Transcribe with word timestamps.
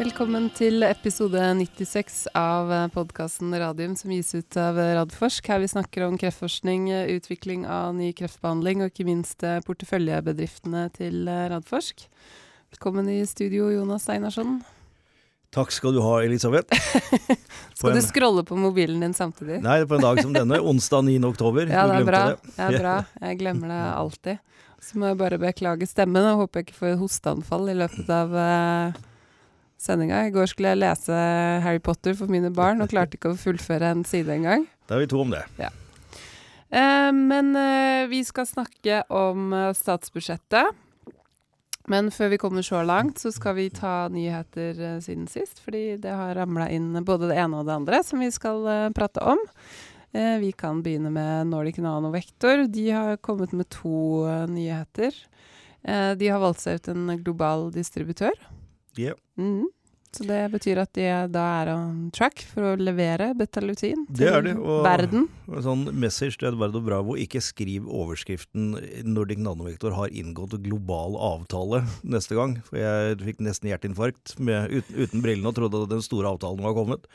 Velkommen 0.00 0.46
til 0.56 0.80
episode 0.86 1.42
96 1.58 2.22
av 2.32 2.70
podkasten 2.94 3.52
Radium 3.60 3.92
som 3.98 4.12
gis 4.14 4.30
ut 4.32 4.56
av 4.56 4.78
Radforsk. 4.80 5.50
Her 5.52 5.58
vi 5.60 5.66
snakker 5.68 6.06
om 6.06 6.14
kreftforskning, 6.16 6.86
utvikling 7.18 7.66
av 7.68 7.90
ny 7.98 8.08
kreftbehandling 8.16 8.80
og 8.80 8.94
ikke 8.94 9.04
minst 9.04 9.44
eh, 9.44 9.58
porteføljebedriftene 9.66 10.86
til 10.94 11.28
eh, 11.28 11.42
Radforsk. 11.52 12.06
Velkommen 12.72 13.10
i 13.12 13.18
studio, 13.28 13.66
Jonas 13.74 14.08
Einarsson. 14.08 14.62
Takk 15.52 15.76
skal 15.76 15.92
du 15.92 16.00
ha, 16.00 16.14
Elisabeth. 16.24 16.80
skal 17.76 17.98
du 17.98 18.00
scrolle 18.06 18.46
på 18.48 18.56
mobilen 18.56 19.04
din 19.04 19.12
samtidig? 19.12 19.60
Nei, 19.66 19.82
på 19.84 19.98
en 19.98 20.06
dag 20.06 20.22
som 20.24 20.32
denne. 20.32 20.62
Onsdag 20.72 21.04
9. 21.10 21.18
oktober. 21.28 21.68
Ja, 21.68 21.84
det 21.92 22.00
er 22.00 22.08
bra. 22.08 22.24
Det. 22.40 22.56
er 22.70 22.78
bra. 22.78 22.96
Jeg 23.28 23.42
glemmer 23.44 23.76
det 23.76 23.84
alltid. 23.98 24.64
Så 24.80 24.96
må 24.96 25.12
jeg 25.12 25.20
bare 25.20 25.36
beklage 25.36 25.84
stemmen, 25.84 26.24
og 26.24 26.46
håper 26.46 26.62
jeg 26.62 26.70
ikke 26.70 26.78
får 26.78 26.94
hosteanfall 27.02 27.68
i 27.68 27.74
løpet 27.76 28.08
av 28.16 28.30
uh, 28.32 29.00
sendinga. 29.80 30.26
I 30.28 30.34
går 30.34 30.50
skulle 30.50 30.74
jeg 30.74 30.82
lese 30.82 31.20
Harry 31.64 31.80
Potter 31.82 32.16
for 32.18 32.32
mine 32.32 32.52
barn, 32.54 32.82
og 32.84 32.92
klarte 32.92 33.18
ikke 33.18 33.32
å 33.32 33.40
fullføre 33.40 33.94
en 33.94 34.06
side 34.08 34.36
engang. 34.40 34.68
Da 34.90 34.96
er 34.98 35.04
vi 35.04 35.12
to 35.12 35.20
om 35.22 35.30
det. 35.30 35.44
Ja. 35.60 35.68
Eh, 36.70 37.12
men 37.12 37.56
eh, 37.56 38.08
vi 38.10 38.24
skal 38.24 38.46
snakke 38.46 39.02
om 39.08 39.52
eh, 39.52 39.72
statsbudsjettet. 39.74 40.78
Men 41.90 42.10
før 42.14 42.28
vi 42.30 42.38
kommer 42.38 42.62
så 42.62 42.84
langt, 42.86 43.18
så 43.18 43.32
skal 43.34 43.56
vi 43.56 43.70
ta 43.74 44.08
nyheter 44.12 45.00
siden 45.02 45.26
sist. 45.30 45.58
Fordi 45.64 45.96
det 45.98 46.12
har 46.14 46.36
ramla 46.38 46.68
inn 46.70 46.92
både 47.06 47.30
det 47.32 47.38
ene 47.40 47.62
og 47.62 47.66
det 47.66 47.74
andre 47.80 48.02
som 48.06 48.22
vi 48.22 48.28
skal 48.30 48.92
prate 48.94 49.24
om. 49.26 49.40
Vi 50.12 50.52
kan 50.58 50.84
begynne 50.84 51.10
med 51.10 51.50
Nordic 51.50 51.80
Nano 51.82 52.12
Vector. 52.14 52.62
De 52.70 52.84
har 52.94 53.18
kommet 53.18 53.50
med 53.56 53.66
to 53.74 54.22
nyheter. 54.50 55.16
de 55.82 56.28
har 56.28 56.38
valgt 56.38 56.62
seg 56.62 56.78
ut 56.78 56.92
en 56.92 57.10
global 57.24 57.72
distributør. 57.74 58.38
Yeah. 58.98 59.18
Mm. 59.38 59.68
Så 60.10 60.24
det 60.26 60.40
betyr 60.50 60.80
at 60.82 60.90
de 60.98 61.04
da 61.30 61.42
er 61.60 61.68
on 61.70 62.08
track 62.14 62.42
for 62.50 62.72
å 62.72 62.78
levere 62.80 63.28
betalutin 63.38 64.02
til 64.08 64.18
det 64.18 64.30
er 64.30 64.42
det, 64.42 64.54
og 64.58 64.82
verden. 64.82 65.28
Sånn 65.62 65.84
message 65.94 66.40
til 66.40 66.48
Edvardo 66.50 66.82
Bravo, 66.82 67.14
ikke 67.14 67.42
skriv 67.44 67.86
overskriften 67.86 68.72
'Nordic 69.06 69.38
Nanovektor 69.38 69.94
har 69.94 70.10
inngått 70.10 70.58
global 70.64 71.14
avtale' 71.14 71.84
neste 72.02 72.34
gang. 72.34 72.58
For 72.66 72.80
jeg 72.82 73.20
fikk 73.22 73.44
nesten 73.46 73.70
hjerteinfarkt 73.70 74.34
med, 74.42 74.74
uten, 74.80 74.98
uten 74.98 75.22
brillene 75.22 75.52
og 75.52 75.60
trodde 75.60 75.84
at 75.86 75.94
den 75.94 76.02
store 76.02 76.34
avtalen 76.34 76.66
var 76.66 76.74
kommet. 76.74 77.06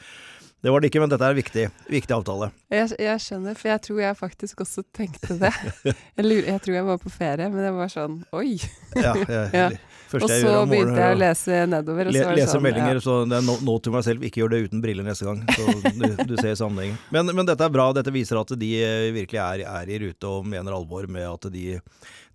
Det 0.63 0.71
var 0.71 0.81
det 0.81 0.87
ikke, 0.89 1.01
men 1.03 1.11
dette 1.11 1.21
er 1.27 1.35
en 1.35 1.37
viktig, 1.37 1.63
viktig 1.93 2.13
avtale. 2.15 2.47
Jeg, 2.73 2.95
jeg, 2.97 3.21
skjønner, 3.21 3.57
for 3.59 3.69
jeg 3.69 3.81
tror 3.85 3.99
jeg 4.01 4.17
faktisk 4.17 4.63
også 4.63 4.81
tenkte 4.95 5.35
det. 5.37 5.51
Jeg, 6.17 6.23
lurer, 6.25 6.47
jeg, 6.47 6.61
tror 6.63 6.73
jeg 6.73 6.85
var 6.87 6.97
på 7.03 7.11
ferie, 7.11 7.49
men 7.51 7.61
det 7.61 7.73
var 7.75 7.91
sånn 7.91 8.15
oi. 8.33 8.55
Ja, 8.95 9.11
jeg, 9.13 9.49
ja. 9.59 9.67
Og 10.13 10.29
så 10.29 10.51
begynte 10.69 11.01
jeg 11.01 11.15
å 11.15 11.19
lese 11.19 11.61
nedover. 11.69 12.09
Og 12.09 12.15
så 12.15 12.21
le, 12.29 12.35
lese 12.39 12.53
sånn, 12.53 12.63
meldinger, 12.65 12.99
ja. 12.99 13.03
så 13.03 13.17
det 13.29 13.39
er 13.39 13.47
note 13.47 13.83
to 13.87 13.93
meg 13.95 14.05
selv, 14.07 14.25
ikke 14.27 14.43
gjør 14.43 14.53
det 14.53 14.61
uten 14.67 14.83
briller 14.83 15.07
neste 15.07 15.27
gang. 15.27 15.41
Så 15.55 15.75
du, 15.97 16.05
du 16.29 16.35
ser 16.39 16.55
sammenhengen. 16.59 16.99
Men, 17.15 17.31
men, 17.33 17.47
dette 17.47 17.65
er 17.65 17.73
bra. 17.73 17.89
Dette 17.95 18.13
viser 18.15 18.39
at 18.41 18.53
de 18.61 18.71
eh, 18.85 19.09
virkelig 19.15 19.41
er, 19.41 19.65
er 19.69 19.91
i 19.91 19.99
rute 20.05 20.31
og 20.31 20.47
mener 20.49 20.75
alvor 20.77 21.09
med 21.11 21.27
at 21.29 21.49
de, 21.53 21.79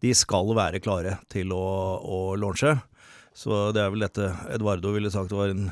de 0.02 0.14
skal 0.16 0.54
være 0.58 0.82
klare 0.84 1.18
til 1.32 1.54
å, 1.56 1.64
å 2.02 2.20
launche. 2.40 2.76
Så 3.36 3.70
det 3.72 3.84
er 3.84 3.92
vel 3.94 4.04
dette 4.04 4.32
Eduardo 4.52 4.92
ville 4.92 5.10
sagt 5.12 5.32
var 5.32 5.54
en 5.54 5.70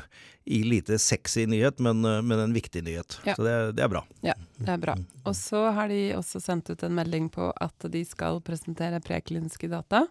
lite 0.49 0.97
sexy 0.99 1.45
nyhet, 1.45 1.79
men, 1.79 2.05
eh, 2.05 2.21
men 2.21 2.39
en 2.39 2.53
viktig 2.53 2.83
nyhet. 2.83 3.19
Ja. 3.27 3.35
Så 3.35 3.43
det, 3.43 3.71
det, 3.77 3.83
er 3.83 3.91
bra. 3.91 4.03
Ja, 4.25 4.33
det 4.57 4.71
er 4.73 4.77
bra. 4.81 4.95
Og 5.27 5.35
så 5.37 5.67
har 5.75 5.91
de 5.91 5.99
også 6.17 6.41
sendt 6.41 6.71
ut 6.71 6.83
en 6.83 6.95
melding 6.95 7.29
på 7.29 7.51
at 7.55 7.89
de 7.91 8.05
skal 8.07 8.41
presentere 8.41 9.01
prekliniske 9.03 9.69
data 9.69 10.07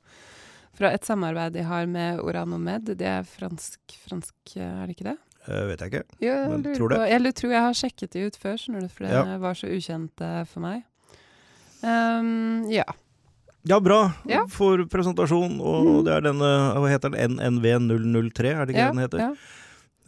fra 0.77 0.92
et 0.94 1.06
samarbeid 1.06 1.56
de 1.56 1.64
har 1.66 1.88
med 1.91 2.20
Oranomed. 2.20 2.92
Det 2.98 3.08
er 3.08 3.27
fransk, 3.27 3.80
fransk 4.08 4.56
er 4.56 4.84
det 4.86 4.97
ikke 4.97 5.11
det? 5.11 5.16
Uh, 5.48 5.64
vet 5.70 5.80
jeg 5.80 5.92
ikke, 5.92 6.05
jo, 6.20 6.36
men 6.50 6.64
tror 6.77 6.92
det. 6.92 7.02
Jeg 7.08 7.34
tror 7.40 7.52
jeg 7.55 7.64
har 7.64 7.77
sjekket 7.79 8.14
de 8.14 8.24
ut 8.29 8.36
før, 8.36 8.56
skjønner 8.61 8.84
du, 8.84 8.89
for 8.92 9.07
det 9.07 9.14
ja. 9.17 9.36
var 9.40 9.57
så 9.57 9.70
ukjent 9.73 10.24
uh, 10.24 10.42
for 10.51 10.64
meg. 10.64 10.83
Um, 11.80 12.67
ja. 12.73 12.84
Ja, 13.68 13.78
bra 13.83 14.01
ja. 14.28 14.45
for 14.51 14.84
presentasjon. 14.90 15.58
Og 15.61 15.89
mm. 15.89 15.96
det 16.07 16.12
er 16.14 16.27
denne, 16.28 16.51
hva 16.78 16.90
heter 16.90 17.12
den, 17.14 17.39
NNV003, 17.40 18.52
er 18.52 18.68
det 18.68 18.74
ikke 18.74 18.84
ja, 18.84 18.92
den 18.92 19.02
heter? 19.02 19.24
Ja. 19.24 19.33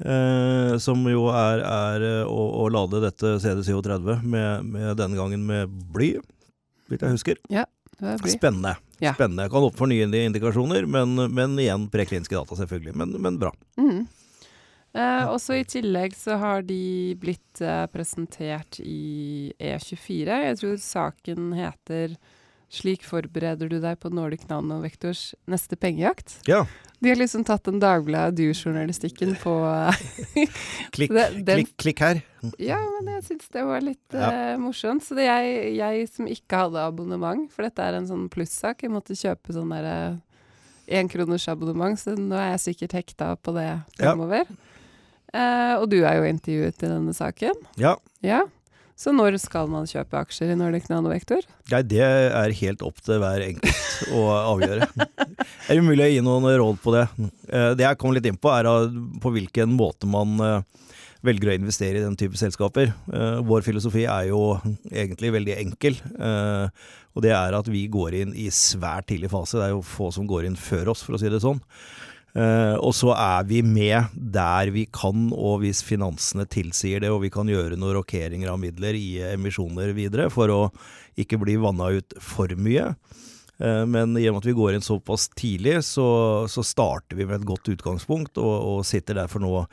Eh, 0.01 0.79
som 0.81 1.03
jo 1.11 1.27
er, 1.29 1.61
er 1.61 2.05
eh, 2.07 2.23
å, 2.25 2.45
å, 2.63 2.69
lade 2.73 3.03
dette 3.05 3.35
CD37 3.43 4.23
med, 4.25 4.65
med, 4.65 4.95
denne 4.97 5.19
gangen 5.19 5.43
med 5.45 5.75
bly, 5.93 6.15
hvis 6.89 7.03
jeg 7.03 7.19
husker. 7.19 7.43
Ja. 7.53 7.67
Spennende. 8.27 8.77
Ja. 8.99 9.15
Spennende. 9.15 9.49
Kan 9.53 9.67
opp 9.67 9.77
for 9.79 9.91
nye 9.91 10.09
indikasjoner, 10.09 10.87
men, 10.87 11.15
men 11.35 11.59
igjen 11.61 11.89
prekliniske 11.93 12.37
data, 12.37 12.57
selvfølgelig. 12.59 12.97
Men, 12.97 13.15
men 13.23 13.39
bra. 13.41 13.53
Mm. 13.81 14.07
Eh, 14.93 15.25
også 15.31 15.61
i 15.61 15.67
tillegg 15.69 16.17
så 16.19 16.37
har 16.41 16.65
de 16.67 17.15
blitt 17.21 17.63
eh, 17.63 17.87
presentert 17.93 18.81
i 18.83 19.53
E24. 19.55 20.39
Jeg 20.49 20.61
tror 20.61 20.81
saken 20.83 21.53
heter 21.55 22.17
'Slik 22.71 23.03
forbereder 23.03 23.67
du 23.67 23.81
deg 23.83 23.99
på 23.99 24.13
Nordic 24.15 24.45
Nanovektors 24.47 25.33
neste 25.51 25.75
pengejakt'. 25.75 26.37
Ja. 26.47 26.63
De 27.03 27.09
har 27.11 27.19
liksom 27.19 27.43
tatt 27.49 27.65
den 27.67 27.81
Dagbladet 27.83 28.37
Du-journalistikken 28.39 29.33
på 29.41 29.55
klikk, 30.95 31.11
det, 31.11 31.25
den, 31.49 31.65
klikk, 31.65 31.73
klikk, 31.83 32.03
her. 32.05 32.21
Ja, 32.63 32.79
men 32.79 33.11
jeg 33.17 33.25
syns 33.27 33.51
det 33.51 33.65
var 33.67 33.83
litt 33.83 34.15
ja. 34.15 34.29
uh, 34.55 34.61
morsomt. 34.63 35.03
Så 35.03 35.19
det 35.19 35.27
er 35.27 35.43
jeg, 35.49 35.73
jeg, 35.81 36.11
som 36.15 36.31
ikke 36.31 36.63
hadde 36.67 36.85
abonnement, 36.85 37.49
for 37.51 37.67
dette 37.67 37.83
er 37.83 37.99
en 37.99 38.07
sånn 38.07 38.29
plussak, 38.31 38.85
jeg 38.85 38.95
måtte 38.95 39.19
kjøpe 39.19 39.57
sånn 39.57 39.75
derre 39.75 39.97
uh, 40.87 41.51
abonnement, 41.51 41.99
så 41.99 42.15
nå 42.15 42.39
er 42.39 42.53
jeg 42.53 42.67
sikkert 42.69 43.01
hekta 43.01 43.33
på 43.41 43.57
det 43.59 43.71
fremover. 43.99 44.47
Ja. 44.47 44.61
Uh, 45.31 45.75
og 45.81 45.91
du 45.91 46.01
er 46.03 46.19
jo 46.19 46.31
intervjuet 46.31 46.87
i 46.87 46.91
denne 46.91 47.15
saken. 47.15 47.67
Ja. 47.79 47.97
ja. 48.23 48.45
Så 49.01 49.15
når 49.17 49.39
skal 49.41 49.71
man 49.73 49.89
kjøpe 49.89 50.19
aksjer 50.19 50.51
i 50.53 50.57
Nordic 50.61 50.91
Nanovektor? 50.91 51.47
Nei, 51.73 51.81
det 51.89 52.03
er 52.05 52.57
helt 52.59 52.83
opp 52.85 52.99
til 53.01 53.23
hver 53.23 53.47
enkelt 53.47 54.11
å 54.17 54.25
avgjøre. 54.37 54.89
det 54.93 55.73
er 55.73 55.81
umulig 55.81 56.05
å 56.05 56.11
gi 56.11 56.21
noen 56.27 56.49
råd 56.61 56.83
på 56.85 56.93
det. 56.93 57.07
Eh, 57.49 57.71
det 57.79 57.87
jeg 57.87 58.01
kom 58.01 58.13
litt 58.13 58.29
inn 58.29 58.37
på, 58.37 58.53
er 58.53 58.69
på 59.23 59.33
hvilken 59.33 59.73
måte 59.73 60.09
man 60.11 60.37
eh, 60.45 60.85
velger 61.25 61.49
å 61.49 61.57
investere 61.57 61.97
i 61.97 62.05
den 62.05 62.19
type 62.21 62.37
selskaper. 62.37 62.93
Eh, 63.09 63.41
vår 63.49 63.65
filosofi 63.65 64.05
er 64.05 64.29
jo 64.35 64.43
egentlig 64.91 65.33
veldig 65.39 65.57
enkel. 65.63 65.97
Og 67.11 67.25
det 67.25 67.33
er 67.35 67.57
at 67.57 67.73
vi 67.73 67.87
går 67.91 68.19
inn 68.21 68.37
i 68.37 68.51
svært 68.53 69.09
tidlig 69.09 69.33
fase. 69.33 69.57
Det 69.57 69.71
er 69.71 69.73
jo 69.79 69.81
få 69.97 70.13
som 70.13 70.29
går 70.29 70.45
inn 70.51 70.61
før 70.61 70.93
oss, 70.93 71.07
for 71.07 71.17
å 71.17 71.23
si 71.23 71.33
det 71.33 71.41
sånn. 71.41 71.65
Uh, 72.31 72.79
og 72.79 72.93
så 72.95 73.11
er 73.17 73.47
vi 73.49 73.59
med 73.67 74.13
der 74.15 74.71
vi 74.71 74.85
kan, 74.95 75.31
og 75.35 75.65
hvis 75.65 75.83
finansene 75.83 76.47
tilsier 76.47 77.03
det, 77.03 77.11
og 77.11 77.25
vi 77.25 77.31
kan 77.35 77.49
gjøre 77.51 77.75
noen 77.75 77.97
rokeringer 77.99 78.53
av 78.53 78.61
midler 78.63 78.95
i 78.95 79.19
emisjoner 79.33 79.91
videre, 79.97 80.29
for 80.31 80.53
å 80.55 80.61
ikke 81.19 81.41
bli 81.43 81.57
vanna 81.59 81.89
ut 81.99 82.15
for 82.23 82.53
mye. 82.55 82.93
Uh, 83.59 83.83
men 83.83 84.15
med 84.15 84.31
at 84.31 84.47
vi 84.47 84.55
går 84.55 84.77
inn 84.77 84.87
såpass 84.87 85.27
tidlig, 85.35 85.81
så, 85.89 86.07
så 86.51 86.63
starter 86.67 87.19
vi 87.19 87.27
med 87.27 87.41
et 87.41 87.49
godt 87.49 87.73
utgangspunkt, 87.73 88.39
og, 88.39 88.55
og, 88.77 88.85
sitter 88.87 89.19
derfor 89.19 89.43
nå 89.43 89.65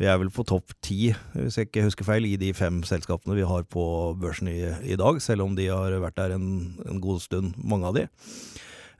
Vi 0.00 0.08
er 0.08 0.16
vel 0.18 0.32
på 0.32 0.42
topp 0.48 0.72
ti, 0.82 1.12
hvis 1.36 1.60
jeg 1.60 1.68
ikke 1.68 1.84
husker 1.84 2.08
feil, 2.08 2.26
i 2.26 2.40
de 2.40 2.50
fem 2.56 2.80
selskapene 2.88 3.36
vi 3.36 3.46
har 3.46 3.68
på 3.68 3.84
børsen 4.18 4.48
i, 4.50 4.64
i 4.82 4.98
dag, 4.98 5.20
selv 5.22 5.44
om 5.44 5.54
de 5.54 5.68
har 5.68 5.94
vært 6.02 6.16
der 6.16 6.34
en, 6.38 6.72
en 6.88 7.02
god 7.04 7.20
stund, 7.22 7.54
mange 7.62 7.86
av 7.86 7.98
de. 8.00 8.06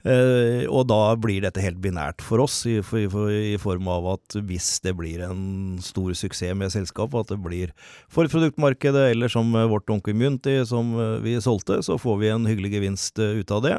Uh, 0.01 0.65
og 0.65 0.87
da 0.89 1.13
blir 1.21 1.43
dette 1.45 1.61
helt 1.61 1.77
binært 1.81 2.23
for 2.25 2.41
oss, 2.41 2.63
i, 2.65 2.79
for, 2.85 3.05
for, 3.13 3.29
i, 3.29 3.53
form 3.61 3.89
av 3.91 4.07
at 4.15 4.37
hvis 4.49 4.79
det 4.85 4.95
blir 4.97 5.21
en 5.27 5.77
stor 5.83 6.15
suksess 6.17 6.57
med 6.57 6.73
selskapet, 6.73 7.21
at 7.21 7.35
det 7.35 7.41
blir 7.43 7.75
for 8.09 8.29
produktmarkedet, 8.31 9.11
eller 9.13 9.31
som 9.31 9.53
vårt 9.53 9.89
Onkel 9.93 10.17
Munti 10.17 10.57
som 10.65 10.95
eh, 10.97 11.17
vi 11.21 11.37
solgte, 11.43 11.81
så 11.85 11.99
får 12.01 12.17
vi 12.21 12.31
en 12.33 12.49
hyggelig 12.49 12.73
gevinst 12.73 13.21
ut 13.21 13.53
av 13.53 13.65
det. 13.65 13.77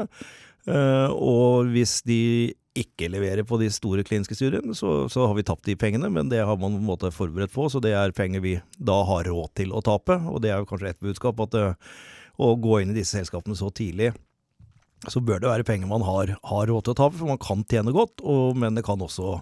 Og 1.11 1.73
hvis 1.75 1.97
de 2.07 2.53
ikke 2.79 3.09
leverer 3.11 3.43
på 3.43 3.59
de 3.59 3.67
store 3.75 4.05
kliniske 4.07 4.37
studiene, 4.39 4.77
så, 4.79 5.09
så, 5.11 5.27
har 5.27 5.35
vi 5.35 5.45
tapt 5.47 5.67
de 5.67 5.75
pengene, 5.77 6.07
men 6.13 6.31
det 6.31 6.45
har 6.47 6.55
man 6.55 6.77
på 6.77 6.81
en 6.81 6.87
måte 6.87 7.11
forberedt 7.11 7.53
på, 7.55 7.67
så 7.67 7.83
det 7.83 7.97
er 7.99 8.15
penger 8.15 8.45
vi 8.45 8.55
da 8.79 9.01
har 9.09 9.27
råd 9.27 9.57
til 9.59 9.75
å 9.75 9.83
tape. 9.83 10.21
Og 10.31 10.39
det 10.45 10.53
er 10.53 10.63
jo 10.63 10.69
kanskje 10.71 10.95
ett 10.95 11.03
budskap, 11.03 11.43
at 11.43 11.59
å 12.39 12.55
gå 12.63 12.79
inn 12.81 12.95
i 12.95 13.01
disse 13.01 13.19
selskapene 13.19 13.59
så 13.59 13.73
tidlig 13.75 14.13
så 15.11 15.23
bør 15.25 15.41
det 15.43 15.51
være 15.51 15.67
penger 15.67 15.91
man 15.91 16.05
har, 16.07 16.35
har 16.47 16.67
råd 16.71 16.87
til 16.87 16.95
å 16.95 16.99
ta, 16.99 17.09
for 17.11 17.31
man 17.31 17.41
kan 17.43 17.65
tjene 17.69 17.95
godt, 17.95 18.23
og, 18.23 18.59
men 18.59 18.79
det 18.79 18.85
kan 18.87 19.01
også 19.03 19.39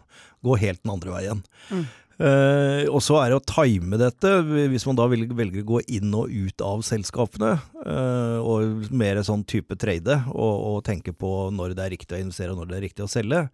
gå 0.47 0.61
helt 0.63 0.83
den 0.85 0.95
andre 0.95 1.17
veien. 1.17 1.43
Mm. 1.69 1.89
Uh, 2.21 2.85
og 2.93 2.99
så 3.01 3.17
er 3.17 3.31
det 3.33 3.39
å 3.39 3.45
time 3.49 3.97
dette, 4.01 4.31
hvis 4.45 4.85
man 4.85 4.99
da 4.99 5.07
velger 5.09 5.63
å 5.63 5.69
gå 5.71 5.79
inn 5.89 6.13
og 6.17 6.29
ut 6.29 6.65
av 6.65 6.83
selskapene, 6.85 7.55
uh, 7.81 8.39
og 8.45 8.91
mer 8.93 9.23
sånn 9.25 9.45
type 9.49 9.77
trade, 9.81 10.19
og, 10.35 10.67
og 10.71 10.83
tenke 10.89 11.17
på 11.17 11.49
når 11.57 11.77
det 11.77 11.87
er 11.87 11.95
riktig 11.97 12.19
å 12.19 12.25
investere 12.27 12.53
og 12.53 12.61
når 12.61 12.73
det 12.73 12.81
er 12.81 12.87
riktig 12.91 13.07
å 13.07 13.13
selge 13.13 13.47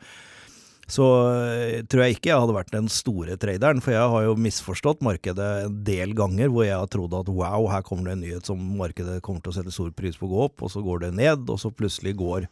så 0.87 1.07
eh, 1.35 1.81
tror 1.91 2.05
jeg 2.05 2.17
ikke 2.17 2.31
jeg 2.31 2.43
hadde 2.43 2.55
vært 2.55 2.75
den 2.75 2.89
store 2.93 3.35
traderen, 3.43 3.83
for 3.83 3.95
jeg 3.95 4.11
har 4.13 4.27
jo 4.29 4.37
misforstått 4.39 5.03
markedet 5.07 5.49
en 5.65 5.81
del 5.87 6.15
ganger 6.19 6.53
hvor 6.53 6.67
jeg 6.67 6.79
har 6.79 6.91
trodd 6.93 7.17
at 7.19 7.31
wow, 7.33 7.67
her 7.73 7.83
kommer 7.87 8.11
det 8.11 8.17
en 8.17 8.23
nyhet 8.23 8.51
som 8.51 8.61
markedet 8.79 9.19
kommer 9.27 9.43
til 9.43 9.55
å 9.55 9.57
sette 9.59 9.75
stor 9.75 9.91
pris 9.99 10.19
på 10.19 10.29
å 10.29 10.33
gå 10.33 10.45
opp, 10.47 10.63
og 10.63 10.71
så 10.71 10.85
går 10.87 11.07
det 11.07 11.17
ned, 11.19 11.43
og 11.51 11.59
så 11.63 11.73
plutselig 11.75 12.15
går 12.21 12.47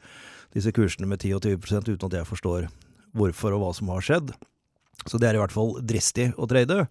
disse 0.54 0.74
kursene 0.74 1.06
med 1.10 1.22
10 1.22 1.38
og 1.38 1.46
20% 1.46 1.94
uten 1.94 2.10
at 2.10 2.18
jeg 2.18 2.30
forstår 2.30 2.68
hvorfor 3.14 3.54
og 3.54 3.62
hva 3.62 3.70
som 3.78 3.94
har 3.94 4.04
skjedd. 4.04 4.34
Så 5.04 5.18
det 5.20 5.28
er 5.28 5.36
i 5.36 5.42
hvert 5.42 5.54
fall 5.54 5.74
dristig 5.84 6.30
å 6.40 6.46
trade. 6.50 6.86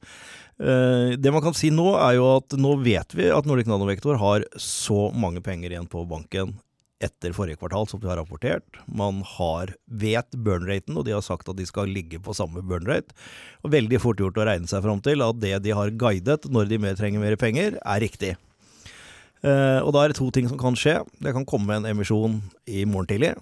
Eh, 0.61 1.15
det 1.19 1.31
man 1.33 1.43
kan 1.43 1.55
si 1.57 1.71
nå, 1.73 1.89
er 1.97 2.19
jo 2.19 2.27
at 2.37 2.55
nå 2.59 2.75
vet 2.83 3.15
vi 3.17 3.31
at 3.33 3.47
Nordic 3.49 3.67
Nanovektor 3.67 4.19
har 4.21 4.45
så 4.59 5.09
mange 5.11 5.43
penger 5.43 5.73
igjen 5.73 5.89
på 5.91 6.05
banken 6.07 6.55
etter 7.03 7.35
forrige 7.35 7.59
kvartal 7.61 7.87
som 7.89 8.01
de 8.01 8.09
har 8.09 8.19
rapportert. 8.21 8.79
Man 8.87 9.21
har 9.35 9.75
vet 9.87 10.37
burn-raten, 10.45 10.95
og 10.97 11.07
de 11.07 11.15
har 11.15 11.25
sagt 11.25 11.49
at 11.51 11.59
de 11.59 11.67
skal 11.67 11.91
ligge 11.91 12.21
på 12.23 12.35
samme 12.37 12.63
burn-rate. 12.65 13.15
Og 13.63 13.75
veldig 13.75 13.99
fort 14.01 14.21
gjort 14.21 14.39
å 14.39 14.47
regne 14.47 14.69
seg 14.71 14.83
fram 14.85 15.03
til 15.03 15.25
at 15.25 15.39
det 15.43 15.57
de 15.65 15.75
har 15.75 15.93
guidet 15.99 16.49
når 16.49 16.71
de 16.71 16.81
mer 16.81 16.99
trenger 16.99 17.23
mer 17.23 17.37
penger, 17.39 17.79
er 17.79 18.03
riktig. 18.03 18.35
Eh, 19.43 19.79
og 19.83 19.91
da 19.93 20.03
er 20.03 20.13
det 20.13 20.19
to 20.19 20.29
ting 20.33 20.47
som 20.49 20.59
kan 20.59 20.77
skje. 20.79 21.01
Det 21.19 21.35
kan 21.35 21.47
komme 21.47 21.75
en 21.75 21.89
emisjon 21.89 22.39
i 22.65 22.85
morgen 22.87 23.11
tidlig. 23.11 23.33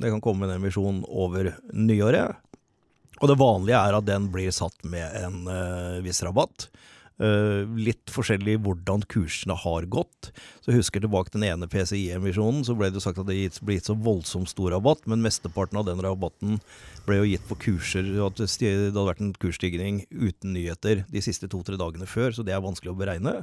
Det 0.00 0.12
kan 0.12 0.22
komme 0.24 0.48
en 0.48 0.56
emisjon 0.56 1.02
over 1.08 1.52
nyåret. 1.76 2.38
Og 3.20 3.28
det 3.28 3.40
vanlige 3.40 3.80
er 3.80 3.98
at 3.98 4.06
den 4.08 4.30
blir 4.32 4.52
satt 4.54 4.78
med 4.88 5.04
en 5.20 5.42
uh, 5.44 6.00
viss 6.04 6.22
rabatt. 6.24 6.70
Uh, 7.20 7.68
litt 7.76 8.08
forskjellig 8.08 8.54
hvordan 8.64 9.02
kursene 9.12 9.52
har 9.60 9.84
gått. 9.92 10.30
Så 10.62 10.70
jeg 10.70 10.80
husker 10.80 11.02
tilbake 11.04 11.34
den 11.34 11.44
ene 11.44 11.68
PCI-emisjonen, 11.68 12.62
så 12.64 12.72
ble 12.78 12.88
det 12.94 13.02
sagt 13.04 13.20
at 13.20 13.28
det 13.28 13.36
ble 13.60 13.76
gitt 13.76 13.90
så 13.90 13.96
voldsomt 13.98 14.48
stor 14.48 14.72
rabatt, 14.72 15.04
men 15.10 15.20
mesteparten 15.20 15.76
av 15.76 15.84
den 15.90 16.00
rabatten 16.00 16.56
ble 17.04 17.18
jo 17.20 17.28
gitt 17.28 17.44
på 17.50 17.58
kurser. 17.66 18.08
At 18.24 18.40
det 18.40 18.72
hadde 18.72 19.04
vært 19.10 19.20
en 19.20 19.34
kursstigning 19.36 20.06
uten 20.08 20.56
nyheter 20.56 21.04
de 21.12 21.24
siste 21.24 21.50
to-tre 21.52 21.76
dagene 21.80 22.08
før, 22.08 22.32
så 22.32 22.46
det 22.46 22.56
er 22.56 22.64
vanskelig 22.64 22.94
å 22.94 22.98
beregne. 23.02 23.42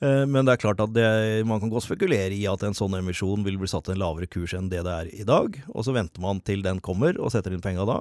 Uh, 0.00 0.24
men 0.24 0.48
det 0.48 0.56
er 0.56 0.64
klart 0.64 0.80
at 0.80 0.96
det, 0.96 1.06
man 1.48 1.60
kan 1.60 1.72
godt 1.72 1.90
spekulere 1.90 2.32
i 2.32 2.46
at 2.48 2.64
en 2.64 2.76
sånn 2.76 2.96
emisjon 2.96 3.44
vil 3.44 3.60
bli 3.60 3.68
satt 3.68 3.90
til 3.90 3.98
en 3.98 4.06
lavere 4.06 4.30
kurs 4.30 4.56
enn 4.56 4.72
det 4.72 4.86
det 4.88 5.00
er 5.02 5.12
i 5.12 5.28
dag. 5.28 5.60
Og 5.74 5.84
så 5.84 5.92
venter 5.92 6.24
man 6.24 6.40
til 6.40 6.64
den 6.64 6.80
kommer 6.80 7.20
og 7.20 7.36
setter 7.36 7.52
inn 7.52 7.64
penga 7.64 7.84
da. 7.84 8.00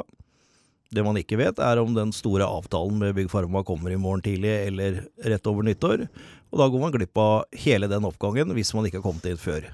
Det 0.93 1.03
man 1.03 1.17
ikke 1.19 1.39
vet, 1.39 1.59
er 1.59 1.81
om 1.81 1.95
den 1.95 2.13
store 2.15 2.45
avtalen 2.45 2.99
med 3.01 3.15
Bygg 3.17 3.31
Pharma 3.31 3.63
kommer 3.65 3.91
i 3.91 3.99
morgen 3.99 4.23
tidlig 4.25 4.51
eller 4.67 5.03
rett 5.25 5.47
over 5.49 5.65
nyttår. 5.65 6.07
Og 6.53 6.59
da 6.61 6.67
går 6.71 6.83
man 6.83 6.93
glipp 6.93 7.17
av 7.19 7.61
hele 7.65 7.89
den 7.91 8.05
oppgangen 8.07 8.53
hvis 8.55 8.73
man 8.77 8.87
ikke 8.87 9.01
har 9.01 9.07
kommet 9.07 9.25
inn 9.27 9.41
før. 9.41 9.65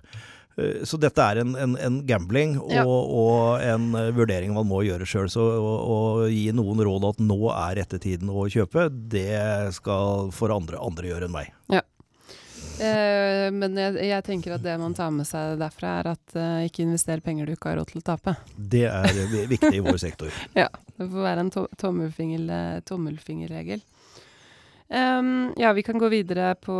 Eh, 0.57 0.81
så 0.87 0.97
dette 1.01 1.23
er 1.23 1.43
en, 1.43 1.53
en, 1.59 1.75
en 1.77 2.01
gambling 2.07 2.57
og, 2.61 2.73
ja. 2.73 2.85
og, 2.87 3.61
en 3.61 3.91
vurdering 4.15 4.55
man 4.55 4.69
må 4.69 4.81
gjøre 4.87 5.07
sjøl. 5.09 5.29
Så 5.31 5.45
å, 5.45 5.99
gi 6.31 6.47
noen 6.55 6.83
råd 6.87 7.11
at 7.11 7.23
nå 7.23 7.39
er 7.53 7.81
rette 7.83 8.01
tiden 8.01 8.31
å 8.31 8.47
kjøpe, 8.51 8.89
det 8.89 9.73
skal 9.77 10.31
for 10.35 10.55
andre, 10.55 10.79
andre 10.81 11.11
gjøre 11.11 11.29
enn 11.29 11.35
meg. 11.35 11.53
Ja. 11.71 11.83
Eh, 12.81 13.47
men 13.53 13.75
jeg, 13.77 13.97
jeg, 14.09 14.23
tenker 14.25 14.55
at 14.55 14.63
det 14.65 14.73
man 14.81 14.95
tar 14.97 15.11
med 15.13 15.27
seg 15.29 15.59
derfra, 15.61 15.99
er 16.01 16.11
at 16.15 16.37
eh, 16.37 16.67
ikke 16.69 16.85
invester 16.87 17.21
penger 17.21 17.45
du 17.45 17.53
ikke 17.53 17.73
har 17.73 17.77
råd 17.81 17.91
til 17.91 18.01
å 18.01 18.05
tape. 18.13 18.33
Det 18.55 18.87
er 18.89 19.19
viktig 19.51 19.75
i 19.77 19.83
vår 19.85 19.99
sektor. 20.01 20.33
ja. 20.63 20.69
Det 21.01 21.13
får 21.13 21.25
være 21.27 21.45
en 21.45 21.53
to 21.53 21.65
tommelfinger, 21.81 22.83
tommelfingerregel. 22.87 23.81
Um, 24.91 25.53
ja, 25.55 25.71
vi 25.71 25.83
kan 25.87 25.95
gå 25.99 26.09
videre 26.11 26.49
på, 26.59 26.75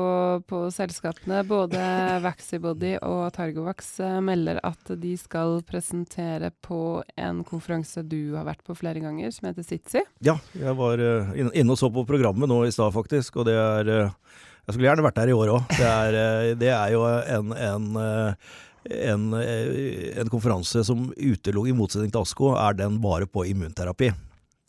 på 0.48 0.58
selskapene. 0.76 1.46
Både 1.48 1.80
Vaxibody 2.26 2.98
og 3.08 3.30
Targovax 3.38 3.94
uh, 4.04 4.18
melder 4.20 4.60
at 4.68 4.92
de 5.00 5.14
skal 5.16 5.62
presentere 5.64 6.52
på 6.60 7.00
en 7.16 7.40
konferanse 7.48 8.04
du 8.04 8.36
har 8.36 8.50
vært 8.50 8.66
på 8.68 8.76
flere 8.76 9.00
ganger, 9.00 9.32
som 9.32 9.48
heter 9.48 9.64
Sitsi. 9.64 10.04
Ja, 10.28 10.36
jeg 10.60 10.76
var 10.76 11.00
uh, 11.00 11.32
inne 11.40 11.72
og 11.72 11.80
så 11.80 11.88
på 11.94 12.04
programmet 12.10 12.52
nå 12.52 12.66
i 12.68 12.76
stad, 12.76 12.92
faktisk. 12.92 13.40
Og 13.40 13.48
det 13.48 13.56
er 13.56 13.94
uh, 13.96 14.40
jeg 14.68 14.76
skulle 14.76 14.88
gjerne 14.88 15.04
vært 15.06 15.18
der 15.18 15.32
i 15.32 15.36
år 15.36 15.50
òg. 15.56 15.72
Det, 15.74 15.88
eh, 16.16 16.52
det, 16.60 16.70
er 16.70 16.92
jo 16.94 17.02
en, 17.08 17.54
en, 17.58 17.88
eh, 17.98 18.52
en, 18.90 19.34
eh, 19.38 20.18
en 20.22 20.32
konferanse 20.32 20.84
som 20.88 21.10
utelukker, 21.16 21.72
i 21.72 21.78
motsetning 21.78 22.12
til 22.14 22.24
ASKO, 22.24 22.54
er 22.58 22.78
den 22.80 23.00
bare 23.04 23.28
på 23.30 23.46
immunterapi. 23.50 24.12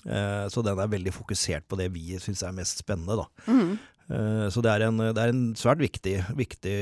Så 0.03 0.65
den 0.67 0.81
er 0.83 0.89
veldig 0.91 1.13
fokusert 1.15 1.63
på 1.71 1.77
det 1.79 1.85
vi 1.95 2.17
syns 2.19 2.41
er 2.43 2.51
mest 2.51 2.81
spennende, 2.83 3.21
da. 3.21 3.27
Mm. 3.47 3.77
Så 4.51 4.59
det 4.59 4.73
er, 4.73 4.83
en, 4.89 4.97
det 4.99 5.15
er 5.23 5.31
en, 5.31 5.45
svært 5.55 5.79
viktig, 5.79 6.17
viktig, 6.35 6.73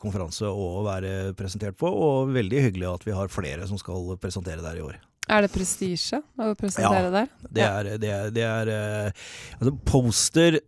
konferanse 0.00 0.48
å 0.48 0.80
være 0.86 1.34
presentert 1.36 1.76
på, 1.76 1.84
og 1.92 2.32
veldig 2.32 2.62
hyggelig 2.64 2.88
at 2.88 3.04
vi 3.04 3.12
har 3.12 3.28
flere 3.28 3.68
som 3.68 3.76
skal 3.76 4.16
presentere 4.16 4.64
der 4.64 4.80
i 4.80 4.86
år. 4.86 4.96
Er 5.28 5.44
det 5.44 5.52
prestisje 5.52 6.22
å 6.40 6.54
presentere 6.56 7.10
ja, 7.10 7.14
der? 7.18 7.28
Det 7.44 7.68
er, 7.68 7.92
det 8.00 8.14
er, 8.16 8.32
det 8.40 8.48
er 8.48 8.72
altså 9.60 9.76
Poster 9.92 10.62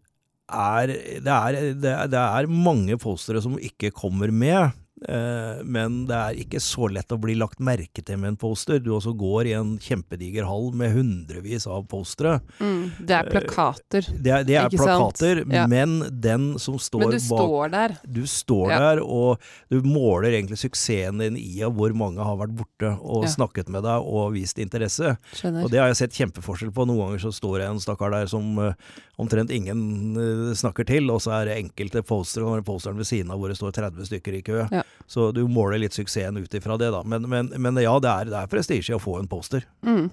er, 0.53 0.87
det, 1.25 1.33
er, 1.33 1.59
det, 1.73 1.91
er, 1.91 2.09
det 2.13 2.21
er 2.21 2.51
mange 2.51 2.99
postere 3.01 3.43
som 3.45 3.57
ikke 3.59 3.93
kommer 3.97 4.33
med. 4.35 4.77
Eh, 5.03 5.65
men 5.67 6.05
det 6.07 6.17
er 6.17 6.37
ikke 6.45 6.61
så 6.63 6.87
lett 6.93 7.11
å 7.13 7.19
bli 7.21 7.35
lagt 7.37 7.59
merke 7.65 8.03
til 8.05 8.19
med 8.21 8.35
en 8.35 8.39
poster. 8.41 8.79
Du 8.81 8.93
også 8.95 9.13
går 9.19 9.51
i 9.51 9.55
en 9.59 9.75
kjempediger 9.83 10.47
hall 10.49 10.71
med 10.77 10.95
hundrevis 10.95 11.67
av 11.71 11.89
postere. 11.91 12.39
Mm, 12.61 12.85
det 13.01 13.17
er 13.19 13.31
plakater. 13.33 14.09
Det 14.15 14.33
er, 14.33 14.47
det 14.47 14.59
er 14.61 14.71
plakater, 14.73 15.43
ja. 15.51 15.67
men 15.71 15.99
den 16.23 16.55
som 16.63 16.79
står 16.79 17.05
bak 17.05 17.11
Men 17.11 17.19
du 17.19 17.29
bak, 17.35 17.43
står 17.43 17.75
der. 17.75 17.97
Du 18.07 18.23
står 18.31 18.73
ja. 18.73 18.81
der, 18.87 19.03
og 19.03 19.43
du 19.73 19.89
måler 19.89 20.31
egentlig 20.31 20.61
suksessen 20.63 21.21
din 21.25 21.41
i 21.41 21.59
av 21.65 21.75
hvor 21.75 21.95
mange 21.97 22.23
har 22.25 22.39
vært 22.39 22.55
borte 22.57 22.95
og 23.03 23.27
ja. 23.27 23.33
snakket 23.35 23.71
med 23.73 23.85
deg 23.87 24.07
og 24.15 24.35
vist 24.37 24.61
interesse. 24.63 25.17
Skjønner. 25.35 25.67
Og 25.67 25.75
det 25.75 25.83
har 25.83 25.91
jeg 25.91 26.05
sett 26.05 26.21
kjempeforskjell 26.23 26.73
på. 26.75 26.87
Noen 26.89 27.09
ganger 27.09 27.27
så 27.27 27.35
står 27.35 27.61
det 27.61 27.69
en 27.73 27.83
stakkar 27.83 28.15
der 28.15 28.31
som 28.31 28.57
uh, 28.61 28.73
omtrent 29.21 29.51
ingen 29.55 30.55
snakker 30.57 30.87
til, 30.87 31.11
og 31.13 31.23
så 31.25 31.35
er 31.41 31.51
det 31.51 31.61
enkelte 31.65 32.05
postere, 32.07 32.47
og 32.47 32.67
posteren 32.67 33.01
ved 33.01 33.09
siden 33.09 33.33
av 33.35 33.41
hvor 33.41 33.51
det 33.51 33.59
står 33.59 33.75
30 33.75 34.11
stykker 34.11 34.39
i 34.39 34.45
kø. 34.47 34.63
Ja. 34.71 34.84
Så 35.07 35.29
du 35.37 35.43
måler 35.49 35.79
litt 35.83 35.93
suksessen 35.93 36.39
ut 36.41 36.55
ifra 36.57 36.79
det, 36.81 36.89
da. 36.95 37.03
Men, 37.05 37.29
men, 37.29 37.51
men 37.61 37.81
ja, 37.83 37.93
det 38.01 38.09
er, 38.09 38.31
det 38.33 38.39
er 38.41 38.51
prestisje 38.51 38.97
å 38.97 39.03
få 39.03 39.19
en 39.21 39.29
poster. 39.29 39.67
Mm. 39.85 40.09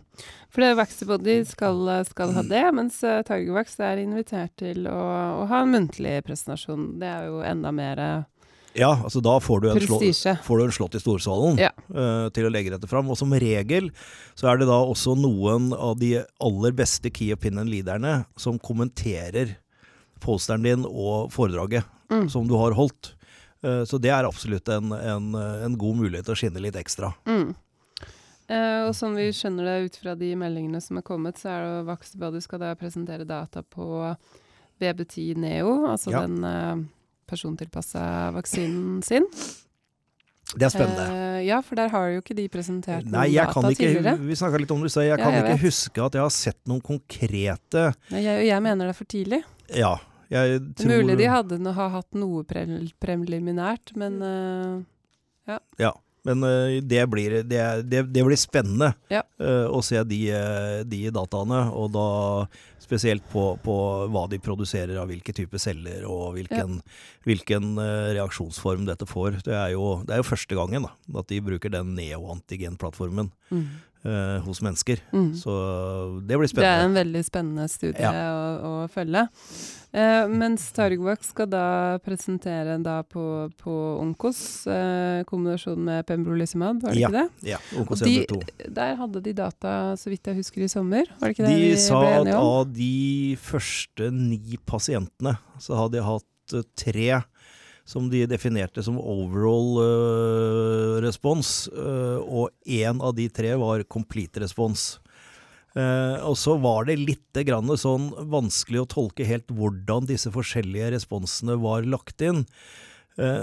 For 0.51 0.65
det 1.23 1.37
skal, 1.47 1.79
skal 2.09 2.33
ha 2.35 2.43
det, 2.43 2.65
mens 2.75 2.99
uh, 3.07 3.21
Targovax 3.27 3.79
er 3.79 4.01
invitert 4.03 4.51
til 4.59 4.83
å, 4.91 4.99
å, 5.41 5.47
ha 5.47 5.61
en 5.63 5.71
muntlig 5.77 6.17
presentasjon. 6.27 6.97
Det 6.99 7.07
er 7.07 7.29
jo 7.31 7.39
enda 7.47 7.71
mer 7.75 8.03
uh, 8.03 8.27
ja, 8.73 8.91
altså 9.03 9.19
da 9.23 9.33
får 9.43 9.63
du 9.63 9.65
en, 9.71 9.79
slå, 9.83 9.97
får 10.45 10.59
du 10.59 10.63
en 10.63 10.75
slått 10.75 10.93
i 10.95 11.01
storsalen 11.03 11.57
ja. 11.59 11.71
uh, 11.91 12.29
til 12.31 12.47
å 12.47 12.51
legge 12.51 12.71
dette 12.71 12.87
fram. 12.87 13.09
Og 13.11 13.19
som 13.19 13.33
regel 13.35 13.89
så 14.35 14.51
er 14.51 14.61
det 14.61 14.69
da 14.69 14.79
også 14.79 15.15
noen 15.19 15.71
av 15.75 15.97
de 15.99 16.13
aller 16.43 16.75
beste 16.75 17.11
Key 17.11 17.35
Opinion-leaderne 17.35 18.21
som 18.39 18.59
kommenterer 18.63 19.57
posteren 20.23 20.63
din 20.67 20.85
og 20.87 21.31
foredraget 21.33 21.87
mm. 22.11 22.29
som 22.31 22.47
du 22.47 22.55
har 22.59 22.77
holdt. 22.77 23.15
Eh, 23.63 23.83
så 23.87 23.99
det 24.01 24.13
er 24.13 24.27
absolutt 24.27 24.69
en, 24.73 24.93
en, 24.95 25.33
en, 25.37 25.77
god 25.77 26.01
mulighet 26.03 26.27
til 26.27 26.35
å 26.35 26.39
skinne 26.43 26.63
litt 26.63 26.79
ekstra. 26.79 27.11
Mm. 27.29 27.51
Eh, 28.51 28.79
og 28.87 28.95
som 28.97 29.15
vi 29.15 29.29
skjønner 29.35 29.67
det 29.67 29.75
ut 29.85 29.99
fra 30.01 30.15
de 30.19 30.33
meldingene 30.39 30.81
som 30.83 30.99
er 30.99 31.05
kommet, 31.07 31.39
så 31.39 31.53
er 31.53 31.67
det 31.67 31.83
Vaxbody 31.87 32.41
skal 32.43 32.63
da 32.63 32.73
presentere 32.79 33.27
data 33.27 33.63
på 33.63 33.85
VB10 34.81 35.37
Neo, 35.39 35.75
altså 35.87 36.11
ja. 36.11 36.25
den 36.25 36.43
eh, 36.47 36.87
persontilpassa 37.29 38.03
vaksinen 38.35 38.99
sin. 39.05 39.27
Det 40.51 40.67
er 40.67 40.73
spennende. 40.73 41.05
Eh, 41.07 41.39
ja, 41.47 41.61
for 41.63 41.79
der 41.79 41.93
har 41.93 42.09
jo 42.11 42.19
ikke 42.19 42.35
de 42.35 42.47
presentert 42.51 43.07
Nei, 43.07 43.29
noen 43.31 43.53
data 43.53 43.71
ikke, 43.71 43.85
tidligere. 43.85 44.15
Vi 44.27 44.39
snakka 44.41 44.59
litt 44.59 44.73
om 44.75 44.83
det, 44.83 44.91
så 44.91 45.05
jeg 45.05 45.21
kan 45.21 45.31
jeg 45.37 45.45
ikke 45.45 45.53
vet. 45.53 45.63
huske 45.69 46.03
at 46.09 46.17
jeg 46.17 46.25
har 46.25 46.33
sett 46.35 46.59
noen 46.67 46.81
konkrete 46.83 47.85
Nei, 48.11 48.25
jeg, 48.25 48.47
jeg, 48.49 48.63
mener 48.65 48.89
det 48.89 48.95
er 48.95 48.99
for 48.99 49.11
tidlig. 49.15 49.43
Ja, 49.71 49.93
jeg 50.31 50.61
tror 50.79 51.01
Mulig 51.01 51.17
de 51.19 51.27
hadde 51.27 51.59
no, 51.59 51.73
har 51.75 51.91
hatt 51.97 52.15
noe 52.15 52.45
pre 52.47 52.63
preliminært, 53.03 53.93
men 53.99 54.21
uh, 54.23 54.79
ja. 55.49 55.59
ja. 55.81 55.91
Men 56.27 56.45
uh, 56.45 56.77
det, 56.85 57.01
blir, 57.09 57.39
det, 57.49 57.61
det, 57.89 58.03
det, 58.13 58.23
blir, 58.23 58.37
spennende 58.39 58.91
ja. 59.11 59.23
uh, 59.41 59.67
å 59.73 59.81
se 59.83 59.99
de, 60.07 60.21
de, 60.87 61.01
dataene, 61.13 61.63
og 61.73 61.91
da 61.95 62.07
spesielt 62.81 63.25
på, 63.31 63.55
på, 63.63 63.75
hva 64.11 64.25
de 64.29 64.39
produserer 64.43 64.99
av 65.01 65.09
hvilke 65.09 65.33
type 65.35 65.59
celler, 65.61 66.05
og 66.07 66.37
hvilken, 66.37 66.77
ja. 66.79 66.97
hvilken 67.27 67.69
reaksjonsform 68.17 68.83
dette 68.89 69.07
får. 69.09 69.41
Det 69.47 69.55
er, 69.55 69.73
jo, 69.75 70.01
det 70.07 70.15
er 70.15 70.21
jo 70.21 70.29
første 70.31 70.57
gangen 70.59 70.87
da, 70.87 70.93
at 71.23 71.31
de 71.31 71.39
bruker 71.43 71.73
den 71.73 71.95
neoantigenplattformen. 71.97 73.31
Mm 73.51 73.65
eh, 74.05 74.39
hos 74.45 74.61
mennesker. 74.61 75.01
Mm. 75.11 75.35
Så 75.37 75.51
det 76.25 76.37
blir 76.37 76.49
spennende. 76.49 76.71
Det 76.71 76.79
er 76.79 76.87
en 76.89 76.97
veldig 76.97 77.21
spennende 77.27 77.67
studie 77.71 78.07
ja. 78.07 78.31
å, 78.31 78.49
å, 78.69 78.73
følge. 78.91 79.25
Eh, 79.91 80.29
mens 80.31 80.69
Targvak 80.75 81.25
skal 81.27 81.49
da 81.51 81.65
presentere 82.03 82.77
da 82.83 83.01
på, 83.03 83.23
på 83.59 83.75
Onkos 83.99 84.41
eh, 84.71 85.21
kombinasjon 85.27 85.81
med 85.89 86.05
pembrolizumab, 86.07 86.79
var 86.85 86.95
det 86.95 87.03
ja. 87.03 87.11
ikke 87.11 87.19
det? 87.19 87.51
Ja. 87.53 87.59
Onkos 87.81 88.05
de, 88.05 88.15
2. 88.29 88.41
Der 88.81 88.95
hadde 89.01 89.23
de 89.25 89.35
data, 89.41 89.75
så 89.99 90.13
vidt 90.13 90.31
jeg 90.31 90.39
husker, 90.39 90.63
i 90.63 90.71
sommer? 90.71 91.11
Var 91.19 91.31
det 91.31 91.35
ikke 91.35 91.49
de 91.49 91.55
det 91.57 91.73
vi 91.73 91.81
sa 91.83 92.01
at 92.21 92.31
av 92.37 92.71
de 92.71 93.37
første 93.41 94.11
ni 94.15 94.57
pasientene, 94.65 95.35
så 95.61 95.77
hadde 95.83 95.99
de 95.99 96.07
hatt 96.07 96.27
tre 96.77 97.21
som 97.85 98.09
de 98.11 98.25
definerte 98.29 98.83
som 98.85 98.99
overall 98.99 99.79
uh, 99.81 100.99
respons, 101.03 101.69
uh, 101.73 102.19
og 102.21 102.51
én 102.65 103.01
av 103.01 103.15
de 103.17 103.27
tre 103.29 103.55
var 103.59 103.85
complete 103.89 104.43
respons. 104.43 104.99
Uh, 105.71 106.19
og 106.27 106.35
så 106.39 106.57
var 106.59 106.89
det 106.89 106.99
litt 106.99 107.41
sånn 107.79 108.09
vanskelig 108.31 108.83
å 108.83 108.89
tolke 108.91 109.27
helt 109.27 109.47
hvordan 109.55 110.07
disse 110.09 110.31
forskjellige 110.31 110.91
responsene 110.97 111.55
var 111.61 111.87
lagt 111.87 112.21
inn. 112.21 112.45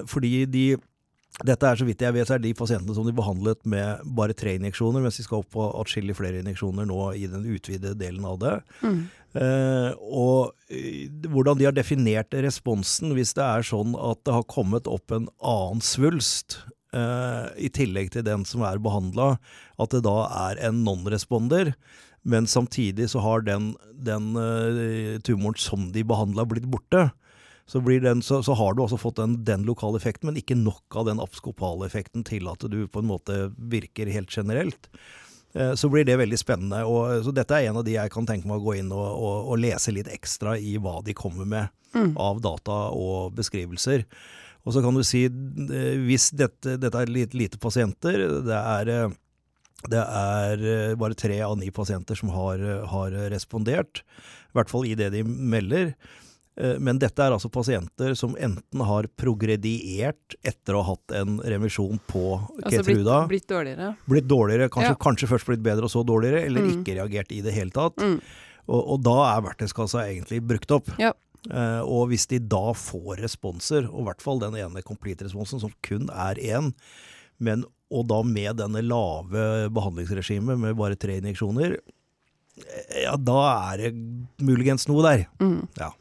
fordi 0.08 0.46
de 0.46 0.76
dette 1.46 1.68
er 1.68 1.78
så 1.78 1.86
vidt 1.86 2.02
jeg 2.02 2.14
vet, 2.16 2.26
så 2.26 2.34
er 2.34 2.42
de 2.42 2.54
pasientene 2.56 2.94
som 2.96 3.06
de 3.06 3.14
behandlet 3.14 3.60
med 3.68 4.02
bare 4.18 4.34
tre 4.36 4.56
injeksjoner, 4.58 5.02
mens 5.04 5.20
de 5.20 5.26
skal 5.26 5.44
opp 5.44 5.52
på 5.54 5.66
atskillig 5.78 6.16
flere 6.18 6.40
injeksjoner 6.42 6.88
nå 6.88 6.98
i 7.14 7.28
den 7.30 7.46
utvidede 7.46 7.94
delen 8.00 8.26
av 8.26 8.40
det. 8.42 8.54
Mm. 8.82 9.04
Eh, 9.38 9.90
og 9.98 10.72
eh, 10.72 11.06
hvordan 11.28 11.60
de 11.60 11.68
har 11.68 11.76
definert 11.76 12.32
responsen 12.32 13.12
hvis 13.14 13.34
det 13.36 13.44
er 13.44 13.66
sånn 13.66 13.92
at 14.00 14.22
det 14.26 14.34
har 14.34 14.48
kommet 14.50 14.88
opp 14.90 15.12
en 15.12 15.28
annen 15.44 15.84
svulst 15.84 16.62
eh, 16.96 17.46
i 17.60 17.70
tillegg 17.70 18.10
til 18.14 18.26
den 18.26 18.46
som 18.48 18.64
er 18.66 18.82
behandla, 18.82 19.36
at 19.78 19.94
det 19.94 20.02
da 20.08 20.18
er 20.48 20.62
en 20.70 20.82
non-responder. 20.86 21.74
Men 22.28 22.50
samtidig 22.50 23.12
så 23.12 23.22
har 23.22 23.46
den, 23.46 23.70
den 23.94 24.34
tumoren 25.24 25.60
som 25.62 25.86
de 25.94 26.02
behandla, 26.04 26.44
blitt 26.50 26.66
borte. 26.68 27.06
Så, 27.68 27.82
blir 27.84 28.00
den, 28.00 28.22
så, 28.24 28.40
så 28.42 28.54
har 28.56 28.72
du 28.74 28.80
også 28.82 28.96
fått 28.96 29.18
den, 29.20 29.38
den 29.44 29.66
lokale 29.68 30.00
effekten, 30.00 30.30
men 30.30 30.40
ikke 30.40 30.56
nok 30.56 30.96
av 30.96 31.04
den 31.10 31.20
abskopale 31.20 31.84
effekten 31.84 32.24
til 32.24 32.48
at 32.48 32.64
du 32.64 32.86
på 32.88 33.02
en 33.02 33.10
måte 33.10 33.50
virker 33.60 34.08
helt 34.08 34.32
generelt. 34.32 34.88
Eh, 35.52 35.74
Så 35.76 35.90
blir 35.92 36.06
det 36.08 36.16
veldig 36.16 36.38
spennende. 36.40 36.80
Og, 36.88 37.22
så 37.26 37.34
dette 37.36 37.52
er 37.58 37.68
en 37.68 37.76
av 37.76 37.84
de 37.84 37.98
jeg 37.98 38.14
kan 38.14 38.24
tenke 38.28 38.48
meg 38.48 38.62
å 38.62 38.64
gå 38.70 38.78
inn 38.80 38.88
og, 38.96 39.04
og, 39.04 39.52
og 39.52 39.60
lese 39.60 39.92
litt 39.92 40.08
ekstra 40.08 40.56
i 40.56 40.78
hva 40.80 41.02
de 41.04 41.14
kommer 41.16 41.44
med 41.48 41.68
Mm. 41.96 42.10
av 42.20 42.36
data 42.44 42.74
og 42.92 43.32
beskrivelser. 43.32 44.02
Og 44.68 44.74
så 44.74 44.82
kan 44.84 44.92
du 44.92 45.00
si, 45.08 45.22
eh, 45.24 45.94
hvis 46.04 46.26
dette, 46.36 46.74
dette 46.76 47.00
er 47.00 47.08
litt 47.08 47.32
lite 47.32 47.56
pasienter, 47.56 48.26
det 48.44 48.58
er, 48.58 48.90
eh, 48.92 49.14
det 49.88 50.02
er 50.02 50.64
eh, 50.68 50.94
bare 51.00 51.16
tre 51.16 51.38
av 51.40 51.56
ni 51.56 51.70
pasienter 51.72 52.14
som 52.20 52.28
har, 52.28 52.60
eh, 52.60 52.84
har 52.92 53.16
respondert, 53.32 54.02
i 54.04 54.58
hvert 54.58 54.68
fall 54.68 54.84
i 54.84 54.92
det 55.00 55.08
de 55.16 55.22
melder. 55.24 55.94
Eh, 56.58 56.74
Men 56.82 56.98
dette 56.98 57.22
er 57.22 57.30
altså 57.36 57.50
pasienter 57.54 58.16
som 58.18 58.34
enten 58.34 58.82
har 58.84 59.06
progrediert 59.16 60.34
etter 60.42 60.74
å 60.74 60.82
ha 60.82 60.94
hatt 60.94 61.12
en 61.20 61.38
remisjon 61.44 62.00
på 62.10 62.24
Altså 62.40 62.82
blitt, 62.82 62.86
Ketruda, 62.88 63.18
blitt 63.30 63.46
dårligere. 63.48 63.92
blitt 64.08 64.26
dårligere, 64.28 64.68
kanskje, 64.68 64.94
Ja. 64.96 64.98
kanskje 65.06 65.28
først 65.30 65.46
blitt 65.46 65.62
bedre 65.62 65.84
og 65.84 65.90
så 65.90 66.04
dårligere, 66.04 66.44
eller 66.46 66.62
Mm. 66.62 66.82
ikke 66.84 66.96
reagert 66.98 67.30
i 67.32 67.40
det 67.42 67.54
hele 67.54 67.70
tatt. 67.70 67.96
Mm. 67.96 68.20
Og, 68.68 68.88
og 68.90 69.02
da 69.02 69.36
er 69.36 69.42
verktøyskassa 69.46 70.02
egentlig 70.08 70.42
brukt 70.46 70.70
opp. 70.70 70.88
Ja. 70.98 71.12
Uh, 71.48 71.80
og 71.86 72.08
hvis 72.10 72.26
de 72.26 72.40
da 72.40 72.72
får 72.74 73.20
responser, 73.22 73.86
og 73.88 74.00
i 74.00 74.04
hvert 74.10 74.20
fall 74.20 74.40
den 74.40 74.54
ene 74.58 74.82
complete-responsen, 74.82 75.60
som 75.60 75.72
kun 75.82 76.10
er 76.10 76.34
én, 76.34 76.74
men 77.38 77.64
og 77.90 78.08
da 78.08 78.22
med 78.22 78.56
denne 78.58 78.82
lave 78.84 79.70
behandlingsregimet 79.72 80.58
med 80.58 80.76
bare 80.76 80.96
tre 80.96 81.20
injeksjoner, 81.22 81.78
eh, 82.58 83.02
ja, 83.04 83.16
da 83.16 83.72
er 83.72 83.76
det 83.78 83.94
muligens 84.42 84.86
noe 84.88 85.02
der. 85.06 85.26
Mm. 85.40 85.68
Ja. 85.78 85.92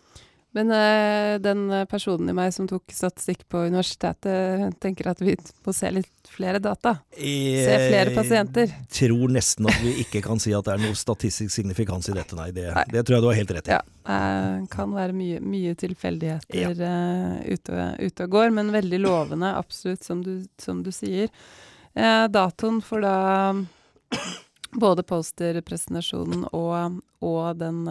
Men 0.57 0.73
eh, 0.73 1.37
den 1.43 1.67
personen 1.89 2.31
i 2.31 2.35
meg 2.35 2.53
som 2.55 2.67
tok 2.69 2.89
statistikk 2.93 3.45
på 3.51 3.67
universitetet, 3.67 4.77
tenker 4.81 5.11
at 5.11 5.21
vi 5.21 5.35
må 5.65 5.73
se 5.75 5.91
litt 5.93 6.31
flere 6.33 6.59
data. 6.59 6.95
Se 7.13 7.77
flere 7.87 8.13
pasienter. 8.15 8.71
Jeg 8.71 8.89
tror 8.99 9.33
nesten 9.33 9.69
at 9.69 9.77
vi 9.83 9.93
ikke 10.03 10.21
kan 10.25 10.41
si 10.41 10.53
at 10.55 10.65
det 10.67 10.75
er 10.75 10.83
noe 10.83 10.97
statistisk 10.97 11.53
signifikans 11.53 12.09
i 12.11 12.17
dette, 12.17 12.37
nei. 12.39 12.49
Det, 12.55 12.67
Nei. 12.75 12.85
det 12.93 13.05
tror 13.05 13.17
jeg 13.17 13.25
du 13.25 13.29
har 13.29 13.39
helt 13.39 13.53
rett 13.57 13.69
i. 13.69 13.75
Ja, 13.77 13.81
det 14.07 14.71
kan 14.73 14.93
være 14.95 15.15
mye, 15.17 15.39
mye 15.43 15.77
tilfeldigheter 15.77 16.83
eh, 16.89 17.53
ute, 17.53 17.87
ute 18.01 18.27
og 18.27 18.35
går, 18.37 18.51
men 18.57 18.73
veldig 18.75 19.01
lovende, 19.03 19.53
absolutt, 19.59 20.05
som 20.07 20.21
du, 20.25 20.35
som 20.61 20.83
du 20.85 20.91
sier. 20.95 21.31
Eh, 21.97 22.25
datoen 22.33 22.81
for 22.85 23.03
da 23.05 23.15
både 24.77 25.03
posterpresentasjonen 25.07 26.47
og, 26.51 26.99
og 27.25 27.59
den, 27.59 27.83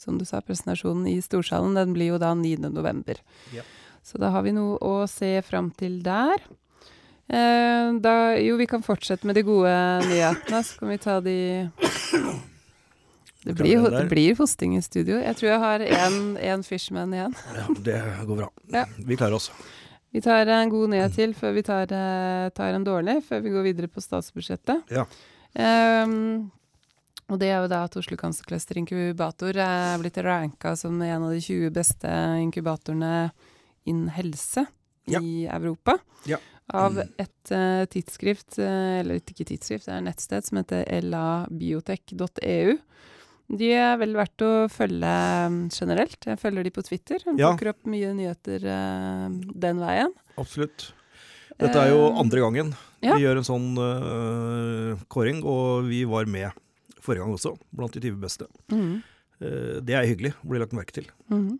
som 0.00 0.16
du 0.18 0.24
sa, 0.24 0.40
presentasjonen 0.44 1.06
i 1.10 1.18
Storsalen, 1.24 1.76
den 1.76 1.92
blir 1.96 2.14
jo 2.14 2.20
da 2.22 2.32
9. 2.34 2.70
november. 2.72 3.20
Ja. 3.54 3.66
Så 4.02 4.18
da 4.20 4.32
har 4.32 4.46
vi 4.46 4.54
noe 4.56 4.78
å 4.80 5.04
se 5.10 5.34
fram 5.44 5.68
til 5.76 6.00
der. 6.04 6.40
Eh, 7.30 7.90
da, 8.02 8.14
jo, 8.40 8.56
vi 8.58 8.66
kan 8.70 8.82
fortsette 8.82 9.28
med 9.28 9.36
de 9.38 9.44
gode 9.46 9.74
nyhetene, 10.08 10.62
så 10.66 10.80
kan 10.80 10.90
vi 10.90 11.02
ta 11.02 11.18
de 11.22 11.36
det 13.40 13.54
blir, 13.56 13.86
det 13.88 14.06
blir 14.10 14.36
hosting 14.36 14.74
i 14.76 14.82
studio. 14.84 15.16
Jeg 15.16 15.36
tror 15.38 15.48
jeg 15.48 15.60
har 15.62 15.84
én 16.52 16.64
Fishman 16.66 17.14
igjen. 17.16 17.36
Ja, 17.56 17.66
det 17.86 18.00
går 18.28 18.42
bra. 18.42 18.48
Ja. 18.72 18.84
Vi 18.98 19.16
klarer 19.16 19.38
oss. 19.38 19.48
Vi 20.12 20.20
tar 20.20 20.48
en 20.50 20.72
god 20.72 20.90
nyhet 20.92 21.14
til 21.14 21.32
før 21.38 21.54
vi 21.54 21.62
tar, 21.64 21.92
eh, 21.94 22.48
tar 22.52 22.74
en 22.74 22.84
dårlig, 22.84 23.20
før 23.24 23.44
vi 23.44 23.52
går 23.54 23.68
videre 23.68 23.88
på 23.88 24.02
statsbudsjettet. 24.02 24.90
Ja. 24.90 25.06
Ehm, 25.54 26.50
og 27.30 27.38
det 27.40 27.48
er 27.52 27.60
jo 27.62 27.70
da 27.70 27.84
at 27.86 27.96
Oslo 28.00 28.16
Cancer 28.18 28.44
Cluster 28.48 28.78
Inkubator 28.80 29.56
er 29.62 29.98
blitt 30.02 30.18
ranka 30.24 30.74
som 30.78 31.00
en 31.02 31.22
av 31.28 31.30
de 31.32 31.40
20 31.40 31.70
beste 31.74 32.10
inkubatorene 32.42 33.30
innen 33.88 34.10
helse 34.12 34.66
Ja. 35.10 35.20
i 35.22 35.46
Europa. 35.46 35.96
Ja. 36.28 36.36
Av 36.74 36.98
et 37.00 37.50
uh, 37.50 37.82
tidsskrift, 37.90 38.58
eh, 38.62 39.00
eller 39.00 39.18
ikke 39.18 39.46
tidsskrift, 39.48 39.86
det 39.88 39.94
er 39.94 39.98
et 40.02 40.06
nettsted 40.06 40.46
som 40.46 40.60
heter 40.60 40.84
labiotech.eu. 41.02 42.76
De 43.50 43.70
er 43.74 43.96
vel 43.98 44.12
verdt 44.14 44.44
å 44.46 44.50
følge 44.70 45.10
mm, 45.50 45.56
generelt. 45.74 46.20
Jeg 46.28 46.38
følger 46.38 46.62
de 46.68 46.70
på 46.76 46.84
Twitter. 46.86 47.18
De 47.26 47.34
Ja. 47.42 47.50
opp 47.50 47.82
mye 47.90 48.12
nyheter 48.14 48.62
uh, 48.70 49.26
den 49.34 49.82
veien. 49.82 50.14
Absolutt. 50.38 50.92
Dette 51.58 51.76
er 51.82 51.90
jo 51.90 52.06
Eh, 52.12 52.20
andre 52.22 52.40
gangen 52.40 52.70
ja. 53.02 53.16
vi 53.16 53.24
gjør 53.26 53.40
en 53.42 53.48
sånn 53.50 55.04
kåring, 55.12 55.42
og 55.44 55.88
vi 55.90 56.04
var 56.08 56.24
med 56.30 56.54
forrige 57.10 57.26
gang 57.26 57.34
også, 57.34 57.56
blant 57.74 57.96
de 57.96 58.04
20 58.06 58.22
beste. 58.22 58.46
Mm. 58.72 59.00
Det 59.40 59.94
er 59.96 60.04
hyggelig 60.04 60.34
å 60.36 60.50
bli 60.52 60.60
lagt 60.60 60.74
merke 60.76 60.94
til. 60.98 61.06
Mm. 61.32 61.58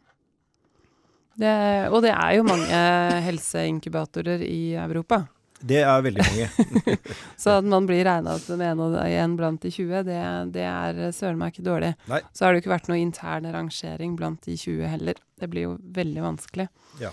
Det, 1.40 1.52
og 1.88 2.02
det 2.04 2.12
er 2.12 2.35
jo 2.37 2.47
mange 2.49 2.80
helseinkubatorer 3.26 4.42
i 4.45 4.75
Europa. 4.80 5.25
Det 5.61 5.83
er 5.85 6.04
veldig 6.04 6.25
mange. 6.25 6.97
Så 7.42 7.59
at 7.59 7.66
man 7.69 7.85
blir 7.88 8.04
regna 8.09 8.38
som 8.40 8.61
en, 8.64 8.80
en 8.97 9.35
blant 9.37 9.61
de 9.61 9.73
20, 9.73 10.04
det, 10.09 10.21
det 10.57 10.64
er 10.64 11.00
søren 11.16 11.40
meg 11.40 11.52
ikke 11.52 11.66
dårlig. 11.66 11.90
Nei. 12.09 12.23
Så 12.33 12.47
har 12.47 12.52
det 12.52 12.61
jo 12.61 12.64
ikke 12.64 12.75
vært 12.75 12.88
noe 12.88 13.00
intern 13.00 13.49
rangering 13.52 14.14
blant 14.16 14.40
de 14.49 14.57
20 14.57 14.88
heller. 14.88 15.21
Det 15.40 15.50
blir 15.52 15.69
jo 15.69 15.75
veldig 15.97 16.25
vanskelig. 16.25 16.71
Ja. 17.02 17.12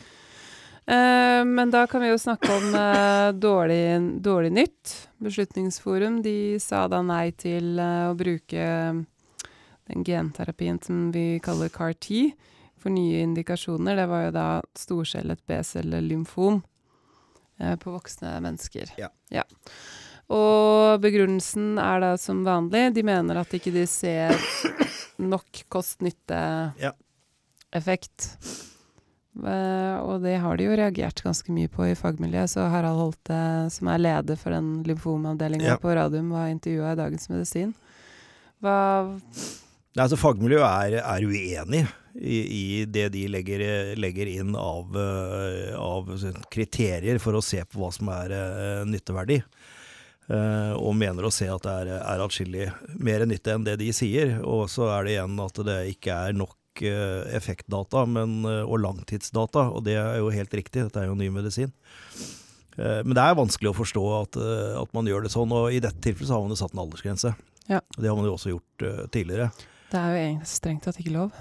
Eh, 0.88 1.46
men 1.46 1.72
da 1.72 1.88
kan 1.88 2.02
vi 2.02 2.08
jo 2.08 2.18
snakke 2.18 2.48
om 2.48 2.76
uh, 2.76 3.32
dårlig, 3.36 4.22
dårlig 4.24 4.52
nytt. 4.52 5.10
Beslutningsforum 5.20 6.22
de 6.24 6.60
sa 6.64 6.88
da 6.88 7.02
nei 7.04 7.32
til 7.36 7.76
uh, 7.76 8.08
å 8.14 8.16
bruke 8.16 8.96
den 9.88 10.04
genterapien 10.08 10.80
som 10.84 11.12
vi 11.12 11.40
kaller 11.44 11.70
CAR-T 11.76 12.32
for 12.80 12.90
nye 12.96 13.20
indikasjoner. 13.26 13.96
Det 14.00 14.08
var 14.08 14.24
jo 14.28 14.32
da 14.38 14.62
storcellet 14.80 15.40
B-celle-lymfom 15.48 16.62
på 17.82 17.90
voksne 17.90 18.40
mennesker. 18.44 18.92
Ja. 19.34 19.44
Og 20.30 21.02
begrunnelsen 21.02 21.80
er 21.82 22.00
da 22.04 22.18
som 22.22 22.46
vanlig, 22.46 22.94
de 22.94 23.02
mener 23.08 23.40
at 23.42 23.50
ikke 23.58 23.74
de 23.74 23.88
ser 23.90 24.30
nok 25.18 25.66
kost-nytte-effekt. 25.74 28.38
Ja. 28.38 28.77
Eh, 29.38 29.98
og 30.02 30.24
det 30.24 30.38
har 30.42 30.58
de 30.58 30.66
jo 30.66 30.78
reagert 30.80 31.22
ganske 31.26 31.54
mye 31.54 31.70
på 31.70 31.86
i 31.86 31.98
fagmiljøet, 31.98 32.52
så 32.56 32.66
Harald 32.72 32.98
Holte, 32.98 33.38
som 33.74 33.92
er 33.94 34.02
leder 34.02 34.40
for 34.40 34.56
den 34.56 34.82
lymfomavdelinga 34.88 35.76
Ja. 35.76 35.78
på 35.82 35.94
Radium, 35.94 36.32
var 36.34 36.50
intervjua 36.50 36.94
i 36.96 37.00
Dagens 37.04 37.30
Medisin. 37.30 37.74
Hva 38.62 38.78
Nei, 39.98 40.04
altså 40.04 40.18
Fagmiljøet 40.18 40.94
er, 40.94 41.00
er 41.02 41.24
uenig 41.26 41.88
i, 42.14 42.38
i 42.38 42.86
det 42.86 43.08
de 43.16 43.24
legger, 43.34 43.64
legger 43.98 44.30
inn 44.30 44.54
av, 44.54 44.94
øh, 44.94 45.74
av 45.74 46.12
kriterier 46.54 47.18
for 47.22 47.38
å 47.38 47.42
se 47.42 47.64
på 47.66 47.82
hva 47.82 47.90
som 47.94 48.12
er 48.14 48.34
øh, 48.38 48.84
nytteverdig. 48.90 49.42
Uh, 50.28 50.76
og 50.76 50.92
mener 51.00 51.24
å 51.24 51.32
se 51.32 51.46
at 51.48 51.64
det 51.64 51.74
er, 51.86 51.90
er 52.02 52.20
atskillig 52.20 52.66
mer 53.00 53.24
nytte 53.24 53.54
enn 53.56 53.64
det 53.64 53.78
de 53.80 53.94
sier. 53.96 54.34
Og 54.44 54.66
så 54.68 54.90
er 54.92 55.06
det 55.06 55.14
igjen 55.14 55.38
at 55.40 55.62
det 55.64 55.78
ikke 55.94 56.18
er 56.28 56.36
nok 56.36 56.52
effektdata 56.86 58.06
men, 58.08 58.46
øh, 58.46 58.64
og 58.70 58.80
langtidsdata, 58.84 59.70
og 59.74 59.84
det 59.86 59.96
er 59.98 60.18
jo 60.20 60.30
helt 60.30 60.54
riktig, 60.54 60.84
dette 60.88 61.00
er 61.02 61.08
jo 61.08 61.16
ny 61.16 61.30
medisin. 61.30 61.72
Eh, 62.78 63.02
men 63.04 63.14
det 63.18 63.24
er 63.24 63.36
vanskelig 63.40 63.72
å 63.72 63.78
forstå 63.78 64.04
at, 64.22 64.38
øh, 64.38 64.82
at 64.82 64.94
man 64.94 65.06
gjør 65.10 65.24
det 65.24 65.32
sånn, 65.34 65.52
og 65.52 65.72
i 65.74 65.80
dette 65.80 66.00
tilfellet 66.02 66.28
så 66.30 66.34
har 66.38 66.42
man 66.46 66.54
jo 66.54 66.60
satt 66.62 66.74
en 66.74 66.84
aldersgrense. 66.86 67.34
Ja. 67.68 67.80
Det 67.98 68.08
har 68.08 68.16
man 68.16 68.26
jo 68.26 68.36
også 68.38 68.54
gjort 68.54 69.12
tidligere. 69.12 69.52
Det 69.92 69.96
er 70.00 70.12
jo 70.12 70.20
egentlig 70.20 70.48
strengt 70.48 70.84
tatt 70.84 70.98
ikke 71.00 71.14
lov. 71.16 71.32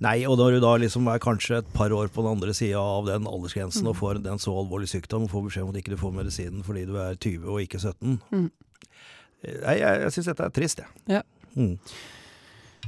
Nei, 0.00 0.24
og 0.28 0.36
når 0.38 0.56
du 0.56 0.60
da 0.60 0.72
liksom 0.80 1.06
er 1.08 1.18
kanskje 1.22 1.58
et 1.62 1.68
par 1.72 1.92
år 1.92 2.08
på 2.12 2.22
den 2.24 2.32
andre 2.36 2.52
sida 2.56 2.80
av 2.80 3.06
den 3.06 3.24
aldersgrensen 3.28 3.84
Mm. 3.84 3.88
og 3.88 3.96
får 3.96 4.20
en 4.26 4.38
så 4.38 4.52
alvorlig 4.52 4.88
sykdom 4.88 5.24
og 5.24 5.30
får 5.30 5.44
beskjed 5.48 5.62
om 5.64 5.68
at 5.70 5.76
ikke 5.80 5.90
du 5.94 5.96
får 5.96 6.12
medisinen 6.12 6.64
fordi 6.64 6.84
du 6.86 6.96
er 6.96 7.14
20 7.16 7.48
og 7.48 7.60
ikke 7.60 7.78
17 7.80 8.20
Mm. 8.32 8.50
Eh, 9.44 9.60
Nei, 9.64 9.74
jeg, 9.78 10.00
jeg 10.00 10.12
syns 10.12 10.26
dette 10.26 10.44
er 10.44 10.50
trist, 10.50 10.78
jeg. 10.78 10.88
Ja. 11.06 11.22
Mm. 11.56 11.78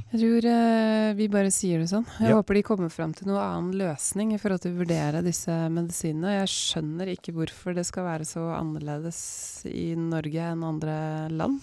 Jeg 0.07 0.21
tror 0.21 0.45
eh, 0.47 1.09
vi 1.17 1.25
bare 1.27 1.49
sier 1.51 1.81
det 1.83 1.89
sånn. 1.91 2.05
Jeg 2.21 2.29
Ja. 2.31 2.37
håper 2.39 2.55
de 2.55 2.61
kommer 2.63 2.89
fram 2.89 3.11
til 3.13 3.27
noen 3.27 3.41
annen 3.43 3.73
løsning 3.75 4.31
i 4.33 4.37
forhold 4.39 4.61
til 4.63 4.71
å 4.71 4.79
vurdere 4.79 5.21
disse 5.25 5.51
medisinene. 5.69 6.37
Jeg 6.39 6.47
skjønner 6.53 7.11
ikke 7.11 7.33
hvorfor 7.35 7.75
det 7.75 7.83
skal 7.85 8.05
være 8.07 8.23
så 8.27 8.45
annerledes 8.55 9.65
i 9.67 9.89
Norge 9.99 10.39
enn 10.53 10.63
andre 10.63 10.95
land. 11.29 11.59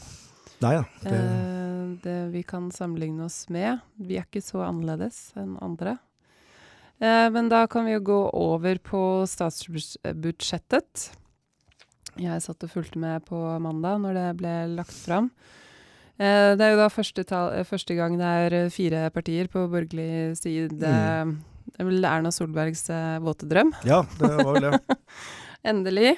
Nei 0.60 0.74
da. 0.76 0.84
Det, 1.02 1.12
Eh, 1.12 1.96
det 2.04 2.32
vi 2.32 2.42
kan 2.42 2.70
sammenligne 2.70 3.24
oss 3.24 3.48
med. 3.48 3.80
Vi 3.98 4.16
er 4.18 4.24
ikke 4.28 4.42
så 4.44 4.60
annerledes 4.68 5.32
enn 5.36 5.56
andre. 5.62 5.98
Eh, 7.00 7.28
men 7.30 7.48
da 7.48 7.66
kan 7.66 7.84
vi 7.86 7.92
jo 7.96 8.00
gå 8.00 8.20
over 8.34 8.76
på 8.78 9.24
statsbudsjettet. 9.26 11.10
Jeg 12.16 12.42
satt 12.42 12.62
og 12.62 12.70
fulgte 12.70 12.96
med 13.00 13.24
på 13.26 13.34
mandag 13.60 14.00
når 14.00 14.14
det 14.14 14.36
ble 14.36 14.54
lagt 14.76 14.92
fram. 14.92 15.30
Eh, 16.14 16.50
det 16.54 16.62
er 16.62 16.74
jo 16.74 16.82
da 16.82 16.90
første, 16.92 17.24
eh, 17.26 17.64
første 17.66 17.96
gang 17.98 18.18
det 18.20 18.34
er 18.44 18.58
eh, 18.60 18.70
fire 18.70 19.08
partier 19.14 19.48
på 19.50 19.66
borgerlig 19.70 20.36
side. 20.38 20.78
Mm. 20.78 21.34
Det 21.74 21.80
er 21.82 21.88
vel 21.88 22.06
Erna 22.06 22.30
Solbergs 22.30 22.86
våte 23.24 23.48
drøm. 23.50 23.72
Ja, 23.88 24.04
det 24.20 24.30
var 24.30 24.52
vel 24.54 24.68
det. 24.68 24.98
Endelig. 25.70 26.14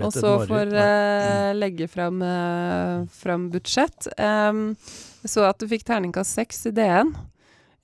Og 0.00 0.12
så 0.14 0.36
får 0.48 0.72
eh, 0.80 1.50
legge 1.56 1.88
fram, 1.90 2.22
eh, 2.24 3.04
fram 3.12 3.48
budsjett. 3.52 4.08
Um, 4.16 4.76
så 5.24 5.48
at 5.48 5.60
du 5.60 5.68
fikk 5.68 5.84
terningkast 5.88 6.38
seks 6.38 6.64
i 6.70 6.72
DN. 6.76 7.12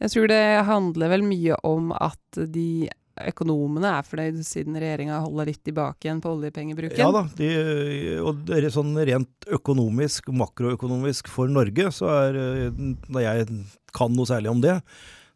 Jeg 0.01 0.15
tror 0.15 0.31
det 0.33 0.45
handler 0.69 1.13
vel 1.13 1.25
mye 1.27 1.59
om 1.67 1.91
at 1.93 2.41
de 2.55 2.89
økonomene 3.29 3.93
er 3.99 4.07
fornøyd, 4.07 4.41
siden 4.47 4.79
regjeringa 4.81 5.21
holder 5.25 5.51
litt 5.51 5.63
tilbake 5.67 6.09
igjen 6.09 6.23
på 6.25 6.33
oljepengebruken. 6.37 7.01
Ja 7.03 7.11
da, 7.15 7.25
de, 7.39 7.53
og 8.25 8.43
det 8.49 8.61
er 8.61 8.75
sånn 8.75 8.93
rent 8.97 9.49
økonomisk, 9.61 10.33
makroøkonomisk 10.33 11.31
for 11.31 11.51
Norge, 11.53 11.91
så 11.95 12.11
er 12.17 12.41
eh, 12.41 12.85
Når 13.11 13.25
jeg 13.25 13.49
kan 13.97 14.15
noe 14.15 14.29
særlig 14.29 14.53
om 14.53 14.63
det, 14.63 14.79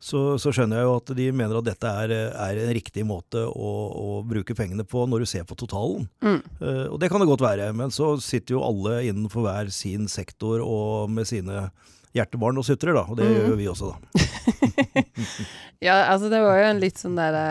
så, 0.05 0.21
så 0.41 0.53
skjønner 0.53 0.81
jeg 0.83 0.89
jo 0.89 0.97
at 0.99 1.11
de 1.17 1.27
mener 1.33 1.59
at 1.59 1.67
dette 1.67 1.91
er, 2.05 2.13
er 2.29 2.61
en 2.61 2.73
riktig 2.77 3.07
måte 3.09 3.41
å, 3.49 3.71
å 3.89 4.09
bruke 4.29 4.57
pengene 4.57 4.85
på 4.85 5.07
når 5.09 5.25
du 5.25 5.31
ser 5.31 5.47
på 5.49 5.57
totalen. 5.57 6.05
Mm. 6.21 6.41
Uh, 6.61 6.87
og 6.91 6.99
det 7.01 7.09
kan 7.13 7.23
det 7.23 7.29
godt 7.31 7.45
være, 7.45 7.71
men 7.77 7.95
så 7.95 8.13
sitter 8.21 8.59
jo 8.59 8.65
alle 8.67 8.99
innenfor 9.09 9.47
hver 9.47 9.73
sin 9.73 10.11
sektor 10.13 10.61
og 10.61 11.09
med 11.15 11.31
sine 11.31 11.71
hjertebarn 12.15 12.61
og 12.61 12.67
sutrer, 12.67 12.97
da. 12.97 13.05
Og 13.11 13.19
det 13.19 13.29
mm. 13.29 13.35
gjør 13.35 13.53
jo 13.53 13.61
vi 13.61 13.69
også, 13.73 13.93
da. 13.93 13.99
Ja, 15.85 15.99
altså 16.15 16.31
det 16.33 16.41
var 16.41 16.57
jo 16.57 16.67
en 16.71 16.81
litt 16.81 17.01
sånn 17.01 17.19
derre 17.19 17.43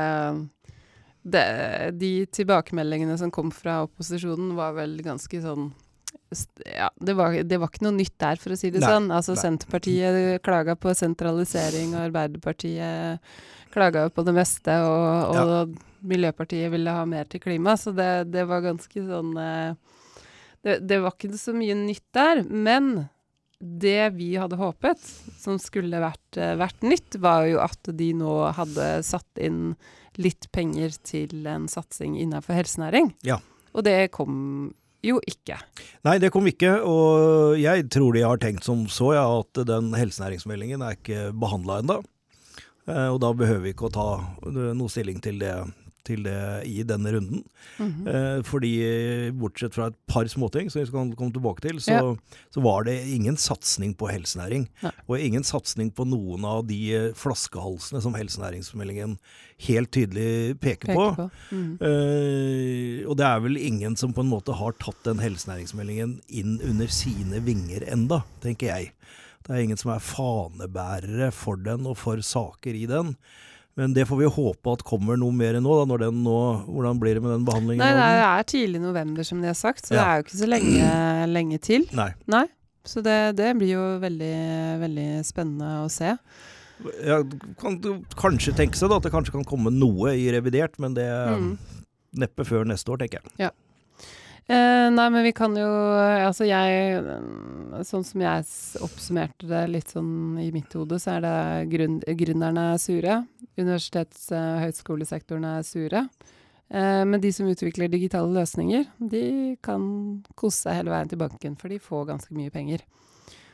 De 1.93 2.12
tilbakemeldingene 2.34 3.17
som 3.20 3.29
kom 3.34 3.51
fra 3.53 3.84
opposisjonen, 3.86 4.55
var 4.58 4.74
vel 4.79 4.98
ganske 5.05 5.41
sånn 5.43 5.72
ja, 6.65 6.88
det 6.98 7.13
var, 7.13 7.36
det 7.46 7.60
var 7.62 7.70
ikke 7.70 7.84
noe 7.86 7.93
nytt 7.93 8.15
der, 8.17 8.39
for 8.41 8.55
å 8.55 8.58
si 8.58 8.72
det 8.74 8.79
Nei, 8.82 8.89
sånn. 8.89 9.12
Altså 9.13 9.36
nei. 9.36 9.41
Senterpartiet 9.43 10.41
klaga 10.46 10.74
på 10.74 10.93
sentralisering, 10.98 11.93
og 11.93 12.08
Arbeiderpartiet 12.08 13.36
klaga 13.74 14.08
på 14.10 14.25
det 14.25 14.34
meste, 14.34 14.79
og, 14.82 15.38
og 15.38 16.08
Miljøpartiet 16.10 16.72
ville 16.74 16.93
ha 16.93 17.05
mer 17.10 17.29
til 17.29 17.41
klima, 17.43 17.75
så 17.79 17.93
det, 17.96 18.10
det 18.34 18.48
var 18.50 18.65
ganske 18.65 19.05
sånn 19.08 19.38
eh, 19.39 19.75
det, 20.63 20.79
det 20.88 21.00
var 21.03 21.15
ikke 21.15 21.38
så 21.39 21.53
mye 21.55 21.75
nytt 21.79 22.05
der, 22.15 22.43
men 22.50 23.05
det 23.63 24.13
vi 24.17 24.34
hadde 24.36 24.58
håpet, 24.60 25.00
som 25.39 25.58
skulle 25.62 26.01
vært, 26.03 26.38
eh, 26.38 26.55
vært 26.60 26.84
nytt, 26.84 27.15
var 27.24 27.48
jo 27.48 27.62
at 27.63 27.91
de 27.96 28.12
nå 28.13 28.51
hadde 28.58 29.03
satt 29.08 29.39
inn 29.41 29.75
litt 30.20 30.50
penger 30.51 30.93
til 31.03 31.48
en 31.48 31.67
satsing 31.72 32.17
innenfor 32.20 32.58
helsenæring. 32.60 33.13
Ja. 33.25 33.39
Og 33.74 33.84
det 33.88 34.12
kom 34.12 34.74
jo 35.03 35.20
ikke. 35.27 35.58
Nei, 36.05 36.17
det 36.22 36.32
kom 36.32 36.46
ikke, 36.48 36.77
og 36.86 37.58
jeg 37.60 37.89
tror 37.91 38.13
de 38.15 38.24
har 38.24 38.39
tenkt 38.39 38.63
som 38.63 38.86
så, 38.88 39.13
ja, 39.17 39.25
at 39.39 39.65
den 39.67 39.91
helsenæringsmeldingen 39.98 40.84
er 40.86 40.96
ikke 41.00 41.32
behandla 41.36 41.82
ennå. 41.82 42.03
Eh, 42.88 43.08
Og 43.10 43.20
da 43.24 43.32
behøver 43.34 43.63
vi 43.63 43.74
ikke 43.74 43.89
å 43.89 43.96
ta 43.96 44.08
noe 44.51 44.91
stilling 44.91 45.22
til 45.24 45.39
det, 45.39 45.55
til 46.06 46.24
det 46.26 46.38
i 46.68 46.84
denne 46.84 47.12
runden. 47.16 47.44
Mhm. 47.80 48.08
Eh, 48.08 48.42
Fordi 48.44 48.72
eh, 48.84 49.32
bortsett 49.32 49.74
fra 49.76 49.88
et 49.92 49.98
par 50.08 50.26
småting 50.32 50.70
som 50.72 50.82
vi 50.82 50.88
skal 50.90 51.14
komme 51.16 51.32
tilbake 51.36 51.62
til, 51.64 51.80
så, 51.80 51.96
Ja. 51.96 52.16
så 52.54 52.62
var 52.64 52.84
det 52.84 52.98
ingen 53.08 53.36
satsing 53.38 53.96
på 53.96 54.10
helsenæring. 54.12 54.68
Nei. 54.84 54.92
Og 55.08 55.20
ingen 55.20 55.44
satsing 55.44 55.92
på 55.96 56.06
noen 56.08 56.44
av 56.46 56.66
de 56.68 56.80
eh, 56.94 57.14
flaskehalsene 57.14 58.02
som 58.04 58.14
helsenæringsmeldingen 58.14 59.18
helt 59.68 59.92
tydelig 59.96 60.60
peker, 60.60 60.94
på. 60.94 61.10
Peker 61.16 61.16
på. 61.16 61.30
Mhm. 61.56 61.78
Eh, 61.82 63.08
og 63.10 63.18
det 63.20 63.26
er 63.28 63.40
vel 63.44 63.58
ingen 63.58 63.96
som 64.00 64.14
på 64.14 64.22
en 64.24 64.30
måte 64.32 64.54
har 64.60 64.74
tatt 64.80 65.04
den 65.08 65.20
helsenæringsmeldingen 65.24 66.20
inn 66.30 66.60
under 66.64 66.88
sine 66.88 67.40
vinger 67.46 67.86
enda, 67.92 68.24
tenker 68.44 68.68
jeg. 68.74 68.92
Det 69.44 69.52
er 69.58 69.64
ingen 69.66 69.78
som 69.80 69.92
er 69.92 70.00
fanebærere 70.00 71.32
for 71.36 71.60
den 71.60 71.88
og 71.89 71.98
for 72.00 72.22
saker 72.24 72.76
i 72.80 72.86
den. 72.88 73.16
Men 73.80 73.94
det 73.96 74.06
får 74.06 74.20
vi 74.20 74.28
håpe 74.30 74.74
at 74.76 74.84
kommer 74.86 75.18
noe 75.18 75.34
mer 75.34 75.56
nå, 75.58 75.78
da, 75.80 75.86
når 75.90 76.04
den 76.06 76.20
nå 76.22 76.34
Hvordan 76.68 77.00
blir 77.02 77.16
det 77.18 77.24
med 77.24 77.32
den 77.34 77.46
behandlingen? 77.48 77.82
Nei, 77.82 77.94
nei 77.98 78.10
det 78.20 78.26
er 78.28 78.44
tidlig 78.52 78.82
november, 78.84 79.26
som 79.26 79.40
de 79.42 79.50
har 79.50 79.58
sagt, 79.58 79.88
så 79.88 79.96
det 79.96 80.04
er 80.04 80.20
jo 80.20 80.26
ikke 80.28 80.42
så 80.44 80.50
lenge, 80.52 80.90
lenge 81.32 81.58
til. 81.66 81.88
Nei. 81.98 82.12
Nei. 82.30 82.44
Så 82.86 83.02
det, 83.02 83.16
det 83.40 83.54
blir 83.58 83.72
jo 83.74 83.84
veldig, 84.04 84.34
veldig 84.84 85.08
spennende 85.26 85.72
å 85.86 85.90
se. 85.90 86.14
Ja, 87.06 87.22
kan 87.62 87.78
du 87.80 87.94
kanskje 88.20 88.52
tenke 88.58 88.76
seg 88.78 88.92
da 88.92 88.98
at 89.00 89.06
det 89.08 89.14
kanskje 89.14 89.32
kan 89.38 89.46
komme 89.48 89.72
noe 89.72 90.14
i 90.20 90.26
revidert, 90.36 90.78
men 90.84 90.94
det 90.98 91.08
Mm. 91.08 91.54
neppe 92.20 92.46
før 92.46 92.68
neste 92.70 92.92
år, 92.94 93.00
tenker 93.02 93.22
jeg. 93.40 93.50
Eh, 94.47 94.89
nei, 94.91 95.06
men 95.10 95.23
vi 95.23 95.32
kan 95.32 95.53
jo 95.56 95.67
Altså, 96.27 96.43
jeg 96.43 96.97
eh, 96.99 97.84
Sånn 97.88 98.03
som 98.03 98.23
jeg 98.25 98.43
oppsummerte 98.84 99.47
det 99.47 99.62
litt 99.71 99.93
sånn 99.93 100.36
i 100.41 100.49
mitt 100.51 100.73
hode, 100.75 100.99
så 100.99 101.15
er 101.15 101.23
det 101.23 101.38
grunn, 101.71 102.01
gründerne 102.19 102.65
er 102.73 102.82
sure. 102.84 103.15
Universitets- 103.56 104.27
og 104.36 104.63
høyskolesektoren 104.65 105.47
er 105.47 105.63
sure. 105.67 106.03
Eh, 106.69 107.03
men 107.08 107.21
de 107.23 107.32
som 107.34 107.47
utvikler 107.49 107.91
digitale 107.91 108.29
løsninger, 108.36 108.86
de 108.99 109.23
kan 109.63 109.88
kose 110.39 110.65
seg 110.67 110.79
hele 110.82 110.93
veien 110.93 111.12
til 111.12 111.21
banken, 111.23 111.58
for 111.60 111.71
de 111.73 111.79
får 111.82 112.08
ganske 112.12 112.36
mye 112.38 112.53
penger. 112.53 112.84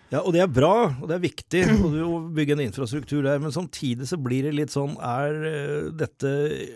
Ja, 0.09 0.23
og 0.23 0.33
det 0.33 0.41
er 0.41 0.49
bra, 0.49 0.89
og 0.97 1.05
det 1.09 1.17
er 1.19 1.21
viktig 1.21 1.61
å 2.01 2.19
bygge 2.33 2.55
en 2.55 2.63
infrastruktur 2.63 3.21
der, 3.25 3.41
men 3.41 3.53
samtidig 3.53 4.07
så 4.09 4.17
blir 4.17 4.47
det 4.47 4.55
litt 4.57 4.73
sånn 4.73 4.95
Er 5.05 5.35
eh, 5.45 5.89
dette 5.93 6.31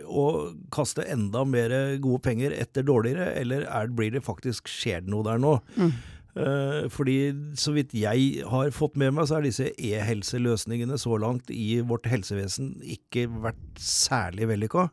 å 0.06 0.26
kaste 0.74 1.06
enda 1.10 1.42
mer 1.50 1.74
gode 2.04 2.22
penger 2.28 2.54
etter 2.54 2.86
dårligere, 2.86 3.32
eller 3.42 3.66
er, 3.66 3.90
blir 3.90 4.14
det 4.14 4.26
faktisk 4.26 4.70
skjer 4.70 5.02
det 5.06 5.14
noe 5.14 5.26
der 5.26 5.42
nå? 5.42 5.56
Mm. 5.80 5.94
Eh, 6.34 6.80
fordi 6.94 7.18
så 7.60 7.76
vidt 7.76 7.94
jeg 7.98 8.46
har 8.50 8.72
fått 8.74 8.98
med 9.02 9.14
meg, 9.18 9.28
så 9.30 9.38
er 9.38 9.46
disse 9.46 9.70
e-helseløsningene 9.78 10.98
så 11.02 11.18
langt 11.22 11.50
i 11.54 11.78
vårt 11.86 12.10
helsevesen 12.10 12.76
ikke 12.96 13.28
vært 13.44 13.62
særlig 13.82 14.50
vellykka. 14.50 14.88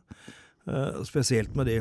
Eh, 0.69 1.01
spesielt 1.07 1.53
med 1.57 1.69
de 1.69 1.79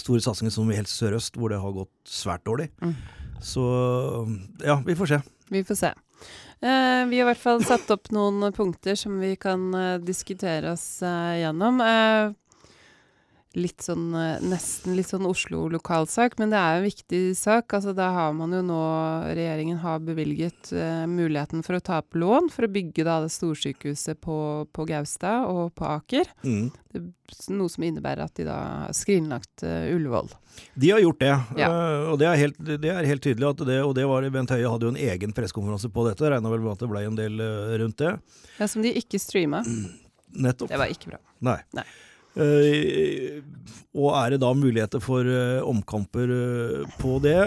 store 0.00 0.20
satsingene 0.24 0.52
som 0.52 0.72
i 0.72 0.76
Helse 0.76 0.96
Sør-Øst, 0.98 1.38
hvor 1.38 1.52
det 1.52 1.60
har 1.62 1.76
gått 1.76 1.94
svært 2.08 2.44
dårlig. 2.48 2.68
Mm. 2.82 2.96
Så 3.44 3.64
ja, 4.64 4.80
vi 4.84 4.96
får 4.98 5.12
se. 5.14 5.22
Vi 5.54 5.64
får 5.64 5.78
se. 5.78 5.92
Uh, 6.64 7.02
vi 7.10 7.18
har 7.18 7.24
i 7.24 7.28
hvert 7.28 7.42
fall 7.42 7.64
satt 7.64 7.90
opp 7.92 8.10
noen 8.14 8.52
punkter 8.56 8.96
som 8.98 9.18
vi 9.20 9.34
kan 9.36 9.66
uh, 9.74 10.00
diskutere 10.02 10.72
oss 10.74 10.86
uh, 11.04 11.34
gjennom. 11.38 11.82
Litt 13.54 13.84
sånn, 13.86 14.08
eh, 14.18 14.42
nesten 14.42 14.96
litt 14.98 15.06
sånn 15.12 15.26
Oslo-lokalsak, 15.28 16.34
men 16.40 16.50
det 16.50 16.58
er 16.58 16.80
en 16.80 16.86
viktig 16.88 17.20
sak. 17.38 17.70
Altså, 17.76 17.92
da 17.94 18.08
har 18.10 18.32
man 18.34 18.50
jo 18.50 18.62
nå 18.66 18.80
Regjeringen 19.30 19.78
har 19.78 20.00
bevilget 20.02 20.72
eh, 20.74 21.04
muligheten 21.06 21.62
for 21.62 21.78
å 21.78 21.82
ta 21.84 22.00
opp 22.02 22.18
lån 22.18 22.50
for 22.50 22.66
å 22.66 22.72
bygge 22.74 23.06
da 23.06 23.20
det 23.22 23.30
storsykehuset 23.30 24.18
på, 24.24 24.38
på 24.74 24.86
Gaustad 24.90 25.46
og 25.50 25.70
på 25.78 25.86
Aker. 25.86 26.32
Mm. 26.42 26.72
Det, 26.90 27.02
noe 27.54 27.70
som 27.70 27.86
innebærer 27.86 28.26
at 28.26 28.34
de 28.38 28.46
da 28.48 28.56
har 28.84 28.94
skrinlagt 28.94 29.64
uh, 29.66 29.86
Ullevål. 29.90 30.28
De 30.78 30.90
har 30.92 31.02
gjort 31.02 31.22
det, 31.22 31.32
Ja. 31.58 31.68
uh, 31.70 32.12
og 32.12 32.18
det 32.20 32.28
er, 32.30 32.38
helt, 32.38 32.58
det 32.60 32.90
er 32.90 33.08
helt 33.08 33.24
tydelig 33.24 33.48
at 33.48 33.62
det 33.66 33.80
Og 33.82 33.94
det 33.96 34.04
var 34.06 34.26
Bent 34.34 34.52
Høie 34.54 34.70
hadde 34.70 34.86
jo 34.86 34.92
en 34.94 35.00
egen 35.00 35.34
pressekonferanse 35.34 35.90
på 35.94 36.06
dette, 36.06 36.30
regna 36.30 36.52
vel 36.52 36.62
med 36.62 36.76
at 36.76 36.84
det 36.84 36.90
ble 36.90 37.04
en 37.06 37.18
del 37.18 37.44
rundt 37.82 38.02
det. 38.02 38.16
Ja, 38.58 38.68
som 38.70 38.82
de 38.82 38.92
ikke 38.98 39.18
streama. 39.22 39.64
Nettopp. 40.34 40.70
Det 40.70 40.78
var 40.78 40.90
ikke 40.90 41.14
bra. 41.14 41.22
Nei. 41.46 41.60
Nei. 41.78 41.86
Eh, 42.34 43.42
og 43.94 44.08
er 44.18 44.34
det 44.34 44.40
da 44.42 44.50
muligheter 44.58 45.02
for 45.02 45.26
eh, 45.28 45.62
omkamper 45.62 46.32
eh, 46.34 46.94
på 46.98 47.18
det? 47.22 47.38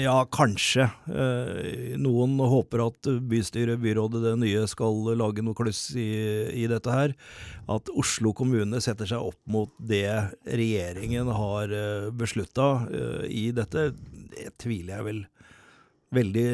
Ja, 0.00 0.16
kanskje. 0.32 0.88
Noen 2.00 2.38
håper 2.40 2.86
at 2.86 3.08
bystyret, 3.30 3.78
byrådet, 3.82 4.22
det 4.24 4.32
nye 4.40 4.62
skal 4.66 4.96
lage 5.14 5.44
noe 5.44 5.54
kluss 5.54 5.90
i, 5.92 6.08
i 6.56 6.64
dette 6.70 6.90
her. 6.90 7.12
At 7.70 7.92
Oslo 7.92 8.32
kommune 8.34 8.80
setter 8.82 9.06
seg 9.06 9.22
opp 9.28 9.38
mot 9.44 9.70
det 9.78 10.08
regjeringen 10.48 11.28
har 11.36 11.76
beslutta 12.16 12.88
i 13.28 13.50
dette, 13.54 13.90
det 14.32 14.54
tviler 14.58 14.96
jeg 14.96 15.08
vel 15.10 15.22
veldig 16.16 16.48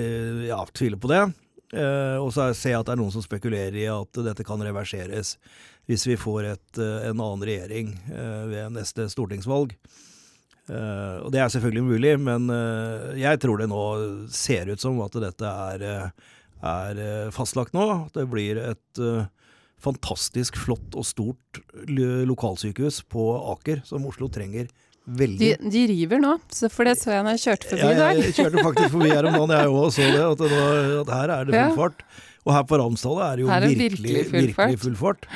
Ja, 0.51 0.61
tviler 0.75 1.01
på 1.01 1.15
det. 1.15 1.23
Eh, 1.71 2.17
og 2.19 2.33
så 2.35 2.49
ser 2.57 2.75
jeg 2.75 2.83
at 2.83 2.89
det 2.89 2.97
er 2.97 3.01
noen 3.01 3.15
som 3.15 3.23
spekulerer 3.23 3.77
i 3.79 3.87
at 3.91 4.23
dette 4.27 4.47
kan 4.47 4.63
reverseres 4.65 5.37
hvis 5.91 6.07
vi 6.09 6.17
får 6.19 6.49
et, 6.53 6.81
eh, 6.83 7.09
en 7.11 7.19
annen 7.23 7.45
regjering 7.47 7.93
eh, 8.11 8.45
ved 8.51 8.79
neste 8.79 9.11
stortingsvalg. 9.13 9.77
Og 10.71 11.33
det 11.35 11.41
er 11.43 11.49
selvfølgelig 11.51 11.83
mulig, 11.83 12.11
men 12.23 12.45
jeg 13.19 13.41
tror 13.43 13.59
det 13.59 13.67
nå 13.73 13.81
ser 14.31 14.69
ut 14.71 14.79
som 14.79 15.01
at 15.03 15.17
dette 15.19 15.43
er, 15.43 16.13
er 16.63 17.01
fastlagt 17.35 17.75
nå. 17.75 17.87
Det 18.15 18.23
blir 18.31 18.61
et 18.63 19.01
fantastisk 19.83 20.61
flott 20.63 20.95
og 20.95 21.09
stort 21.09 21.59
lokalsykehus 21.91 23.01
på 23.11 23.25
Aker, 23.57 23.83
som 23.89 24.07
Oslo 24.07 24.31
trenger 24.31 24.71
veldig. 25.19 25.39
De, 25.61 25.71
de 25.75 25.83
river 25.91 26.21
nå, 26.23 26.33
så 26.55 26.69
for 26.73 26.85
det 26.89 26.97
så 27.01 27.11
jeg 27.15 27.25
når 27.27 27.37
jeg 27.39 27.43
kjørte 27.47 27.69
forbi 27.71 27.87
i 27.91 27.95
Ja, 27.99 28.11
jeg 28.17 28.35
kjørte 28.37 28.65
faktisk 28.67 28.91
forbi 28.95 29.11
her 29.11 29.27
om 29.31 29.33
dagen, 29.39 29.55
jeg 29.57 29.71
òg, 29.71 29.79
og 29.85 29.93
så 29.95 30.03
det. 30.11 30.21
At, 30.27 30.39
det 30.45 30.51
var, 30.51 30.91
at 31.05 31.15
her 31.19 31.33
er 31.39 31.45
det 31.51 31.55
full 31.65 31.79
fart. 31.85 32.05
Og 32.47 32.53
her 32.57 32.63
på 32.65 32.79
Ramsdalen 32.81 33.25
er 33.27 33.37
det 33.37 33.43
jo 33.45 33.49
er 33.53 33.61
det 33.61 33.71
virkelig, 33.77 34.13
virkelig 34.13 34.31
full 34.31 34.47
virkelig 34.47 34.79
full 34.85 34.97
fart. 34.97 35.27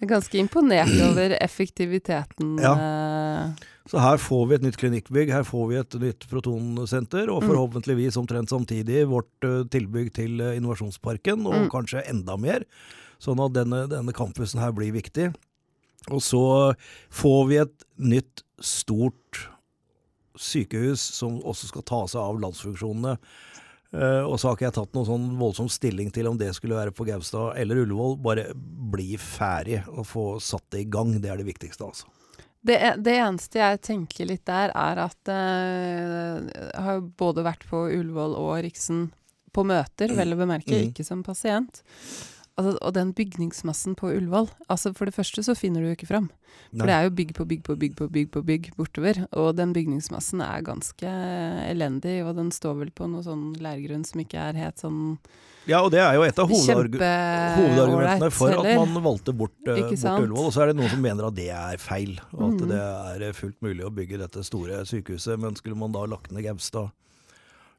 Jeg 0.00 0.06
er 0.08 0.12
ganske 0.14 0.38
imponert 0.40 0.94
over 1.10 1.34
effektiviteten. 1.40 2.54
Ja. 2.62 2.72
eh, 2.74 3.66
Så 3.90 3.98
her 3.98 4.16
får 4.22 4.46
vi 4.48 4.54
et 4.54 4.62
nytt 4.64 4.76
klinikkbygg, 4.78 5.30
her 5.34 5.42
får 5.46 5.64
vi 5.70 5.76
et 5.80 5.94
nytt 6.00 6.26
protonsenter, 6.30 7.28
og 7.32 7.42
Mm. 7.42 7.48
forhåpentligvis 7.50 8.16
omtrent 8.20 8.48
samtidig 8.52 9.06
vårt 9.08 9.30
uh, 9.44 9.64
tilbygg 9.66 10.12
til 10.14 10.40
uh, 10.40 10.54
Innovasjonsparken, 10.56 11.46
og 11.46 11.54
Mm. 11.54 11.70
kanskje 11.72 12.02
enda 12.08 12.36
mer. 12.38 12.64
Sånn 13.20 13.40
at 13.44 13.52
denne, 13.52 13.86
denne 13.90 14.12
campusen 14.16 14.60
her 14.60 14.72
blir 14.72 14.92
viktig. 14.92 15.32
Og 16.08 16.22
så 16.24 16.42
får 17.12 17.40
vi 17.50 17.58
et 17.60 17.84
nytt, 18.00 18.42
stort 18.60 19.46
sykehus 20.40 21.00
som 21.16 21.38
også 21.44 21.68
skal 21.70 21.84
ta 21.88 22.00
seg 22.08 22.20
av 22.22 22.38
landsfunksjonene. 22.42 23.16
Eh, 23.90 24.22
og 24.22 24.36
så 24.38 24.48
har 24.48 24.56
ikke 24.56 24.68
jeg 24.68 24.76
tatt 24.78 24.94
noen 24.96 25.08
sånn 25.08 25.26
voldsom 25.40 25.68
stilling 25.72 26.12
til 26.14 26.28
om 26.30 26.38
det 26.40 26.52
skulle 26.56 26.78
være 26.78 26.94
på 26.94 27.04
Gaustad 27.08 27.56
eller 27.60 27.82
Ullevål. 27.82 28.16
Bare 28.22 28.46
bli 28.54 29.16
ferdig 29.20 29.82
og 29.90 30.06
få 30.08 30.24
satt 30.44 30.64
det 30.72 30.84
i 30.84 30.88
gang. 30.92 31.16
Det 31.20 31.30
er 31.32 31.40
det 31.42 31.48
viktigste, 31.50 31.88
altså. 31.88 32.06
Det, 32.60 32.76
e- 32.76 32.96
det 33.00 33.14
eneste 33.16 33.56
jeg 33.60 33.80
tenker 33.86 34.28
litt 34.28 34.44
der, 34.48 34.72
er 34.76 35.00
at 35.06 35.30
eh, 35.32 36.50
jeg 36.52 36.84
har 36.86 37.00
både 37.20 37.44
vært 37.46 37.64
på 37.70 37.86
Ullevål 37.88 38.36
og 38.36 38.58
Riksen 38.66 39.06
på 39.50 39.64
møter, 39.66 40.12
vel 40.14 40.36
å 40.36 40.38
bemerke, 40.38 40.70
Mm. 40.76 40.90
ikke 40.92 41.04
som 41.04 41.24
pasient. 41.26 41.80
Altså, 42.60 42.76
og 42.84 42.92
den 42.92 43.12
bygningsmassen 43.16 43.94
på 43.96 44.10
Ullevål 44.12 44.50
altså 44.68 44.92
For 44.96 45.08
det 45.08 45.16
første 45.16 45.44
så 45.46 45.56
finner 45.56 45.80
du 45.80 45.90
jo 45.90 45.96
ikke 45.96 46.10
fram. 46.10 46.28
For 46.74 46.86
det 46.86 46.94
er 46.94 47.06
jo 47.06 47.12
bygg 47.14 47.30
på 47.34 47.46
bygg 47.48 47.62
på 47.66 47.76
bygg 47.78 47.94
på 47.98 48.08
bygg 48.12 48.30
på 48.34 48.42
bygg 48.46 48.66
bortover. 48.76 49.22
Og 49.38 49.54
den 49.58 49.72
bygningsmassen 49.74 50.42
er 50.44 50.66
ganske 50.66 51.12
elendig, 51.70 52.20
og 52.26 52.34
den 52.38 52.50
står 52.54 52.76
vel 52.82 52.92
på 52.94 53.08
noe 53.10 53.24
sånn 53.26 53.54
leirgrunn 53.62 54.04
som 54.06 54.22
ikke 54.22 54.50
er 54.50 54.60
helt 54.60 54.82
sånn 54.82 55.00
Ja, 55.68 55.80
og 55.80 55.90
det 55.94 56.02
er 56.02 56.18
jo 56.18 56.26
et 56.26 56.38
av 56.42 56.50
hovedargu 56.50 57.00
hovedargumentene 57.00 58.30
for 58.34 58.60
at 58.60 58.70
man 58.80 59.02
valgte 59.04 59.34
bort, 59.36 59.56
uh, 59.64 59.74
bort? 59.78 60.06
Ullevål. 60.10 60.46
Og 60.46 60.54
så 60.54 60.64
er 60.64 60.72
det 60.72 60.78
noen 60.80 60.92
som 60.92 61.04
mener 61.04 61.30
at 61.30 61.38
det 61.38 61.50
er 61.54 61.82
feil, 61.82 62.16
og 62.34 62.46
at 62.50 62.64
mm. 62.64 62.70
det 62.74 63.28
er 63.30 63.38
fullt 63.40 63.60
mulig 63.64 63.86
å 63.86 63.94
bygge 63.94 64.20
dette 64.20 64.44
store 64.46 64.82
sykehuset. 64.90 65.40
Men 65.40 65.58
skulle 65.58 65.78
man 65.78 65.94
da 65.96 66.04
lagt 66.10 66.34
ned 66.34 66.44
Gaustad 66.46 66.92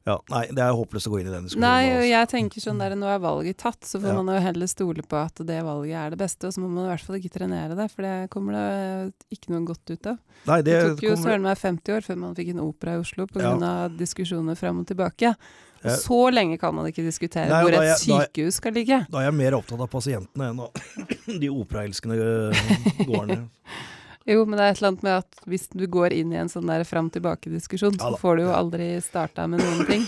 Ja, 0.04 0.16
nei, 0.32 0.46
det 0.50 0.58
er 0.58 0.72
håpløst 0.74 1.06
å 1.06 1.12
gå 1.12 1.20
inn 1.22 1.28
i 1.28 1.30
den 1.30 1.44
diskusjonen. 1.46 1.62
Nei, 1.62 1.90
og 1.92 2.00
altså. 2.00 2.08
jeg 2.10 2.28
tenker 2.32 2.60
sånn 2.64 2.78
der, 2.82 2.94
nå 2.98 3.06
er 3.06 3.20
valget 3.22 3.56
tatt, 3.62 3.80
så 3.86 4.00
får 4.02 4.08
Ja. 4.10 4.14
man 4.22 4.34
jo 4.34 4.40
heller 4.42 4.66
stole 4.66 5.02
på 5.06 5.16
at 5.20 5.34
det 5.46 5.60
valget 5.62 5.94
er 5.94 6.10
det 6.10 6.18
beste, 6.18 6.46
og 6.48 6.52
så 6.56 6.58
må 6.60 6.68
man 6.74 6.84
i 6.86 6.90
hvert 6.90 7.04
fall 7.06 7.16
ikke 7.20 7.30
trenere 7.38 7.76
det, 7.78 7.86
for 7.92 8.02
det 8.02 8.30
kommer 8.30 8.52
det 8.58 9.14
ikke 9.38 9.50
noe 9.54 9.64
godt 9.68 9.90
ut 9.94 10.06
av. 10.10 10.18
Nei, 10.46 10.60
Det, 10.62 10.72
det 10.72 10.80
tok 10.96 11.02
jo 11.06 11.10
kommer- 11.14 11.22
søren 11.30 11.42
meg 11.42 11.58
50 11.58 11.94
år 11.94 12.00
før 12.02 12.18
man 12.18 12.34
fikk 12.34 12.50
en 12.50 12.60
opera 12.66 12.94
i 12.96 12.98
Oslo 13.04 13.26
pga. 13.26 13.54
Ja. 13.60 13.88
diskusjoner 13.88 14.56
fram 14.58 14.80
og 14.80 14.86
tilbake. 14.86 15.36
Og 15.84 15.90
så 15.98 16.18
lenge 16.32 16.58
kan 16.60 16.74
man 16.74 16.86
ikke 16.86 17.02
diskutere 17.02 17.48
Nei, 17.48 17.62
hvor 17.62 17.72
et 17.74 17.82
jeg- 17.98 18.02
sykehus 18.30 18.54
skal 18.58 18.72
ligge. 18.72 19.06
Da 19.10 19.18
er 19.18 19.30
jeg 19.30 19.34
mer 19.34 19.52
opptatt 19.58 19.80
av 19.80 19.88
pasientene 19.90 20.50
enn 20.50 20.60
av 20.60 20.70
de 21.26 21.48
operaelskende 21.50 22.18
eh, 22.18 23.06
gårdene. 23.06 23.48
Jo, 24.28 24.44
men 24.46 24.58
det 24.58 24.64
er 24.64 24.74
et 24.74 24.80
eller 24.80 24.92
annet 24.92 25.06
med 25.06 25.16
at 25.18 25.40
hvis 25.50 25.66
du 25.72 25.86
går 25.90 26.14
inn 26.14 26.34
i 26.34 26.38
en 26.38 26.50
sånn 26.52 26.68
der 26.70 26.84
fram-tilbake-diskusjon, 26.86 27.98
Ja 27.98 28.12
så 28.12 28.20
får 28.20 28.38
du 28.38 28.44
jo 28.44 28.52
aldri 28.54 28.92
starta 29.02 29.48
med 29.50 29.64
noen 29.64 29.88
ting. 29.88 30.06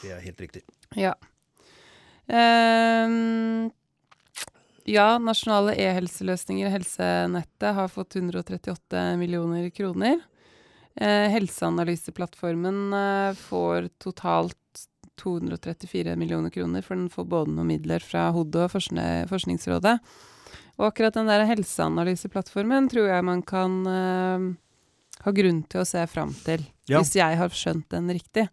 Det 0.00 0.14
er 0.16 0.22
helt 0.24 0.40
riktig. 0.40 0.62
Ja. 0.96 1.12
Ehm, 2.30 3.68
ja, 4.88 5.18
nasjonale 5.20 5.74
e-helseløsninger 5.76 6.72
helsenettet 6.72 7.74
har 7.76 7.90
fått 7.92 8.16
138 8.16 9.04
millioner 9.20 9.68
kroner. 9.74 10.22
Eh, 10.96 11.28
helseanalyseplattformen 11.34 12.92
eh, 12.96 13.34
får 13.38 13.90
totalt 14.02 14.56
234 15.20 16.16
millioner 16.18 16.50
kroner, 16.54 16.82
for 16.86 16.96
den 16.98 17.10
får 17.12 17.28
både 17.30 17.52
noen 17.54 17.68
midler 17.74 18.00
fra 18.04 18.28
HODE 18.34 18.64
og 18.66 18.72
Forskningsrådet. 19.30 19.94
Og 20.80 20.86
akkurat 20.88 21.14
den 21.18 21.28
der 21.28 21.44
helseanalyseplattformen 21.50 22.88
tror 22.90 23.10
jeg 23.10 23.24
man 23.28 23.42
kan 23.46 23.74
uh, 23.84 24.46
ha 25.26 25.32
grunn 25.36 25.62
til 25.68 25.82
å 25.82 25.86
se 25.88 26.02
fram 26.08 26.32
til, 26.46 26.64
Ja. 26.88 26.98
hvis 27.02 27.12
jeg 27.20 27.36
har 27.38 27.52
skjønt 27.52 27.88
den 27.92 28.08
riktig. 28.16 28.48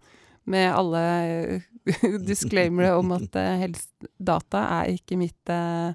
Med 0.47 0.69
alle 0.75 1.61
disclaimere 2.27 2.93
om 2.99 3.11
at 3.15 3.35
uh, 3.39 3.53
hels- 3.63 3.87
data 4.19 4.65
er 4.81 4.93
ikke 4.97 5.17
mitt 5.19 5.51
eh, 5.51 5.93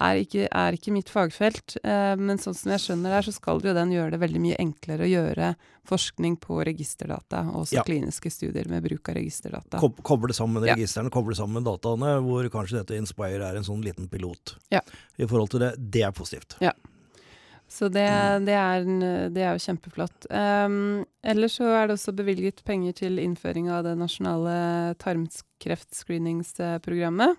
er 0.00 0.16
ikke, 0.24 0.48
er 0.50 0.72
ikke 0.74 0.90
mitt 0.92 1.08
fagfelt. 1.12 1.76
Eh, 1.84 2.16
men 2.16 2.38
sånn 2.42 2.54
som 2.56 2.72
jeg 2.72 2.80
skjønner 2.82 3.10
det, 3.14 3.20
så 3.28 3.32
skal 3.36 3.60
jo 3.62 3.74
den 3.76 3.92
gjøre 3.94 4.10
det 4.16 4.20
veldig 4.20 4.40
mye 4.42 4.56
enklere 4.58 5.04
å 5.06 5.10
gjøre 5.12 5.52
forskning 5.86 6.36
på 6.40 6.64
registerdata, 6.64 7.44
og 7.52 7.60
også 7.66 7.74
Ja. 7.76 7.82
kliniske 7.84 8.30
studier 8.32 8.66
med 8.68 8.82
bruk 8.82 9.08
av 9.08 9.14
registerdata. 9.16 9.78
Kob- 9.78 10.02
Koble 10.02 10.32
sammen 10.34 10.64
Ja. 10.66 10.74
registrene, 10.74 11.10
koble 11.10 11.34
sammen 11.36 11.62
dataene, 11.62 12.20
hvor 12.24 12.48
kanskje 12.50 12.78
dette 12.84 12.96
Inspire 12.96 13.42
er 13.44 13.56
en 13.56 13.62
sånn 13.64 13.82
liten 13.84 14.08
pilot. 14.08 14.56
Ja. 14.70 14.80
I 15.18 15.26
forhold 15.26 15.50
til 15.50 15.60
det. 15.60 15.76
Det 15.90 16.02
er 16.02 16.10
positivt. 16.12 16.56
Så 17.66 17.88
det, 17.90 18.06
det, 18.44 18.52
er, 18.54 18.84
det 19.30 19.42
er 19.42 19.56
jo 19.56 19.72
kjempeflott. 19.72 20.26
Um, 20.30 21.04
ellers 21.24 21.56
så 21.58 21.64
er 21.82 21.86
det 21.88 21.94
også 21.96 22.12
bevilget 22.14 22.62
penger 22.62 22.92
til 22.94 23.16
innføring 23.18 23.68
av 23.72 23.82
det 23.84 23.96
nasjonale 23.98 24.94
tarmkreftscreeningsprogrammet. 24.98 27.36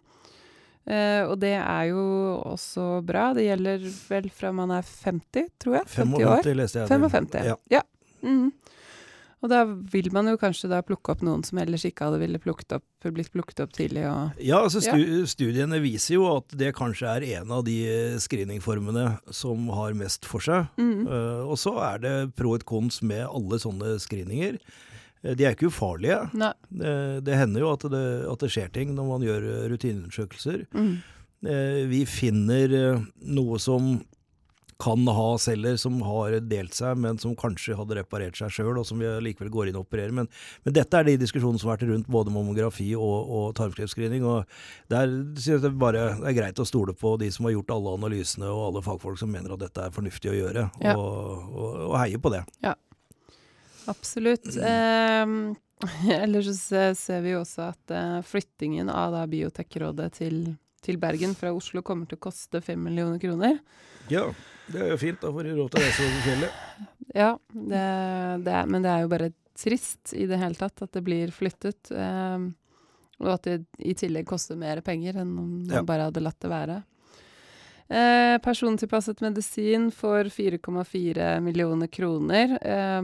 Eh, 0.86 1.24
og 1.26 1.40
det 1.42 1.56
er 1.58 1.88
jo 1.90 2.04
også 2.46 3.02
bra. 3.06 3.32
Det 3.34 3.48
gjelder 3.48 3.88
vel 4.10 4.30
fra 4.34 4.52
man 4.54 4.74
er 4.76 4.86
50, 4.86 5.50
tror 5.62 5.80
jeg. 5.80 5.90
50 5.96 6.22
år. 6.22 6.44
50, 6.44 6.60
leste 6.62 6.80
jeg. 6.84 6.90
det. 6.90 7.00
55. 7.10 7.50
Ja. 7.50 7.58
Ja. 7.80 7.84
Mhm. 8.22 8.54
Og 9.44 9.50
da 9.52 9.60
vil 9.68 10.08
man 10.16 10.26
jo 10.26 10.40
kanskje 10.42 10.70
da 10.72 10.80
plukke 10.82 11.12
opp 11.14 11.20
noen 11.22 11.44
som 11.46 11.60
ellers 11.62 11.84
ikke 11.86 12.08
hadde 12.08 12.18
ville 12.18 12.40
plukket 12.42 12.80
opp, 12.80 12.86
blitt 13.14 13.30
plukket 13.30 13.60
opp 13.62 13.76
tidlig. 13.76 14.02
Og 14.10 14.40
Ja, 14.42 14.64
altså 14.64 14.82
stu 14.82 15.28
Studiene 15.30 15.78
viser 15.84 16.16
jo 16.16 16.26
at 16.32 16.56
det 16.58 16.72
kanskje 16.74 17.12
er 17.12 17.28
en 17.42 17.52
av 17.54 17.62
de 17.68 17.76
screeningformene 18.24 19.20
som 19.36 19.68
har 19.76 19.94
mest 19.94 20.26
for 20.26 20.42
seg. 20.42 20.66
Mhm. 20.82 21.06
Uh, 21.06 21.46
og 21.46 21.60
så 21.62 21.76
er 21.92 22.02
det 22.02 22.16
pro 22.40 22.56
et 22.58 22.66
cons 22.66 23.04
med 23.06 23.22
alle 23.28 23.62
sånne 23.62 24.00
screeninger. 24.02 24.58
Eh, 25.26 25.36
de 25.36 25.48
er 25.50 25.58
ikke 25.58 25.72
ufarlige. 25.74 26.22
Nei. 26.38 26.54
Det, 26.70 26.96
det 27.26 27.40
hender 27.42 27.66
jo 27.66 27.74
at 27.74 27.86
det, 27.92 28.06
at 28.32 28.46
det 28.46 28.52
skjer 28.54 28.72
ting 28.76 28.94
når 28.96 29.12
man 29.16 29.26
gjør 29.26 29.50
eh, 29.52 29.68
rutineundersøkelser. 29.74 30.66
Mhm. 30.76 30.96
Eh, 31.46 31.82
vi 31.92 32.06
finner 32.10 32.72
noe 33.22 33.58
som 33.62 33.98
kan 34.82 35.06
ha 35.08 35.38
celler 35.40 35.78
som 35.80 36.02
har 36.04 36.34
delt 36.52 36.74
seg, 36.76 36.98
men 37.00 37.16
som 37.22 37.32
kanskje 37.40 37.78
hadde 37.80 37.96
reparert 37.96 38.36
seg 38.36 38.52
sjøl, 38.52 38.74
og 38.82 38.84
som 38.88 39.00
vi 39.00 39.08
likevel 39.24 39.48
går 39.54 39.70
inn 39.72 39.78
og 39.80 39.86
opererer. 39.86 40.12
Men, 40.12 40.28
men 40.66 40.76
dette 40.76 41.00
er 41.00 41.08
de 41.08 41.14
diskusjonene 41.22 41.62
som 41.62 41.70
har 41.72 41.78
vært 41.78 41.88
rundt 41.94 42.10
både 42.12 42.34
mammografi 42.36 42.90
og, 42.98 43.30
og 43.38 43.46
tarmkreftscreening. 43.56 44.26
og 44.28 44.44
Der 44.92 45.08
synes 45.38 45.48
jeg 45.48 45.64
det 45.64 45.72
bare 45.80 46.10
det 46.20 46.28
er 46.34 46.38
greit 46.42 46.60
å 46.60 46.68
stole 46.68 46.92
på 46.98 47.14
de 47.22 47.30
som 47.32 47.48
har 47.48 47.56
gjort 47.56 47.72
alle 47.78 47.94
analysene, 48.02 48.50
og 48.52 48.66
alle 48.68 48.84
fagfolk 48.90 49.22
som 49.22 49.32
mener 49.32 49.56
at 49.56 49.64
dette 49.64 49.86
er 49.88 49.96
fornuftig 49.96 50.34
å 50.34 50.38
gjøre, 50.42 50.68
Ja. 50.84 50.98
og, 51.00 51.48
og, 51.56 51.80
og 51.94 51.96
heie 52.02 52.20
på 52.20 52.34
det. 52.36 52.44
Absolutt. 53.92 54.50
Eh, 54.66 55.26
ellers 56.24 56.48
så 56.56 56.86
ser 56.96 57.20
vi 57.26 57.34
jo 57.34 57.42
også 57.44 57.66
at 57.68 57.92
eh, 57.92 58.22
flyttingen 58.26 58.88
av 58.90 59.12
da 59.12 59.26
Biotekrådet 59.28 60.08
til, 60.16 60.38
til 60.82 60.98
Bergen 61.02 61.34
fra 61.36 61.52
Oslo 61.54 61.82
kommer 61.86 62.08
til 62.08 62.16
å 62.16 62.24
koste 62.24 62.62
fem 62.64 62.80
millioner 62.88 63.20
kroner. 63.20 63.58
Ja, 64.10 64.24
det 64.72 64.80
er 64.86 64.94
jo 64.94 64.98
fint. 65.02 65.20
Da 65.22 65.34
får 65.36 65.50
de 65.50 65.56
råd 65.60 65.74
til 65.76 65.82
å 65.82 65.86
reise 65.86 66.08
over 66.08 66.22
fjellet. 66.30 66.62
Ja, 67.16 67.30
det, 67.54 67.82
det 68.44 68.52
er, 68.52 68.66
men 68.68 68.84
det 68.84 68.90
er 68.92 69.04
jo 69.06 69.12
bare 69.12 69.30
trist 69.56 70.12
i 70.20 70.26
det 70.28 70.36
hele 70.42 70.58
tatt 70.60 70.82
at 70.84 70.92
det 70.98 71.04
blir 71.06 71.30
flyttet. 71.32 71.92
Eh, 71.96 72.48
og 73.24 73.30
at 73.32 73.46
det 73.48 73.60
i 73.80 73.94
tillegg 73.96 74.26
koster 74.28 74.58
mer 74.60 74.82
penger 74.84 75.22
enn 75.22 75.30
om 75.32 75.52
man 75.62 75.78
Ja. 75.78 75.84
bare 75.88 76.10
hadde 76.10 76.24
latt 76.26 76.40
det 76.44 76.52
være. 76.52 76.82
Eh, 77.86 78.38
persontilpasset 78.42 79.20
medisin 79.22 79.92
for 79.94 80.26
4,4 80.34 81.40
millioner 81.40 81.88
kroner. 81.88 82.58
Eh, 82.62 83.02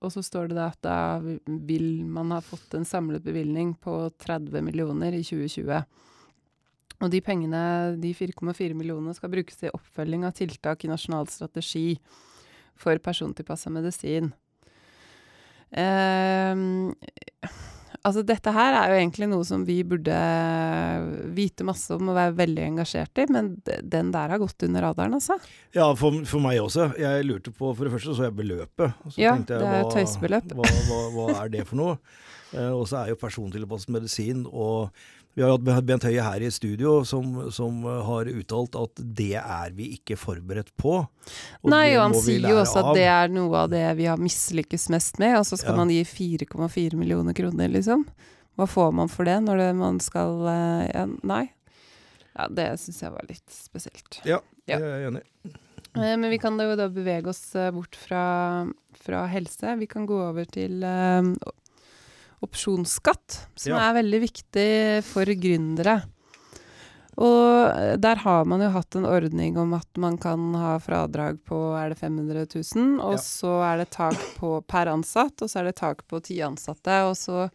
og 0.00 0.12
så 0.12 0.22
står 0.24 0.48
det 0.48 0.56
da 0.56 0.70
at 0.70 0.80
da 0.84 0.98
vil 1.44 2.04
man 2.04 2.32
ha 2.32 2.40
fått 2.40 2.74
en 2.78 2.88
samlet 2.88 3.24
bevilgning 3.26 3.74
på 3.76 3.98
30 4.22 4.64
millioner 4.64 5.12
i 5.12 5.22
2020. 5.24 5.84
Og 6.96 7.12
de 7.12 7.20
pengene, 7.20 7.60
de 8.00 8.14
4,4 8.16 8.72
millionene, 8.72 9.12
skal 9.14 9.32
brukes 9.32 9.60
til 9.60 9.74
oppfølging 9.76 10.24
av 10.24 10.32
tiltak 10.38 10.84
i 10.84 10.88
nasjonal 10.88 11.28
strategi 11.28 11.98
for 12.76 12.96
persontilpassa 13.04 13.72
medisin. 13.72 14.32
Ehm, 15.76 16.94
altså 18.02 18.22
dette 18.26 18.52
her 18.54 18.76
er 18.76 18.92
jo 18.92 18.98
egentlig 19.00 19.28
noe 19.30 19.46
som 19.46 19.64
vi 19.66 19.78
burde 19.86 20.16
vite 21.36 21.66
masse 21.66 21.94
om 21.94 22.10
og 22.12 22.18
være 22.18 22.36
veldig 22.38 22.64
engasjert 22.70 23.22
i, 23.22 23.26
men 23.32 23.54
den 23.64 24.12
der 24.14 24.34
har 24.34 24.42
gått 24.42 24.66
under 24.66 24.88
radaren, 24.88 25.16
altså. 25.18 25.38
Ja, 25.76 25.88
for, 25.98 26.20
for 26.28 26.44
meg 26.44 26.60
også. 26.62 26.90
Jeg 27.00 27.26
lurte 27.28 27.52
på, 27.54 27.72
For 27.76 27.86
det 27.88 27.94
første 27.96 28.16
så 28.16 28.28
jeg 28.28 28.36
beløpet. 28.38 29.02
Så 29.08 29.20
Ja, 29.20 29.34
jeg, 29.36 29.48
det 29.50 29.60
er 29.62 29.82
jo 29.82 29.92
tøysebeløp. 29.94 30.56
Hva, 30.56 30.70
hva, 30.88 31.02
hva 31.16 31.28
er 31.42 31.52
det 31.56 31.66
for 31.68 31.80
noe? 31.82 31.98
Eh, 32.54 32.70
og 32.70 32.84
så 32.86 33.00
er 33.00 33.08
jo 33.10 33.16
persontilpasset 33.18 33.90
medisin 33.90 34.44
og 34.46 34.92
vi 35.36 35.42
har 35.44 35.52
hatt 35.76 35.84
Bent 35.86 36.02
Høie 36.08 36.22
her 36.24 36.40
i 36.46 36.48
studio 36.50 37.02
som, 37.04 37.50
som 37.52 37.82
har 37.84 38.24
uttalt 38.32 38.76
at 38.80 39.02
det 39.18 39.34
er 39.36 39.74
vi 39.76 39.90
ikke 39.98 40.16
forberedt 40.16 40.70
på. 40.80 40.94
og 41.04 41.68
Nei, 41.70 41.90
og 41.98 42.06
han 42.06 42.14
sier 42.16 42.46
jo 42.48 42.56
også 42.62 42.78
at 42.80 42.88
av. 42.92 42.94
det 42.96 43.04
er 43.12 43.28
noe 43.34 43.60
av 43.66 43.68
det 43.74 43.82
vi 43.98 44.06
har 44.08 44.16
mislykkes 44.16 44.88
mest 44.94 45.20
med, 45.20 45.36
og 45.36 45.44
så 45.44 45.58
skal 45.60 45.74
Ja. 45.76 45.80
man 45.82 45.92
gi 45.92 46.00
4,4 46.08 46.96
millioner 46.96 47.36
kroner, 47.36 47.68
liksom. 47.68 48.06
Hva 48.56 48.64
får 48.66 48.94
man 48.96 49.08
for 49.12 49.28
det 49.28 49.36
når 49.44 49.60
det, 49.60 49.68
man 49.76 50.00
skal 50.00 50.46
eh, 50.48 50.86
ja, 50.94 51.04
Nei. 51.28 51.42
Ja, 52.36 52.48
det 52.48 52.66
syns 52.80 53.02
jeg 53.04 53.12
var 53.12 53.28
litt 53.28 53.52
spesielt. 53.52 54.22
Ja, 54.24 54.40
Ja. 54.66 54.78
det 54.80 54.88
er 54.88 54.98
jeg 55.04 55.10
enig. 55.12 55.22
Eh, 55.96 56.16
Men 56.16 56.30
vi 56.32 56.38
kan 56.40 56.56
da 56.56 56.64
jo 56.64 56.76
da 56.76 56.88
bevege 56.88 57.28
oss 57.28 57.54
eh, 57.56 57.70
bort 57.76 57.94
fra, 57.96 58.66
fra 59.04 59.26
helse. 59.28 59.76
Vi 59.80 59.86
kan 59.86 60.04
gå 60.08 60.16
over 60.30 60.44
til 60.48 60.80
opsjonsskatt, 62.44 63.46
som 63.56 63.72
Ja. 63.72 63.90
er 63.90 64.02
veldig 64.02 64.20
viktig 64.28 65.04
for 65.04 65.24
gründere. 65.24 66.02
Og 67.16 67.70
eh, 67.72 67.96
der 67.96 68.16
har 68.20 68.44
man 68.44 68.60
jo 68.60 68.68
hatt 68.74 68.94
en 68.98 69.06
ordning 69.08 69.56
om 69.56 69.72
at 69.72 69.88
man 69.96 70.18
kan 70.20 70.52
ha 70.54 70.74
fradrag 70.78 71.38
på 71.48 71.56
er 71.78 71.90
det 71.94 71.98
500 71.98 72.44
000, 72.76 73.00
og 73.00 73.14
Ja. 73.16 73.22
så 73.24 73.54
er 73.72 73.78
det 73.78 73.90
tak 73.90 74.18
på 74.36 74.60
per 74.68 74.86
ansatt, 74.92 75.40
og 75.40 75.48
så 75.48 75.60
er 75.60 75.64
det 75.70 75.76
tak 75.76 76.04
på 76.06 76.20
ti 76.22 76.38
ansatte. 76.44 76.98
Og 77.08 77.16
så 77.16 77.50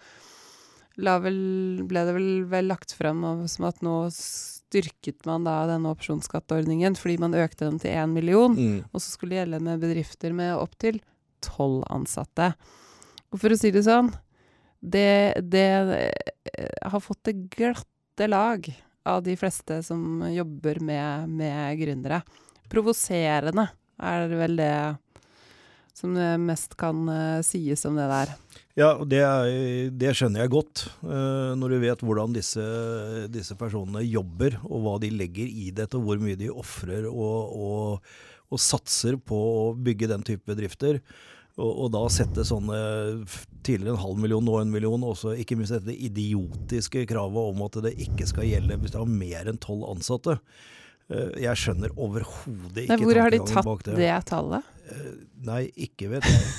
la 0.97 1.19
vel, 1.19 1.83
ble 1.87 2.05
det 2.05 2.13
vel, 2.17 2.31
vel 2.49 2.67
lagt 2.67 2.91
frem 2.97 3.21
som 3.47 3.65
at 3.69 3.79
nå 3.81 4.09
styrket 4.11 5.25
man 5.25 5.43
da 5.45 5.67
denne 5.67 5.89
opsjonsskatteordningen 5.93 6.95
fordi 6.97 7.19
man 7.19 7.33
økte 7.37 7.69
den 7.69 7.77
til 7.79 7.91
1 7.91 8.09
million, 8.13 8.55
Mm. 8.55 8.83
og 8.93 8.99
så 9.01 9.11
skulle 9.13 9.29
det 9.35 9.45
gjelde 9.45 9.61
med 9.61 9.79
bedrifter 9.81 10.33
med 10.33 10.57
opptil 10.57 11.01
tolv 11.41 11.83
ansatte. 11.89 12.55
Og 13.31 13.39
for 13.39 13.49
å 13.49 13.57
si 13.59 13.69
det 13.71 13.83
sånn, 13.85 14.11
det, 14.81 15.41
det 15.45 15.69
eh, 16.53 16.89
har 16.89 17.03
fått 17.03 17.23
det 17.29 17.37
glatte 17.53 18.27
lag 18.27 18.65
av 19.05 19.23
de 19.23 19.35
fleste 19.37 19.81
som 19.85 20.23
jobber 20.29 20.81
med, 20.81 21.29
med 21.29 21.79
gründere. 21.79 22.21
Provoserende 22.69 23.69
er 24.01 24.33
vel 24.33 24.57
det 24.57 24.73
som 25.93 26.15
det 26.15 26.31
mest 26.41 26.73
kan 26.79 27.03
eh, 27.11 27.41
sies 27.45 27.85
om 27.85 27.97
det 27.99 28.07
der. 28.09 28.33
Ja, 28.79 28.93
og 28.95 29.09
det, 29.11 29.21
det 29.99 30.13
skjønner 30.15 30.45
jeg 30.45 30.53
godt, 30.53 30.85
eh, 31.03 31.51
når 31.59 31.73
du 31.73 31.79
vet 31.83 32.03
hvordan 32.07 32.35
disse, 32.35 32.65
disse 33.29 33.57
personene 33.59 34.03
jobber, 34.07 34.57
og 34.65 34.85
hva 34.85 34.95
de 35.03 35.11
legger 35.13 35.49
i 35.49 35.69
dette, 35.75 35.99
og 35.99 36.07
hvor 36.07 36.23
mye 36.23 36.39
de 36.39 36.49
ofrer 36.49 37.05
og, 37.11 37.51
og, 37.51 38.13
og 38.49 38.63
satser 38.63 39.19
på 39.19 39.37
å 39.37 39.67
bygge 39.75 40.09
den 40.13 40.25
type 40.25 40.47
bedrifter. 40.47 41.01
Og, 41.59 41.71
og 41.85 41.89
da 41.91 42.01
sette 42.09 42.45
sånne 42.47 42.77
tidligere 43.65 43.95
en 43.97 44.01
halv 44.05 44.17
million, 44.23 44.45
nå 44.45 44.59
en 44.61 44.71
million, 44.71 45.03
og 45.03 45.17
så 45.19 45.33
ikke 45.37 45.57
minst 45.59 45.73
dette 45.75 45.93
idiotiske 45.93 47.03
kravet 47.09 47.51
om 47.51 47.61
at 47.67 47.75
det 47.85 47.91
ikke 48.07 48.27
skal 48.29 48.47
gjelde 48.47 48.77
hvis 48.81 48.93
det 48.95 49.01
har 49.01 49.09
mer 49.11 49.49
enn 49.51 49.59
tolv 49.61 49.83
ansatte. 49.91 50.37
Eh, 51.11 51.33
Jeg 51.43 51.59
skjønner 51.59 51.91
overhodet 51.97 52.85
ikke 52.85 52.95
Men 52.95 53.03
hvor 53.05 53.19
har 53.21 53.33
de 53.35 53.41
tatt 53.51 53.89
det 53.99 54.11
tallet? 54.31 54.63
Eh, 54.91 55.09
Nei, 55.43 55.63
ikke 55.75 56.09
vet 56.15 56.23
jeg. 56.29 56.51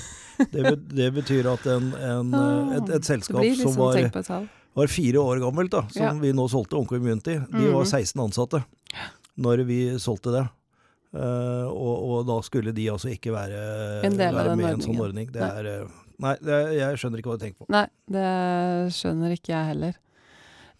Det, 0.53 0.75
det 0.99 1.09
betyr 1.17 1.49
at 1.51 1.65
en, 1.73 1.89
en, 1.97 2.33
eh, 2.37 2.77
et, 2.77 2.93
et 2.99 3.05
selskap 3.09 3.41
liksom 3.41 3.73
som 3.73 3.81
var, 3.81 4.47
var 4.77 4.87
fire 4.93 5.21
år 5.21 5.41
gammelt, 5.43 5.71
da, 5.73 5.83
som 5.93 6.05
Ja. 6.05 6.13
vi 6.21 6.31
nå 6.37 6.45
solgte 6.53 6.77
Onkel 6.79 6.99
Community, 7.01 7.39
de 7.49 7.67
var 7.73 7.83
Mhm. 7.83 7.91
16 7.97 8.23
ansatte 8.29 8.63
når 9.41 9.65
vi 9.65 9.79
solgte 9.97 10.31
det. 10.37 10.45
Eh, 11.13 11.65
og, 11.69 12.05
og 12.09 12.23
da 12.25 12.39
skulle 12.45 12.73
de 12.73 12.87
altså 12.89 13.11
ikke 13.13 13.33
være, 13.35 13.59
En 14.07 14.15
del 14.17 14.33
være 14.33 14.55
med 14.57 14.65
i 14.65 14.71
en 14.79 14.85
sånn 14.85 15.01
ordning. 15.03 15.27
Det 15.33 15.43
Nei. 15.43 15.51
er, 15.59 15.69
eh, 15.73 15.99
nei, 16.25 16.37
det 16.41 16.55
er, 16.55 16.71
jeg 16.79 17.01
skjønner 17.01 17.21
ikke 17.21 17.33
hva 17.33 17.37
du 17.37 17.43
tenker 17.45 17.59
på. 17.61 17.69
Nei, 17.73 17.85
det 18.15 18.29
skjønner 18.97 19.35
ikke 19.35 19.53
jeg 19.53 19.69
heller. 19.73 19.99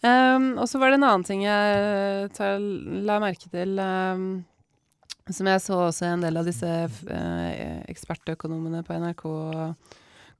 Um, 0.03 0.49
og 0.59 0.65
så 0.67 0.81
var 0.81 0.91
det 0.91 0.97
en 0.97 1.05
annen 1.07 1.23
ting 1.23 1.45
jeg 1.45 2.31
tar, 2.35 2.57
la 3.07 3.21
merke 3.23 3.47
til, 3.53 3.77
um, 3.79 4.25
som 5.29 5.47
jeg 5.47 5.61
så 5.63 5.77
også 5.85 6.09
en 6.09 6.25
del 6.25 6.41
av 6.41 6.49
disse 6.49 6.67
uh, 6.67 7.51
ekspertøkonomene 7.87 8.81
på 8.83 8.97
NRK 8.99 9.23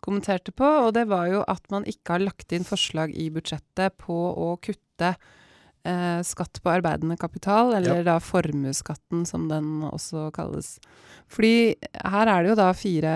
kommenterte 0.04 0.52
på, 0.52 0.68
og 0.68 0.92
det 0.98 1.06
var 1.08 1.30
jo 1.32 1.46
at 1.48 1.64
man 1.72 1.88
ikke 1.88 2.18
har 2.18 2.26
lagt 2.26 2.52
inn 2.52 2.68
forslag 2.68 3.14
i 3.16 3.30
budsjettet 3.32 3.96
på 4.04 4.18
å 4.18 4.50
kutte 4.60 5.14
eh, 5.86 6.22
skatt 6.24 6.60
på 6.64 6.72
arbeidende 6.74 7.18
kapital, 7.20 7.74
eller 7.78 8.04
da 8.08 8.18
formuesskatten 8.24 9.26
som 9.28 9.48
den 9.52 9.82
også 9.90 10.30
kalles. 10.36 10.78
Fordi 11.32 11.76
her 12.04 12.28
er 12.32 12.44
det 12.44 12.54
jo 12.54 12.60
da 12.60 12.70
fire 12.78 13.16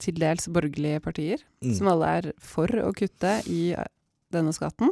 til 0.00 0.14
dels 0.16 0.48
borgerlige 0.48 1.00
partier 1.04 1.42
Mm. 1.60 1.74
som 1.76 1.88
alle 1.92 2.06
er 2.16 2.32
for 2.40 2.66
å 2.66 2.88
kutte 2.96 3.34
i 3.52 3.72
eh, 3.76 3.84
denne 4.32 4.52
skatten, 4.56 4.88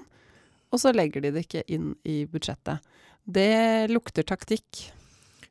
og 0.68 0.78
så 0.82 0.92
legger 0.92 1.22
de 1.24 1.30
det 1.32 1.46
ikke 1.46 1.62
inn 1.72 1.94
i 2.04 2.26
budsjettet. 2.28 2.82
Det 3.24 3.88
lukter 3.88 4.22
taktikk. 4.28 4.90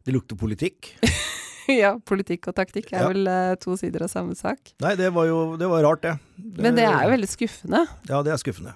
Det 0.06 0.14
lukter 0.14 0.38
politikk. 0.38 0.92
ja, 1.68 1.96
politikk 1.98 2.48
og 2.52 2.56
taktikk 2.56 2.94
er 2.94 3.02
Ja. 3.02 3.08
vel 3.10 3.28
eh, 3.28 3.56
to 3.56 3.74
sider 3.78 4.06
av 4.06 4.10
samme 4.14 4.36
sak. 4.38 4.76
Nei, 4.80 4.94
det 4.96 5.10
var 5.14 5.26
jo 5.26 5.58
det 5.58 5.68
var 5.68 5.82
rart, 5.84 6.02
det. 6.06 6.14
Men 6.62 6.76
det 6.78 6.86
er 6.86 7.02
jo 7.08 7.16
veldig 7.16 7.30
skuffende. 7.34 7.82
Ja, 8.08 8.22
det 8.22 8.32
er 8.36 8.38
skuffende. 8.38 8.76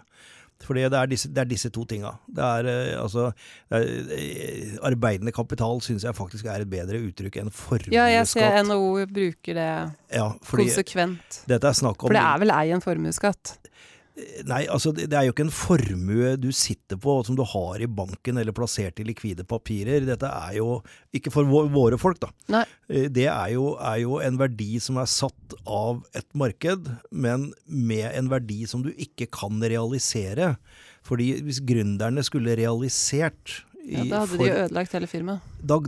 Fordi 0.65 0.84
det 0.86 0.97
er 1.00 1.10
disse, 1.10 1.30
det 1.32 1.41
er 1.43 1.50
disse 1.50 1.71
to 1.74 1.84
tinga. 1.89 2.12
Det 2.30 2.43
er 2.45 2.69
eh, 2.69 3.02
altså 3.02 3.30
det 3.71 3.80
er, 3.80 4.12
eh, 4.17 4.76
Arbeidende 4.88 5.34
kapital 5.36 5.82
syns 5.82 6.06
jeg 6.06 6.15
faktisk 6.17 6.45
er 6.52 6.63
et 6.65 6.69
bedre 6.71 7.02
uttrykk 7.02 7.39
enn 7.41 7.52
formuesskatt. 7.54 7.95
Ja, 7.95 8.06
jeg 8.12 8.28
ser 8.30 8.62
NHO 8.67 9.06
bruker 9.12 9.58
det 9.58 9.69
Ja, 10.13 10.28
fordi 10.45 10.67
konsekvent. 10.69 11.41
dette 11.50 11.71
er 11.71 11.78
snakk 11.78 12.04
om 12.04 12.12
For 12.12 12.17
det 12.17 12.24
er 12.26 12.43
vel 12.45 12.54
ei 12.56 12.69
en 12.76 12.84
formuesskatt? 12.84 13.56
Nei, 14.45 14.65
altså 14.67 14.91
det, 14.91 15.08
er 15.15 15.24
jo 15.28 15.34
ikke 15.34 15.45
en 15.45 15.54
formue 15.56 16.34
du 16.41 16.50
sitter 16.56 17.00
på 17.00 17.13
som 17.26 17.38
du 17.38 17.43
har 17.47 17.82
i 17.82 17.88
banken 17.88 18.41
eller 18.41 18.56
plassert 18.56 19.00
i 19.00 19.06
likvide 19.08 19.45
papirer. 19.47 20.04
Dette 20.08 20.28
er 20.28 20.58
jo 20.58 20.82
ikke 21.15 21.32
for 21.34 21.47
våre 21.47 22.00
folk, 22.02 22.19
da. 22.24 22.32
Nei. 22.52 22.65
Eh, 22.91 23.08
Det 23.13 23.30
er 23.32 23.54
jo, 23.56 23.71
er 23.80 24.02
jo 24.04 24.19
en 24.24 24.39
verdi 24.41 24.82
som 24.84 25.00
er 25.02 25.10
satt 25.10 25.56
av 25.65 26.04
et 26.17 26.28
marked, 26.38 26.91
men 27.12 27.52
med 27.65 28.10
en 28.12 28.32
verdi 28.32 28.65
som 28.67 28.84
du 28.84 28.91
ikke 28.91 29.30
kan 29.32 29.63
realisere. 29.63 30.56
Fordi 31.08 31.32
hvis 31.47 31.63
gründerne 31.65 32.21
skulle 32.26 32.58
realisert 32.60 33.62
Ja, 33.86 34.04
i- 34.04 34.10
da 34.10 34.20
hadde 34.22 34.28
for- 34.36 34.38
de 34.38 34.50
jo 34.50 34.60
ødelagt 34.65 34.91
hele 34.94 35.08
firmaet. 35.08 35.41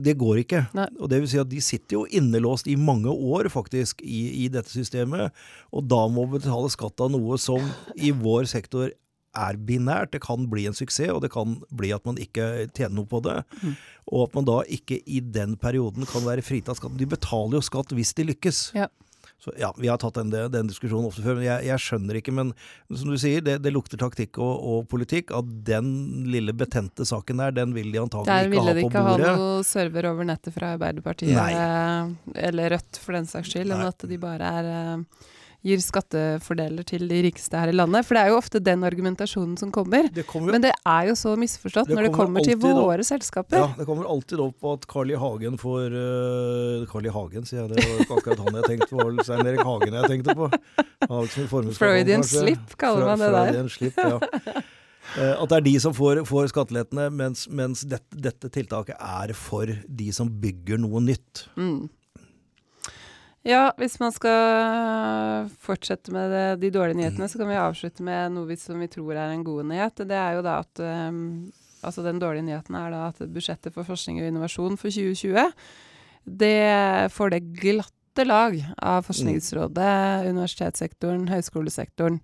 det 0.04 0.18
går 0.18 0.38
ikke. 0.46 0.68
Nei. 0.74 0.88
Og 1.00 1.10
det 1.10 1.20
vil 1.22 1.28
si 1.30 1.38
at 1.40 1.50
de 1.50 1.60
sitter 1.62 1.98
jo 1.98 2.06
innelåst 2.06 2.68
i 2.68 2.76
mange 2.76 3.08
år 3.10 3.50
faktisk 3.50 4.02
i, 4.02 4.46
i 4.46 4.48
dette 4.50 4.70
systemet, 4.70 5.32
og 5.72 5.88
da 5.88 6.08
må 6.08 6.26
betale 6.30 6.70
skatt 6.70 7.00
av 7.02 7.12
noe 7.12 7.38
som 7.38 7.60
i 7.96 8.12
vår 8.12 8.46
sektor 8.48 8.92
er 9.36 9.54
binært. 9.58 10.12
Det 10.12 10.22
kan 10.22 10.46
bli 10.48 10.68
en 10.68 10.74
suksess, 10.74 11.10
og 11.10 11.22
det 11.22 11.32
kan 11.32 11.56
bli 11.74 11.92
at 11.92 12.06
man 12.06 12.16
ikke 12.18 12.70
tjener 12.74 12.94
noe 13.00 13.06
på 13.10 13.22
det. 13.24 13.44
Mm. 13.64 13.76
Og 14.14 14.28
at 14.30 14.36
man 14.36 14.46
da 14.46 14.60
ikke 14.70 15.02
i 15.08 15.20
den 15.20 15.56
perioden 15.58 16.06
kan 16.06 16.22
være 16.22 16.44
fritatt 16.46 16.78
skatt. 16.78 16.96
De 16.98 17.06
betaler 17.06 17.58
jo 17.58 17.62
skatt 17.62 17.90
hvis 17.90 18.14
de 18.14 18.26
lykkes. 18.26 18.74
Ja. 18.76 18.88
Så 19.44 19.52
ja, 19.60 19.74
Vi 19.76 19.90
har 19.92 19.98
tatt 20.00 20.16
den, 20.16 20.30
den 20.32 20.70
diskusjonen 20.72 21.10
ofte 21.10 21.20
før, 21.26 21.36
men 21.36 21.44
jeg, 21.44 21.66
jeg 21.68 21.84
skjønner 21.84 22.16
ikke. 22.22 22.32
Men 22.32 22.54
som 22.96 23.10
du 23.12 23.18
sier, 23.20 23.44
det, 23.44 23.58
det 23.66 23.74
lukter 23.76 24.00
taktikk 24.00 24.40
og, 24.40 24.54
og 24.72 24.86
politikk. 24.92 25.34
At 25.36 25.50
den 25.68 25.90
lille 26.32 26.56
betente 26.56 27.04
saken 27.10 27.42
der, 27.44 27.52
den 27.58 27.76
vil 27.76 27.92
de 27.92 28.00
antagelig 28.00 28.32
Der 28.32 28.48
ikke 28.48 28.54
ville 28.56 28.72
ha 28.72 28.78
de 28.80 28.86
ikke 28.88 29.04
bordet. 29.10 29.28
ha 29.28 29.36
noe 29.42 29.68
server 29.68 30.08
over 30.14 30.30
nettet 30.32 30.56
fra 30.56 30.72
Arbeiderpartiet, 30.78 31.36
Nei. 31.36 31.52
eh, 31.60 32.44
eller 32.48 32.78
Rødt 32.78 33.02
for 33.04 33.20
den 33.20 33.28
saks 33.28 33.52
skyld, 33.52 33.76
enn 33.76 33.84
at 33.90 34.08
de 34.10 34.18
bare 34.22 34.54
er, 34.62 34.72
eh, 34.80 35.32
gir 35.64 35.80
skattefordeler 35.80 36.84
til 36.88 37.06
de 37.08 37.22
rikeste 37.24 37.56
her 37.56 37.72
i 37.72 37.76
landet. 37.76 38.04
For 38.04 38.18
det 38.18 38.24
er 38.26 38.32
jo 38.34 38.40
ofte 38.42 38.60
den 38.64 38.84
argumentasjonen 38.84 39.56
som 39.60 39.72
kommer. 39.72 40.10
Det 40.12 40.26
kommer 40.28 40.52
jo 40.52 40.58
Men 40.58 40.66
det 40.66 40.74
er 40.76 41.08
jo 41.08 41.16
så 41.16 41.36
misforstått 41.40 41.88
Det 41.88 41.96
når 41.96 42.10
det 42.10 42.14
kommer 42.18 42.44
til 42.44 42.58
våre 42.60 43.00
opp. 43.00 43.08
selskaper. 43.08 43.62
Ja, 43.62 43.70
det 43.78 43.88
kommer 43.88 44.10
alltid 44.12 44.44
opp 44.44 44.68
at 44.74 44.88
Carl 44.92 45.14
I. 45.14 45.16
Hagen 45.24 45.58
får 45.62 45.96
uh, 45.96 46.86
Carl 46.92 47.08
I. 47.08 47.14
Hagen, 47.16 47.48
sier 47.48 47.64
jeg. 47.64 47.78
Det 47.78 47.88
var 47.88 48.04
ikke 48.04 48.20
akkurat 48.20 48.44
han 48.44 48.60
jeg 48.60 48.70
tenkte 48.74 48.92
på. 48.92 49.08
Stein 49.24 49.48
Erik 49.54 49.66
Hagen 49.68 50.00
jeg 50.00 50.12
tenkte 50.12 50.38
på. 50.38 50.52
Freudian 51.80 52.24
slip, 52.28 52.78
kaller 52.80 53.08
man 53.14 53.20
det 53.24 53.32
der. 53.32 53.52
Freudian 53.52 53.70
slip, 53.72 53.98
ja. 53.98 54.64
Eh, 55.20 55.34
At 55.36 55.50
det 55.52 55.58
er 55.58 55.66
de 55.68 55.74
som 55.84 55.94
får, 55.94 56.24
får 56.26 56.48
skattelettene, 56.54 57.10
mens, 57.14 57.46
mens 57.52 57.84
dette, 57.86 58.18
dette 58.18 58.50
tiltaket 58.50 58.96
er 58.98 59.34
for 59.38 59.68
de 59.70 60.08
som 60.16 60.30
bygger 60.42 60.80
noe 60.82 61.02
nytt. 61.04 61.44
Mm. 61.60 61.90
Ja, 63.44 63.74
hvis 63.76 63.98
man 64.00 64.14
skal 64.16 65.50
fortsette 65.64 66.14
med 66.16 66.32
det, 66.32 66.44
de 66.62 66.70
dårlige 66.72 66.96
nyhetene, 67.02 67.28
så 67.28 67.42
kan 67.42 67.50
vi 67.52 67.58
avslutte 67.60 68.06
med 68.08 68.32
noe 68.32 68.48
vi, 68.48 68.56
som 68.60 68.80
vi 68.80 68.88
tror 68.92 69.18
er 69.18 69.34
en 69.34 69.44
god 69.44 69.66
nyhet. 69.68 70.00
Det 70.08 70.16
er 70.16 70.38
jo 70.38 70.46
da 70.46 70.60
at 70.64 70.84
um, 71.10 71.52
Altså 71.84 72.00
den 72.00 72.16
dårlige 72.22 72.46
nyheten 72.48 72.78
er 72.80 72.94
da 72.94 73.00
at 73.10 73.18
budsjettet 73.28 73.74
for 73.76 73.84
forskning 73.84 74.22
og 74.22 74.30
innovasjon 74.30 74.78
for 74.80 74.88
2020, 74.88 75.50
det 76.24 77.12
får 77.12 77.34
det 77.34 77.42
glatte 77.60 78.24
lag 78.24 78.56
av 78.80 79.04
Forskningsrådet, 79.04 80.30
universitetssektoren, 80.30 81.26
høyskolesektoren. 81.28 82.22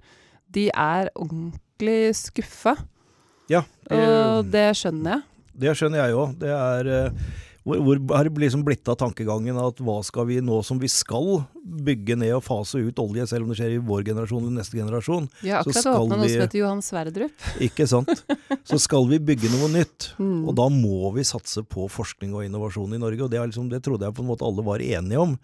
De 0.47 0.69
er 0.71 1.11
ordentlig 1.19 2.15
skuffa, 2.15 2.77
Ja, 3.51 3.65
og 3.91 4.47
det 4.53 4.69
skjønner 4.79 5.17
jeg. 5.17 5.21
det 5.65 5.75
skjønner 5.75 6.05
jeg 6.05 6.15
òg. 6.15 6.39
Det 6.39 6.55
er 6.55 6.91
eh, 6.95 7.11
hvor, 7.67 7.81
hvor 7.83 7.99
har 8.15 8.27
det 8.29 8.41
liksom 8.41 8.63
blitt 8.65 8.87
av 8.89 8.97
tankegangen 9.01 9.57
at 9.59 9.81
hva 9.83 9.97
skal 10.05 10.27
vi 10.29 10.39
nå 10.43 10.61
som 10.65 10.79
vi 10.81 10.89
skal 10.91 11.43
bygge 11.59 12.15
ned 12.19 12.33
og 12.37 12.43
fase 12.45 12.81
ut 12.81 13.01
olje, 13.03 13.27
selv 13.29 13.45
om 13.45 13.51
det 13.51 13.59
skjer 13.59 13.75
i 13.75 13.81
vår 13.83 14.05
generasjon 14.07 14.45
eller 14.45 14.61
neste 14.61 14.79
generasjon? 14.79 15.27
Vi 15.43 15.51
har 15.51 15.61
akkurat 15.61 15.89
åpna 15.91 16.17
noe 16.17 16.31
som 16.31 16.45
heter 16.45 16.61
Johan 16.61 16.83
Sverdrup. 16.85 17.47
Ikke 17.67 17.87
sant? 17.89 18.23
Så 18.63 18.79
skal 18.81 19.07
vi 19.11 19.21
bygge 19.31 19.51
noe 19.53 19.69
nytt. 19.75 20.11
Mm. 20.17 20.47
Og 20.47 20.55
da 20.57 20.69
må 20.73 21.11
vi 21.15 21.27
satse 21.27 21.65
på 21.67 21.89
forskning 21.91 22.33
og 22.37 22.47
innovasjon 22.47 22.95
i 22.95 23.01
Norge, 23.01 23.25
og 23.25 23.33
det, 23.33 23.41
er 23.41 23.51
liksom, 23.51 23.69
det 23.71 23.83
trodde 23.85 24.07
jeg 24.07 24.17
på 24.17 24.25
en 24.25 24.31
måte 24.31 24.47
alle 24.47 24.65
var 24.65 24.83
enige 24.83 25.27
om. 25.27 25.35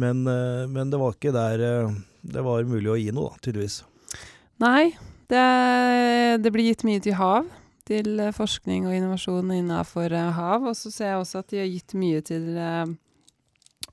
Men, 0.00 0.24
eh, 0.30 0.66
men 0.70 0.90
det 0.90 1.00
var 1.00 1.16
ikke 1.16 1.34
der 1.34 1.64
eh, 1.66 1.96
det 2.22 2.42
var 2.44 2.66
mulig 2.68 2.90
å 2.92 2.98
gi 2.98 3.10
noe, 3.14 3.32
da, 3.32 3.44
tydeligvis. 3.44 3.80
Nei, 4.60 4.92
det, 5.32 5.46
det 6.44 6.52
blir 6.52 6.72
gitt 6.72 6.84
mye 6.88 7.02
til 7.04 7.16
hav. 7.20 7.48
Til 7.90 8.20
eh, 8.22 8.30
forskning 8.36 8.86
og 8.86 8.94
innovasjon 8.94 9.50
innenfor 9.56 10.12
eh, 10.14 10.32
hav. 10.36 10.66
Og 10.70 10.76
så 10.78 10.92
ser 10.94 11.12
jeg 11.14 11.22
også 11.24 11.42
at 11.42 11.50
de 11.50 11.62
har 11.64 11.70
gitt 11.70 11.96
mye 11.98 12.22
til 12.26 12.48
eh, 12.54 12.92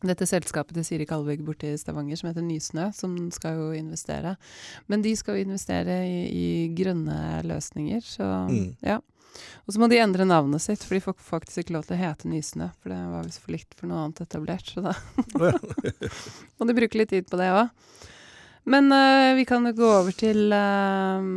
dette 0.06 0.28
selskapet 0.30 0.78
til 0.78 0.86
Siri 0.86 1.08
Kalvik 1.10 1.42
borte 1.42 1.72
i 1.74 1.78
Stavanger 1.82 2.20
som 2.20 2.30
heter 2.30 2.46
Nysnø, 2.46 2.92
som 2.94 3.16
skal 3.34 3.58
jo 3.58 3.68
investere. 3.74 4.36
Men 4.92 5.02
de 5.02 5.16
skal 5.18 5.40
jo 5.40 5.48
investere 5.48 5.96
i, 6.06 6.20
i 6.30 6.48
grønne 6.78 7.42
løsninger, 7.50 8.04
så 8.06 8.28
Mm. 8.48 8.76
ja. 8.86 9.00
Og 9.68 9.74
så 9.74 9.80
må 9.82 9.86
de 9.90 10.00
endre 10.02 10.26
navnet 10.26 10.62
sitt, 10.64 10.82
for 10.82 10.96
de 10.98 11.02
får 11.04 11.14
faktisk 11.22 11.60
ikke 11.62 11.74
lov 11.76 11.84
til 11.86 11.98
å 11.98 12.00
hete 12.00 12.30
Nysnø. 12.30 12.70
For 12.82 12.90
det 12.94 12.98
var 13.12 13.26
visst 13.28 13.42
for 13.44 13.54
likt 13.54 13.76
for 13.78 13.90
noe 13.90 14.06
annet 14.06 14.22
etablert, 14.24 14.70
så 14.74 14.82
da 14.86 14.94
må 16.58 16.66
de 16.70 16.76
bruke 16.78 16.98
litt 16.98 17.12
tid 17.14 17.28
på 17.30 17.38
det 17.38 17.50
òg. 17.54 17.70
Men 18.68 18.90
uh, 18.92 19.36
vi 19.38 19.46
kan 19.50 19.66
jo 19.70 19.74
gå 19.78 19.90
over 20.00 20.16
til 20.18 20.52
eh, 20.52 21.28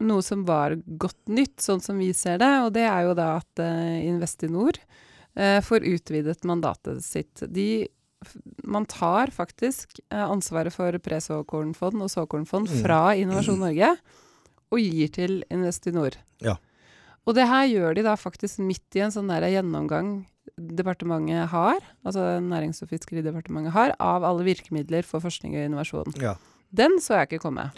noe 0.00 0.22
som 0.22 0.44
var 0.48 0.76
godt 0.98 1.28
nytt, 1.28 1.58
sånn 1.62 1.80
som 1.82 1.98
vi 1.98 2.12
ser 2.16 2.38
det. 2.42 2.50
Og 2.66 2.72
det 2.76 2.84
er 2.88 3.06
jo 3.08 3.14
da 3.18 3.36
at 3.40 3.62
eh, 3.62 4.04
Investinor 4.08 4.76
eh, 5.36 5.60
får 5.64 5.86
utvidet 5.86 6.44
mandatet 6.48 7.02
sitt. 7.04 7.42
De, 7.48 7.86
man 8.64 8.86
tar 8.90 9.32
faktisk 9.34 10.00
eh, 10.10 10.22
ansvaret 10.26 10.72
for 10.74 10.96
pre-såkornfond 10.98 12.02
og 12.02 12.10
såkornfond 12.12 12.68
Mm. 12.70 12.80
fra 12.84 13.00
Innovasjon 13.16 13.60
Norge 13.62 13.92
og 14.72 14.80
gir 14.82 15.08
til 15.14 15.44
Investinor. 15.50 16.16
Ja. 16.42 16.56
Og 17.26 17.34
det 17.34 17.46
her 17.48 17.66
gjør 17.66 17.94
de 17.94 18.02
da 18.06 18.14
faktisk 18.18 18.58
midt 18.62 18.96
i 18.98 19.02
en 19.02 19.10
sånn 19.14 19.28
der 19.30 19.42
gjennomgang 19.50 20.26
departementet 20.56 21.48
har, 21.50 21.80
altså 22.06 22.38
Nærings- 22.40 22.82
og 22.82 22.88
fiskeridepartementet 22.92 23.72
har, 23.74 23.94
av 24.00 24.24
alle 24.24 24.44
virkemidler 24.46 25.02
for 25.04 25.20
forskning 25.20 25.56
og 25.58 25.64
innovasjon. 25.66 26.14
ja. 26.22 26.36
Den 26.74 26.98
så 27.02 27.20
jeg 27.20 27.30
ikke 27.30 27.44
komme. 27.46 27.68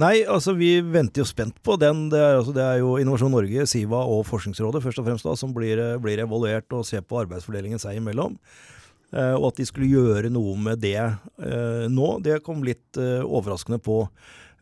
Nei, 0.00 0.24
altså 0.28 0.52
vi 0.58 0.76
venter 0.82 1.22
jo 1.22 1.28
spent 1.28 1.56
på 1.64 1.78
den. 1.80 2.08
Det 2.12 2.20
er, 2.20 2.38
altså, 2.40 2.54
det 2.54 2.64
er 2.64 2.82
jo 2.82 2.96
Innovasjon 3.00 3.32
Norge, 3.34 3.66
Siva 3.70 4.02
og 4.10 4.24
Forskningsrådet 4.28 4.82
først 4.84 5.00
og 5.00 5.08
fremst 5.08 5.26
da, 5.26 5.34
som 5.38 5.54
blir, 5.56 5.80
eh, 5.80 5.98
blir 6.02 6.22
evaluert 6.22 6.76
og 6.76 6.86
ser 6.88 7.04
på 7.06 7.22
arbeidsfordelingen 7.24 7.82
seg 7.82 8.00
imellom. 8.00 8.38
Eh, 9.14 9.34
og 9.36 9.52
at 9.52 9.60
de 9.60 9.66
skulle 9.68 9.90
gjøre 9.90 10.30
noe 10.32 10.56
med 10.58 10.80
det 10.82 10.98
eh, 10.98 11.84
nå, 11.90 12.08
det 12.24 12.40
kom 12.46 12.64
litt 12.66 12.98
eh, 12.98 13.22
overraskende 13.22 13.78
på. 13.82 14.02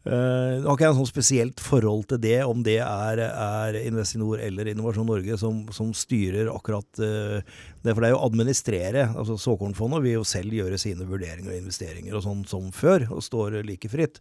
Eh, 0.04 0.58
Nå 0.58 0.66
har 0.66 0.74
ikke 0.74 0.82
jeg 0.88 0.90
en 0.92 0.98
sånn 0.98 1.10
spesielt 1.12 1.60
forhold 1.62 2.08
til 2.10 2.18
det, 2.24 2.38
om 2.44 2.62
det 2.66 2.78
er, 2.82 3.20
er 3.22 3.76
Investinor 3.84 4.40
eller 4.42 4.66
Innovasjon 4.72 5.06
Norge 5.06 5.36
som, 5.38 5.60
som 5.70 5.92
styrer 5.94 6.48
akkurat 6.50 6.88
uh, 6.98 7.38
det. 7.84 7.92
For 7.94 8.00
det 8.02 8.08
er 8.08 8.14
jo 8.16 8.18
å 8.18 8.26
administrere. 8.26 9.04
altså 9.14 9.36
Såkornfondet 9.38 10.02
vil 10.02 10.16
jo 10.18 10.24
selv 10.26 10.50
gjøre 10.58 10.80
sine 10.82 11.06
vurderinger 11.06 11.52
og 11.54 11.60
investeringer 11.60 12.16
og 12.18 12.24
sånn 12.26 12.42
som 12.50 12.72
før, 12.74 13.06
og 13.14 13.22
står 13.22 13.60
like 13.68 13.88
fritt. 13.92 14.18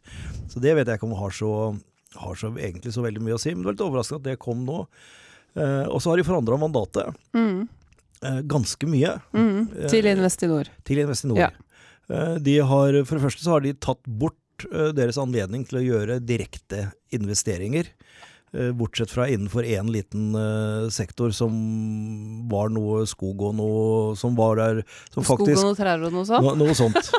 Så 0.54 0.62
det 0.62 0.76
vet 0.78 0.88
jeg 0.92 1.02
ikke 1.02 1.10
om 1.10 1.18
har 1.18 1.34
så, 1.34 1.52
har 2.22 2.38
så 2.38 2.52
egentlig 2.62 2.94
så 2.94 3.02
veldig 3.08 3.24
mye 3.26 3.40
å 3.40 3.42
si. 3.42 3.56
Men 3.56 3.64
det 3.64 3.72
var 3.72 3.78
litt 3.80 3.88
overraskende 3.88 4.22
at 4.22 4.30
det 4.30 4.42
kom 4.46 4.62
nå. 4.68 4.84
Uh, 5.58 5.88
og 5.90 5.98
så 6.00 6.14
har 6.14 6.22
de 6.22 6.28
forandra 6.30 6.56
mandatet 6.62 7.18
Mm. 7.36 7.66
eh, 8.24 8.42
ganske 8.46 8.86
mye 8.88 9.16
Mm. 9.34 9.90
Til 9.90 10.06
Investinor. 10.06 10.70
til 10.86 11.02
Investinor. 11.02 11.38
Ja. 11.42 11.50
Eh, 12.12 12.38
De 12.38 12.60
har, 12.60 12.94
for 13.04 13.18
det 13.18 13.24
første 13.26 13.44
så 13.44 13.52
har 13.58 13.62
de 13.66 13.74
tatt 13.74 14.04
bort 14.06 14.38
eh, 14.72 14.92
deres 14.98 15.18
anledning 15.22 15.66
til 15.68 15.80
å 15.82 15.86
gjøre 15.86 16.20
direkte 16.24 16.92
investeringer. 17.16 17.90
eh, 18.54 18.72
Bortsett 18.76 19.12
fra 19.12 19.28
innenfor 19.32 19.64
én 19.64 19.90
liten 19.92 20.36
eh, 20.36 20.90
sektor 20.92 21.32
som 21.36 21.52
var 22.52 22.70
noe 22.70 23.06
skog 23.08 23.42
og 23.50 23.56
noe 23.56 24.16
som 24.20 24.36
var 24.36 24.60
der 24.60 24.84
som 25.14 25.24
faktisk, 25.24 25.58
Skog 25.58 25.64
og 25.64 25.72
noe 25.72 25.80
trær 25.80 26.08
og 26.08 26.14
noe 26.14 26.28
sånt. 26.28 26.44
no, 26.46 26.56
Noe 26.66 26.76
sånt. 26.78 27.12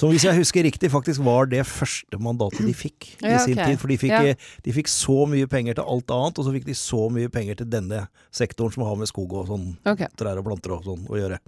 Som 0.00 0.08
hvis 0.08 0.24
jeg 0.24 0.34
husker 0.34 0.64
riktig, 0.64 0.88
faktisk 0.90 1.20
var 1.22 1.46
det 1.52 1.60
første 1.68 2.16
mandatet 2.18 2.64
de 2.64 2.72
fikk 2.74 3.10
i 3.20 3.34
sin 3.44 3.58
ok. 3.60 3.66
tid. 3.68 3.76
For 3.78 3.92
de 3.92 3.98
fikk, 4.00 4.10
Ja. 4.10 4.32
de 4.64 4.72
fikk 4.74 4.88
så 4.88 5.26
mye 5.28 5.46
penger 5.52 5.76
til 5.76 5.84
alt 5.84 6.10
annet, 6.10 6.40
og 6.40 6.46
så 6.46 6.54
fikk 6.54 6.64
de 6.64 6.74
så 6.74 7.02
mye 7.12 7.28
penger 7.30 7.60
til 7.60 7.68
denne 7.70 8.00
sektoren 8.34 8.72
som 8.72 8.86
har 8.88 8.96
med 8.98 9.10
skog 9.12 9.34
og 9.36 9.52
sånn 9.52 9.66
okay. 9.86 10.08
trær 10.18 10.40
og 10.40 10.48
planter 10.48 10.72
og 10.78 10.88
sånn 10.88 11.04
å 11.12 11.20
gjøre. 11.20 11.38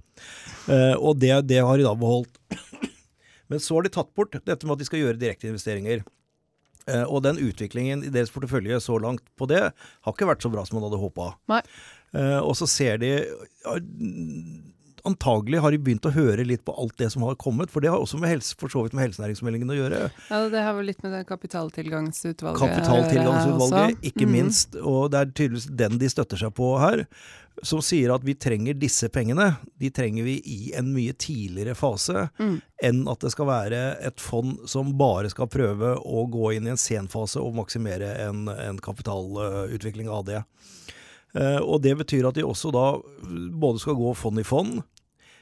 Uh, 0.69 0.93
og 1.01 1.17
det, 1.19 1.33
det 1.49 1.59
har 1.65 1.81
de 1.81 1.87
da 1.89 1.95
beholdt. 1.97 2.37
Men 3.49 3.59
så 3.59 3.75
har 3.77 3.83
de 3.83 3.89
tatt 3.93 4.13
bort 4.17 4.31
dette 4.37 4.65
med 4.65 4.73
at 4.75 4.79
de 4.83 4.85
skal 4.89 4.99
gjøre 5.03 5.19
direkteinvesteringer. 5.21 6.03
Eh, 6.87 7.03
og 7.09 7.23
den 7.25 7.39
utviklingen 7.41 8.03
i 8.05 8.11
deres 8.13 8.29
portefølje 8.33 8.77
så 8.83 8.99
langt 9.01 9.23
på 9.37 9.47
det 9.49 9.63
har 9.71 10.13
ikke 10.13 10.27
vært 10.29 10.45
så 10.45 10.51
bra 10.53 10.65
som 10.65 10.77
man 10.79 10.85
hadde 10.89 11.01
håpa. 11.01 11.31
Eh, 12.13 12.39
og 12.41 12.53
så 12.57 12.67
ser 12.69 12.97
de 13.01 13.11
Antagelig 15.05 15.59
har 15.61 15.69
de 15.69 15.77
begynt 15.85 16.05
å 16.09 16.11
høre 16.15 16.41
litt 16.49 16.63
på 16.65 16.73
alt 16.81 16.95
det 16.97 17.11
som 17.13 17.21
har 17.27 17.35
kommet, 17.37 17.69
for 17.69 17.83
det 17.83 17.91
har 17.93 18.01
også 18.01 18.17
med 18.17 18.31
helse, 18.31 18.55
for 18.57 18.73
så 18.73 18.81
vidt 18.81 18.95
med 18.97 19.03
helsenæringsmeldingen 19.05 19.69
å 19.69 19.75
gjøre. 19.77 19.99
Ja, 20.31 20.39
det 20.49 20.63
har 20.65 20.73
vel 20.73 20.87
litt 20.89 21.03
med 21.05 21.13
den 21.13 21.27
kapitaltilgangsutvalget 21.29 22.57
Kapitaltilgangsutvalget, 22.63 23.99
ikke 24.01 24.25
Mm. 24.25 24.31
minst. 24.33 24.73
Og 24.81 25.11
det 25.13 25.19
er 25.21 25.25
tydeligvis 25.37 25.67
den 25.77 25.99
de 26.01 26.09
støtter 26.09 26.41
seg 26.41 26.55
på 26.57 26.71
her. 26.81 27.05
Som 27.63 27.79
sier 27.81 28.11
at 28.11 28.23
vi 28.25 28.35
trenger 28.35 28.75
disse 28.75 29.07
pengene. 29.09 29.55
De 29.79 29.89
trenger 29.89 30.23
vi 30.27 30.39
i 30.43 30.73
en 30.75 30.89
mye 30.93 31.13
tidligere 31.13 31.75
fase 31.75 32.29
Mm. 32.39 32.61
enn 32.83 33.07
at 33.07 33.19
det 33.19 33.31
skal 33.31 33.47
være 33.47 33.81
et 34.03 34.19
fond 34.19 34.67
som 34.67 34.97
bare 34.97 35.29
skal 35.29 35.47
prøve 35.47 35.95
å 35.95 36.25
gå 36.29 36.55
inn 36.55 36.67
i 36.67 36.73
en 36.73 36.77
sen 36.77 37.07
fase 37.07 37.39
og 37.39 37.55
maksimere 37.55 38.11
en, 38.27 38.47
en 38.49 38.77
kapitalutvikling 38.77 40.09
av 40.09 40.25
det. 40.25 40.43
Eh, 41.35 41.59
og 41.59 41.81
det 41.83 41.95
betyr 41.99 42.27
at 42.27 42.35
de 42.35 42.43
også 42.43 42.71
da 42.71 42.97
både 43.59 43.79
skal 43.79 43.95
gå 43.99 44.13
fond 44.15 44.39
i 44.39 44.43
fond, 44.47 44.83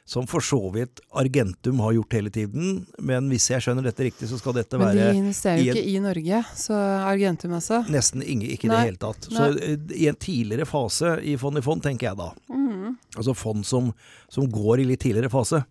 som 0.06 0.28
for 0.28 0.44
så 0.44 0.60
vidt 0.74 1.00
Argentum 1.16 1.80
har 1.80 1.94
gjort 1.96 2.14
hele 2.14 2.32
tiden, 2.34 2.86
men 3.00 3.30
hvis 3.32 3.48
jeg 3.54 3.64
skjønner 3.64 3.86
dette 3.88 4.04
riktig, 4.04 4.28
så 4.28 4.40
skal 4.40 4.58
dette 4.58 4.80
være 4.80 4.98
Men 4.98 5.00
de 5.00 5.22
investerer 5.22 5.62
jo 5.64 5.76
ikke 5.76 5.94
i 5.94 6.00
Norge, 6.04 6.42
så 6.60 6.80
Argentum 7.08 7.56
altså. 7.56 7.80
Nesten 7.94 8.24
ingen, 8.24 8.50
ikke 8.52 8.68
i 8.68 8.74
det 8.74 8.82
hele 8.82 9.00
tatt. 9.00 9.30
Så 9.32 9.48
eh, 9.54 9.78
i 9.96 10.10
en 10.12 10.20
tidligere 10.20 10.68
fase 10.68 11.16
i 11.24 11.38
fond 11.40 11.60
i 11.60 11.64
fond, 11.64 11.84
tenker 11.86 12.12
jeg 12.12 12.20
da. 12.20 12.32
Mm. 12.52 12.98
Altså 13.16 13.38
fond 13.38 13.64
som, 13.68 13.94
som 14.32 14.50
går 14.52 14.84
i 14.84 14.90
litt 14.92 15.04
tidligere 15.06 15.32
fase. 15.32 15.64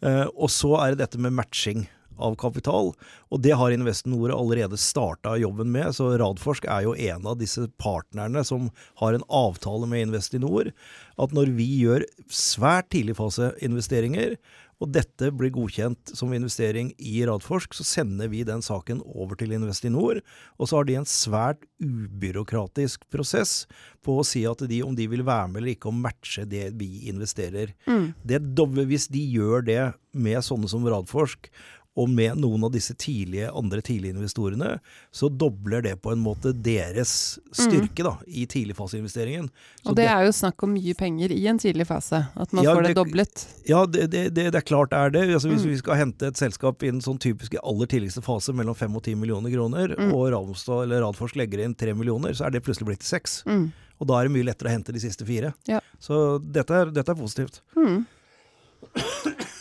Uh, 0.00 0.26
og 0.32 0.48
så 0.52 0.74
er 0.80 0.94
det 0.94 1.02
dette 1.02 1.20
med 1.20 1.34
matching 1.36 1.84
av 2.20 2.36
kapital, 2.40 2.92
og 3.30 3.42
det 3.44 3.56
har 3.58 3.74
Investinor 3.74 4.34
allerede 4.34 4.78
starta 4.80 5.36
jobben 5.40 5.72
med. 5.74 5.94
Så 5.96 6.12
Radforsk 6.20 6.68
er 6.70 6.86
jo 6.86 6.96
en 6.96 7.26
av 7.26 7.38
disse 7.40 7.66
partnerne 7.80 8.44
som 8.46 8.70
har 9.02 9.16
en 9.16 9.26
avtale 9.26 9.88
med 9.90 10.08
Investinor. 10.08 10.72
At 11.20 11.36
når 11.36 11.54
vi 11.58 11.68
gjør 11.82 12.06
svært 12.30 12.90
tidligfaseinvesteringer, 12.94 14.36
og 14.80 14.88
dette 14.94 15.28
blir 15.36 15.52
godkjent 15.52 16.14
som 16.16 16.32
investering 16.32 16.94
i 16.96 17.20
Radforsk, 17.28 17.74
så 17.76 17.84
sender 17.84 18.30
vi 18.32 18.40
den 18.48 18.62
saken 18.64 19.02
over 19.04 19.36
til 19.36 19.52
Investinor. 19.52 20.22
Og 20.56 20.70
så 20.70 20.78
har 20.78 20.88
de 20.88 20.96
en 20.96 21.08
svært 21.08 21.66
ubyråkratisk 21.84 23.04
prosess 23.12 23.66
på 24.04 24.16
å 24.16 24.24
si 24.24 24.46
at 24.48 24.64
de, 24.70 24.80
om 24.84 24.96
de 24.96 25.04
vil 25.12 25.26
være 25.26 25.50
med 25.52 25.60
eller 25.60 25.74
ikke, 25.74 25.92
å 25.92 26.00
matche 26.00 26.46
det 26.48 26.70
vi 26.80 27.10
investerer. 27.12 27.74
Mm. 27.84 28.14
Det, 28.24 28.40
hvis 28.88 29.10
de 29.12 29.26
gjør 29.36 29.68
det 29.68 29.82
med 30.16 30.40
sånne 30.48 30.72
som 30.72 30.88
Radforsk, 30.88 31.52
og 31.98 32.08
med 32.08 32.36
noen 32.38 32.62
av 32.64 32.70
disse 32.72 32.94
tidlige, 32.94 33.48
andre 33.56 33.80
tidlige 33.82 34.14
investorene, 34.14 34.76
så 35.12 35.28
dobler 35.28 35.82
det 35.82 35.96
på 36.00 36.12
en 36.12 36.20
måte 36.22 36.52
deres 36.54 37.38
styrke 37.52 38.04
da, 38.06 38.12
i 38.26 38.46
tidligfaseinvesteringen. 38.46 39.48
Så 39.82 39.90
Og 39.90 39.96
det 39.98 40.06
er 40.08 40.22
jo 40.24 40.30
snakk 40.32 40.62
om 40.62 40.72
mye 40.76 40.94
penger 40.94 41.32
i 41.34 41.46
en 41.50 41.58
tidlig 41.58 41.86
fase, 41.90 42.22
at 42.36 42.52
man 42.52 42.64
Ja, 42.64 42.74
får 42.76 42.82
det 42.82 42.88
det- 42.94 42.96
doblet. 43.00 43.46
Ja, 43.68 43.84
det, 43.86 44.10
det, 44.10 44.34
det, 44.34 44.46
det 44.52 44.54
er 44.62 44.66
klart 44.70 44.90
det 44.90 44.98
er 44.98 45.10
det. 45.10 45.24
Altså, 45.34 45.48
hvis 45.50 45.64
Mm. 45.66 45.70
vi 45.70 45.76
skal 45.78 45.94
hente 45.96 46.26
et 46.30 46.36
selskap 46.36 46.82
i 46.82 46.90
den 46.90 47.00
sånn 47.00 47.18
typiske 47.18 47.58
aller 47.64 47.86
tidligste 47.86 48.22
fase 48.22 48.52
mellom 48.54 48.74
5 48.74 48.94
og 48.96 49.02
10 49.02 49.14
millioner 49.16 49.50
kroner, 49.50 49.96
Mm. 49.98 50.14
og 50.14 50.30
Ravnstad 50.32 50.84
eller 50.84 51.02
Radforsk 51.02 51.34
legger 51.36 51.64
inn 51.64 51.74
3 51.74 51.92
millioner, 51.94 52.30
så 52.32 52.46
er 52.46 52.50
det 52.50 52.62
plutselig 52.62 52.86
blitt 52.86 53.00
til 53.00 53.18
6. 53.18 53.42
Mm. 53.46 53.72
Og 54.00 54.06
da 54.06 54.14
er 54.20 54.28
det 54.28 54.32
mye 54.32 54.44
lettere 54.46 54.68
å 54.70 54.72
hente 54.78 54.92
de 54.92 55.00
siste 55.00 55.26
fire. 55.26 55.52
Ja. 55.66 55.80
Så 56.00 56.38
dette 56.40 56.70
er, 56.70 56.86
dette 56.90 57.10
er 57.10 57.14
positivt. 57.18 57.60
Mm. 57.76 58.06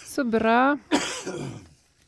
Så 0.06 0.24
bra. 0.30 0.78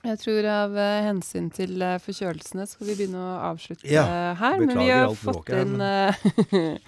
Jeg 0.01 0.17
tror 0.17 0.45
av 0.49 0.71
uh, 0.73 1.01
hensyn 1.05 1.51
til 1.53 1.75
uh, 1.83 1.99
forkjølelsene 2.01 2.65
skal 2.69 2.89
vi 2.89 2.95
begynne 2.97 3.21
å 3.21 3.33
avslutte 3.51 3.89
Ja, 3.89 4.05
eh, 4.05 4.39
her. 4.39 4.61
Men 4.63 4.79
vi 4.79 4.87
har 4.89 5.13
fått 5.17 5.51
inn 5.53 5.75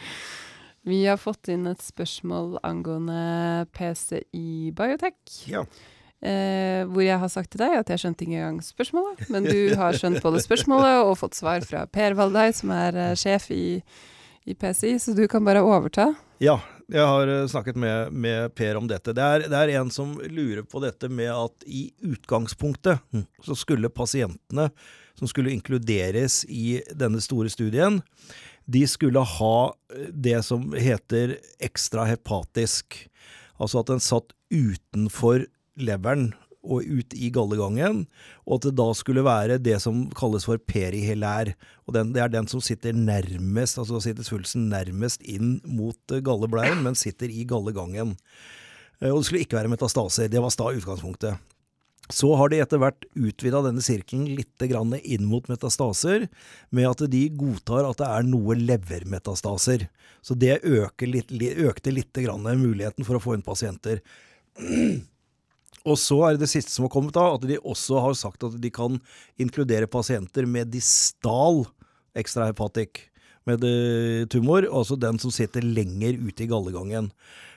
Vi 0.83 0.97
har 1.05 1.19
fått 1.21 1.47
inn 1.53 1.67
et 1.69 1.79
spørsmål 1.79 2.57
angående 2.67 3.67
PCI 3.71 4.73
Biotech. 4.75 5.37
Ja. 5.47 5.61
Hvor 6.23 7.03
jeg 7.03 7.19
har 7.19 7.29
sagt 7.31 7.53
til 7.53 7.61
deg 7.61 7.77
at 7.77 7.91
jeg 7.91 8.01
skjønte 8.01 8.25
ikke 8.25 8.35
engang 8.35 8.59
spørsmålet, 8.63 9.23
men 9.31 9.47
du 9.47 9.75
har 9.79 9.95
skjønt 9.95 10.19
både 10.23 10.41
spørsmålet 10.43 11.05
og 11.05 11.15
fått 11.21 11.39
svar 11.39 11.63
fra 11.67 11.85
Per 11.87 12.17
Valdei, 12.19 12.49
som 12.55 12.73
er 12.75 13.15
sjef 13.19 13.47
i, 13.55 13.79
i 14.43 14.57
PCI, 14.59 14.97
så 14.99 15.15
du 15.15 15.23
kan 15.31 15.47
bare 15.47 15.63
overta. 15.63 16.09
Ja, 16.43 16.57
jeg 16.91 17.05
har 17.07 17.29
eh, 17.31 17.45
snakket 17.47 17.77
med, 17.79 18.11
med 18.11 18.55
Per 18.57 18.79
om 18.79 18.89
dette. 18.89 19.13
Det 19.15 19.23
er, 19.23 19.45
det 19.51 19.59
er 19.59 19.75
en 19.79 19.91
som 19.93 20.17
lurer 20.27 20.63
på 20.67 20.81
dette 20.83 21.09
med 21.09 21.31
at 21.31 21.65
i 21.67 21.87
utgangspunktet 22.03 22.99
så 23.43 23.57
skulle 23.57 23.93
pasientene 23.93 24.69
som 25.19 25.29
skulle 25.29 25.53
inkluderes 25.53 26.41
i 26.49 26.81
denne 26.97 27.21
store 27.21 27.51
studien, 27.53 28.01
de 28.65 28.85
skulle 28.87 29.21
ha 29.37 29.57
eh, 29.93 30.07
det 30.11 30.39
som 30.47 30.71
heter 30.73 31.37
ekstra 31.63 32.07
hepatisk. 32.09 32.97
Altså 33.61 33.83
at 33.83 33.91
den 33.91 34.03
satt 34.03 34.33
utenfor 34.53 35.45
leveren 35.79 36.31
og 36.63 36.87
ut 36.87 37.13
i 37.15 37.29
gallegangen, 37.33 38.03
og 38.47 38.57
at 38.57 38.67
det 38.67 38.73
da 38.79 38.89
skulle 38.95 39.25
være 39.25 39.59
det 39.61 39.77
som 39.83 40.05
kalles 40.15 40.47
for 40.47 40.61
perihelær. 40.71 41.53
Og 41.87 41.97
den, 41.97 42.13
det 42.15 42.23
er 42.23 42.33
den 42.33 42.49
som 42.51 42.63
sitter 42.63 42.95
nærmest, 42.95 43.79
altså 43.81 44.01
sitter 44.03 44.27
svulsten 44.27 44.69
nærmest 44.71 45.23
inn 45.27 45.57
mot 45.67 45.99
eh, 46.15 46.23
galleblæren, 46.23 46.83
men 46.85 46.99
sitter 46.99 47.31
i 47.31 47.45
gallegangen. 47.49 48.15
Eh, 49.01 49.11
og 49.11 49.19
det 49.21 49.25
skulle 49.29 49.43
ikke 49.43 49.59
være 49.59 49.73
metastaser. 49.75 50.31
Det 50.31 50.43
var 50.43 50.53
sta 50.55 50.71
utgangspunktet. 50.71 51.49
Så 52.11 52.27
har 52.35 52.51
de 52.51 52.59
etter 52.59 52.81
hvert 52.81 53.05
utvida 53.15 53.61
denne 53.63 53.83
sirkelen 53.83 54.25
litt 54.35 54.63
inn 54.67 55.23
mot 55.23 55.47
metastaser, 55.47 56.27
med 56.69 56.89
at 56.89 57.05
de 57.11 57.21
godtar 57.31 57.87
at 57.87 58.01
det 58.01 58.09
er 58.09 58.27
noe 58.27 58.57
levermetastaser. 58.59 59.87
Så 60.21 60.35
det 60.35 60.59
litt, 61.07 61.31
økte 61.31 61.91
litt 61.95 62.17
muligheten 62.17 63.07
for 63.07 63.15
å 63.15 63.23
få 63.23 63.37
inn 63.37 63.45
pasienter. 63.45 64.03
Og 65.83 65.97
så 65.99 66.19
er 66.23 66.35
det 66.35 66.45
det 66.45 66.51
siste 66.53 66.71
som 66.71 66.87
har 66.87 66.93
kommet, 66.93 67.15
da, 67.15 67.25
at 67.35 67.43
de 67.47 67.59
også 67.59 67.99
har 68.05 68.13
sagt 68.15 68.45
at 68.47 68.55
de 68.61 68.71
kan 68.71 68.99
inkludere 69.41 69.89
pasienter 69.91 70.47
med 70.47 70.71
distal 70.71 71.65
ekstrahepatikk 72.15 73.07
med 73.49 73.65
eh, 73.67 74.23
tumor, 74.31 74.63
altså 74.63 74.95
den 74.95 75.19
som 75.19 75.33
sitter 75.33 75.65
lenger 75.65 76.15
ute 76.21 76.45
i 76.45 76.47
gallegangen. 76.47 77.09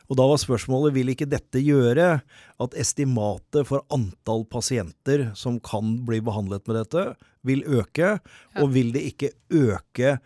Og 0.07 0.19
da 0.19 0.27
var 0.31 0.39
spørsmålet 0.39 0.95
vil 0.95 1.11
ikke 1.11 1.29
dette 1.31 1.63
gjøre 1.63 2.09
at 2.63 2.77
estimatet 2.79 3.67
for 3.69 3.83
antall 3.95 4.45
pasienter 4.51 5.29
som 5.39 5.59
kan 5.63 5.97
bli 6.07 6.21
behandlet 6.25 6.67
med 6.67 6.81
dette, 6.81 7.07
vil 7.47 7.63
øke, 7.79 8.17
og 8.59 8.73
vil 8.75 8.93
det 8.95 9.05
ikke 9.13 9.33
øke 9.55 10.17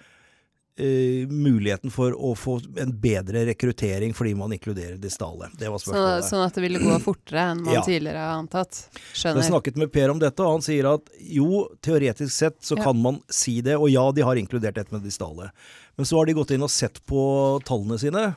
Uh, 0.81 1.29
muligheten 1.29 1.93
for 1.93 2.15
å 2.17 2.31
få 2.39 2.55
en 2.81 2.93
bedre 3.03 3.43
rekruttering 3.51 4.15
fordi 4.17 4.31
man 4.39 4.55
inkluderer 4.57 4.97
distale. 5.03 5.51
Det 5.61 5.69
var 5.69 5.83
spørsmålet. 5.83 6.25
Så, 6.25 6.31
sånn 6.33 6.45
at 6.47 6.57
det 6.57 6.65
ville 6.65 6.81
gå 6.81 6.95
fortere 7.05 7.43
enn 7.53 7.65
man 7.67 7.77
ja. 7.77 7.83
tidligere 7.85 8.23
har 8.25 8.39
antatt? 8.41 8.79
Skjønner. 9.13 9.43
Jeg 9.43 9.51
snakket 9.51 9.81
med 9.83 9.93
Per 9.93 10.15
om 10.15 10.23
dette, 10.23 10.41
og 10.41 10.57
han 10.57 10.65
sier 10.65 10.89
at 10.95 11.11
jo, 11.21 11.67
teoretisk 11.85 12.33
sett 12.33 12.57
så 12.65 12.79
ja. 12.79 12.87
kan 12.87 12.97
man 13.03 13.21
si 13.29 13.59
det, 13.67 13.77
og 13.77 13.91
ja, 13.93 14.07
de 14.17 14.25
har 14.25 14.41
inkludert 14.41 14.79
dette 14.81 14.95
med 14.95 15.05
distale. 15.05 15.51
Men 16.01 16.09
så 16.09 16.17
har 16.17 16.31
de 16.31 16.39
gått 16.39 16.55
inn 16.57 16.65
og 16.65 16.73
sett 16.73 17.03
på 17.11 17.23
tallene 17.69 18.01
sine. 18.01 18.31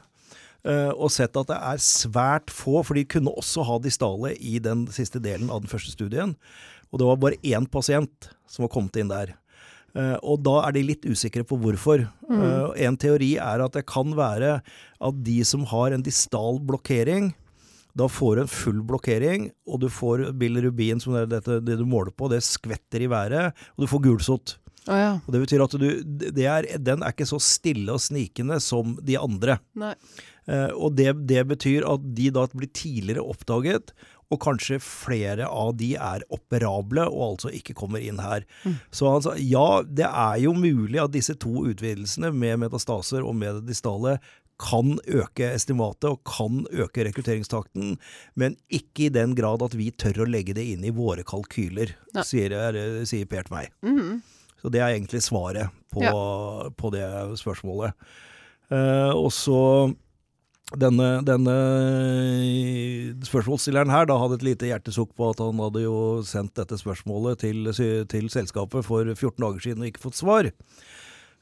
Uh, 0.63 0.91
og 0.95 1.11
sett 1.11 1.35
at 1.39 1.49
det 1.49 1.59
er 1.59 1.79
svært 1.83 2.51
få, 2.51 2.81
for 2.87 2.95
de 2.99 3.05
kunne 3.07 3.31
også 3.35 3.65
ha 3.67 3.79
distale 3.83 4.33
i 4.39 4.57
den 4.63 4.85
siste 4.91 5.19
delen 5.23 5.51
av 5.51 5.63
den 5.63 5.71
første 5.71 5.95
studien. 5.95 6.35
Og 6.91 6.99
det 6.99 7.07
var 7.07 7.23
bare 7.23 7.39
én 7.43 7.65
pasient 7.71 8.29
som 8.47 8.67
var 8.67 8.71
kommet 8.75 8.99
inn 8.99 9.11
der. 9.11 9.33
Uh, 9.93 10.17
og 10.25 10.41
da 10.45 10.55
er 10.63 10.73
de 10.73 10.85
litt 10.87 11.05
usikre 11.05 11.45
på 11.45 11.59
hvorfor. 11.61 12.07
Mm. 12.25 12.41
Uh, 12.41 12.71
en 12.87 12.97
teori 12.97 13.35
er 13.37 13.61
at 13.61 13.77
det 13.77 13.85
kan 13.89 14.15
være 14.17 14.57
at 14.63 15.23
de 15.25 15.37
som 15.45 15.67
har 15.69 15.93
en 15.93 16.05
distal 16.05 16.57
blokkering, 16.65 17.31
da 17.93 18.07
får 18.09 18.35
du 18.35 18.41
en 18.41 18.49
full 18.49 18.81
blokkering, 18.89 19.51
og 19.69 19.83
du 19.83 19.87
får 19.93 20.31
bilirubin, 20.39 21.01
som 21.03 21.13
er 21.19 21.29
dette, 21.29 21.59
det 21.61 21.77
du 21.77 21.85
måler 21.85 22.13
på, 22.15 22.31
det 22.31 22.41
skvetter 22.45 23.05
i 23.05 23.09
været, 23.11 23.53
og 23.75 23.85
du 23.85 23.89
får 23.91 24.05
gulsott. 24.07 24.57
Oh, 24.83 24.97
ja. 24.99 25.11
Og 25.23 25.31
Det 25.31 25.43
betyr 25.45 25.63
at 25.63 25.75
du, 25.79 25.85
er, 26.43 26.67
den 26.81 27.03
er 27.05 27.13
ikke 27.13 27.27
så 27.29 27.39
stille 27.39 27.93
og 27.93 28.01
snikende 28.03 28.57
som 28.63 28.97
de 28.99 29.15
andre. 29.19 29.59
Eh, 29.79 30.71
og 30.75 30.97
det, 30.97 31.13
det, 31.29 31.45
betyr 31.53 31.87
at 31.87 32.03
de 32.17 32.31
da 32.35 32.43
blir 32.51 32.71
tidligere 32.75 33.23
oppdaget, 33.23 33.93
og 34.33 34.41
kanskje 34.43 34.79
flere 34.83 35.47
av 35.47 35.75
de 35.79 35.93
er 35.95 36.25
operable 36.33 37.05
og 37.11 37.25
altså 37.33 37.53
ikke 37.53 37.75
kommer 37.77 38.03
inn 38.03 38.21
her. 38.23 38.47
Mm. 38.65 38.77
Så 38.91 39.09
altså, 39.09 39.35
ja, 39.39 39.83
det 39.85 40.09
er 40.09 40.39
jo 40.43 40.55
mulig 40.57 41.01
at 41.03 41.13
disse 41.13 41.37
to 41.39 41.67
utvidelsene 41.69 42.33
med 42.35 42.63
metastaser 42.65 43.25
og 43.25 43.37
med 43.39 43.63
distale 43.69 44.17
kan 44.61 44.97
øke 45.09 45.47
estimatet 45.49 46.07
og 46.11 46.21
kan 46.29 46.61
øke 46.71 47.03
rekrutteringstakten, 47.07 47.97
men 48.39 48.55
ikke 48.71 49.07
i 49.07 49.13
den 49.13 49.33
grad 49.35 49.63
at 49.65 49.75
vi 49.75 49.89
tør 49.91 50.23
å 50.23 50.29
legge 50.29 50.55
det 50.55 50.65
inn 50.75 50.85
i 50.85 50.93
våre 50.93 51.25
kalkyler, 51.27 51.95
ja. 52.13 52.23
sier, 52.27 52.53
sier 53.09 53.29
Per 53.29 53.47
til 53.47 53.57
meg. 53.57 53.73
Mm. 53.81 54.21
Så 54.61 54.71
det 54.71 54.79
er 54.79 54.93
egentlig 54.93 55.23
svaret 55.25 55.73
på, 55.91 56.05
ja. 56.05 56.13
på 56.77 56.93
det 56.93 57.07
spørsmålet. 57.41 57.97
Uh, 58.71 59.11
og 59.11 59.27
så 59.35 59.59
denne, 60.79 61.07
denne, 61.27 61.55
spørsmålsstilleren 63.27 63.91
her 63.93 64.07
da 64.09 64.17
hadde 64.21 64.39
et 64.39 64.45
lite 64.47 64.69
hjertesukk 64.69 65.11
på 65.17 65.29
at 65.33 65.41
han 65.43 65.61
hadde 65.61 65.83
jo 65.85 65.97
sendt 66.27 66.55
dette 66.59 66.79
spørsmålet 66.81 67.43
til, 67.43 67.69
til 68.09 68.29
selskapet 68.33 68.87
for 68.87 69.05
14 69.13 69.37
dager 69.43 69.65
siden 69.67 69.85
og 69.85 69.91
ikke 69.91 70.05
fått 70.07 70.19
svar. 70.19 70.49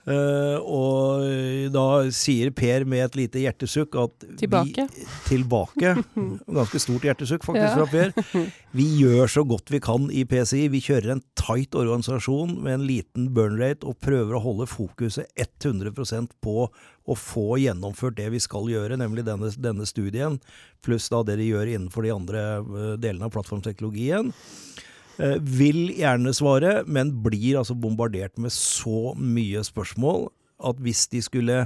Uh, 0.02 0.58
og 0.66 1.26
da 1.70 1.86
sier 2.16 2.50
Per 2.58 2.88
med 2.90 3.04
et 3.06 3.18
lite 3.20 3.44
hjertesukk 3.44 3.98
at 4.02 4.26
Tilbake. 4.40 4.88
Vi, 4.90 5.06
tilbake. 5.28 5.94
Ganske 6.58 6.82
stort 6.82 7.06
hjertesukk 7.06 7.46
faktisk 7.46 7.68
ja. 7.68 7.76
fra 7.78 7.88
Per. 7.92 8.48
Vi 8.74 8.88
gjør 9.02 9.30
så 9.30 9.46
godt 9.48 9.70
vi 9.74 9.82
kan 9.84 10.10
i 10.10 10.24
PCI. 10.26 10.66
Vi 10.74 10.82
kjører 10.82 11.16
en 11.16 11.24
tight 11.38 11.78
organisasjon 11.78 12.58
med 12.64 12.80
en 12.80 12.88
liten 12.88 13.30
burn 13.36 13.60
rate 13.62 13.86
og 13.88 14.00
prøver 14.02 14.38
å 14.38 14.44
holde 14.44 14.70
fokuset 14.70 15.30
100% 15.38 16.34
på 16.42 16.66
å 17.10 17.18
få 17.18 17.58
gjennomført 17.62 18.18
det 18.20 18.30
vi 18.34 18.42
skal 18.42 18.70
gjøre, 18.70 18.98
nemlig 19.02 19.26
denne, 19.28 19.50
denne 19.58 19.88
studien, 19.90 20.38
pluss 20.86 21.10
da 21.14 21.24
det 21.26 21.40
de 21.42 21.50
gjør 21.50 21.74
innenfor 21.74 22.06
de 22.06 22.14
andre 22.14 22.44
eh, 22.62 22.94
delene 23.02 23.28
av 23.28 23.34
plattformteknologien. 23.36 24.32
Eh, 25.22 25.38
vil 25.38 25.92
gjerne 25.94 26.34
svare, 26.34 26.82
men 26.90 27.12
blir 27.22 27.60
altså 27.60 27.76
bombardert 27.78 28.40
med 28.42 28.54
så 28.56 29.14
mye 29.20 29.62
spørsmål 29.66 30.32
at 30.66 30.80
hvis 30.82 31.06
de 31.12 31.22
skulle 31.22 31.58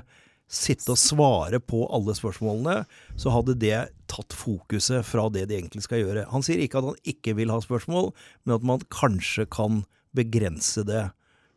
sitte 0.52 0.92
og 0.92 1.00
svare 1.00 1.62
på 1.64 1.86
alle 1.94 2.14
spørsmålene, 2.18 2.84
så 3.18 3.32
hadde 3.34 3.56
det 3.62 3.78
tatt 4.12 4.36
fokuset 4.36 5.08
fra 5.08 5.30
det 5.34 5.48
de 5.50 5.58
egentlig 5.58 5.86
skal 5.86 6.04
gjøre. 6.04 6.28
Han 6.34 6.44
sier 6.46 6.62
ikke 6.62 6.82
at 6.82 6.90
han 6.92 7.00
ikke 7.16 7.36
vil 7.40 7.54
ha 7.54 7.62
spørsmål, 7.64 8.12
men 8.44 8.58
at 8.58 8.68
man 8.68 8.84
kanskje 8.94 9.48
kan 9.48 9.84
begrense 10.16 10.84
det 10.88 11.08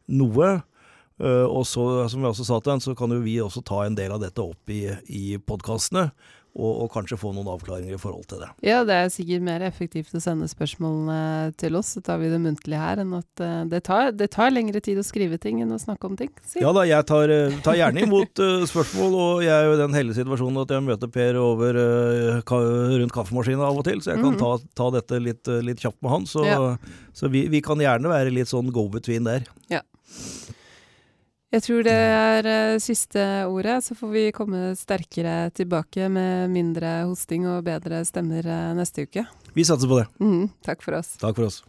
noe. 0.07 0.55
Eh, 1.19 1.47
og 1.51 1.67
så, 1.67 2.07
som 2.09 2.23
vi 2.23 2.31
også 2.31 2.47
sa 2.47 2.61
til 2.63 2.77
han, 2.77 2.85
så 2.85 2.95
kan 2.99 3.11
jo 3.11 3.21
vi 3.27 3.41
også 3.43 3.65
ta 3.67 3.83
en 3.85 3.99
del 3.99 4.15
av 4.15 4.23
dette 4.23 4.45
opp 4.45 4.71
i, 4.71 4.85
i 5.11 5.35
podkastene 5.43 6.13
og, 6.59 6.73
og, 6.83 6.89
kanskje 6.93 7.19
få 7.21 7.31
noen 7.35 7.49
avklaringer 7.53 7.95
i 7.95 8.01
forhold 8.01 8.27
til 8.31 8.43
det. 8.43 8.49
Ja, 8.67 8.81
det 8.87 8.97
er 8.97 9.13
sikkert 9.15 9.45
mer 9.47 9.63
effektivt 9.67 10.15
å 10.17 10.23
sende 10.23 10.49
spørsmålene 10.51 11.55
til 11.61 11.79
oss, 11.79 11.93
så 11.95 12.03
tar 12.05 12.19
vi 12.23 12.31
det 12.33 12.41
muntlig 12.43 12.81
her, 12.81 13.03
enn 13.03 13.15
at 13.19 13.43
uh, 13.45 13.63
det, 13.71 13.83
tar, 13.87 14.11
det, 14.19 14.31
tar, 14.35 14.51
lengre 14.55 14.83
tid 14.85 14.99
å 14.99 15.07
skrive 15.07 15.39
ting 15.41 15.63
enn 15.63 15.75
å 15.75 15.79
snakke 15.81 16.11
om 16.11 16.19
ting. 16.19 16.33
Si. 16.43 16.59
Ja 16.65 16.73
da, 16.75 16.83
jeg 16.89 17.07
tar, 17.09 17.31
eh, 17.33 17.55
tar 17.65 17.79
gjerne 17.79 18.05
imot 18.09 18.43
uh, 18.43 18.67
spørsmål, 18.69 19.19
og 19.23 19.45
jeg 19.47 19.55
er 19.55 19.69
jo 19.69 19.77
i 19.77 19.81
den 19.85 19.97
heldige 19.99 20.21
situasjonen 20.21 20.63
at 20.65 20.75
jeg 20.75 20.87
møter 20.89 21.15
Per 21.19 21.39
over 21.41 21.79
uh, 21.79 22.41
ka 22.49 22.59
rundt 22.59 23.15
kaffemaskinen 23.15 23.65
av 23.65 23.79
og 23.79 23.87
til, 23.87 24.03
så 24.03 24.13
jeg 24.13 24.23
kan 24.23 24.35
mm 24.35 24.41
-hmm. 24.41 24.59
ta, 24.59 24.83
ta, 24.83 24.91
dette 24.99 25.23
litt, 25.23 25.55
litt, 25.63 25.81
kjapt 25.81 26.03
med 26.03 26.11
han. 26.11 26.27
Så, 26.27 26.45
ja. 26.45 26.77
så 27.13 27.29
vi, 27.29 27.47
vi, 27.49 27.61
kan 27.63 27.79
gjerne 27.79 28.09
være 28.09 28.35
litt 28.35 28.49
sånn 28.49 28.73
go 28.73 28.89
between 28.89 29.25
der. 29.25 29.47
Ja. 29.71 29.81
Jeg 31.49 31.65
tror 31.65 31.81
det 31.87 31.95
er 31.97 32.45
uh, 32.45 32.81
siste 32.83 33.23
ordet. 33.49 33.79
Så 33.87 33.97
får 33.97 34.11
vi 34.13 34.25
komme 34.37 34.75
sterkere 34.77 35.49
tilbake 35.57 36.11
med 36.13 36.53
mindre 36.53 37.07
hosting 37.09 37.47
og 37.49 37.65
bedre 37.65 38.03
stemmer 38.05 38.45
uh, 38.45 38.77
neste 38.77 39.07
uke. 39.09 39.25
Vi 39.57 39.65
satser 39.65 39.89
på 39.89 40.03
det. 40.03 40.07
Mm, 40.21 40.51
takk 40.67 40.85
for 40.85 41.01
oss. 41.01 41.17
Takk 41.23 41.41
for 41.41 41.49
oss. 41.49 41.63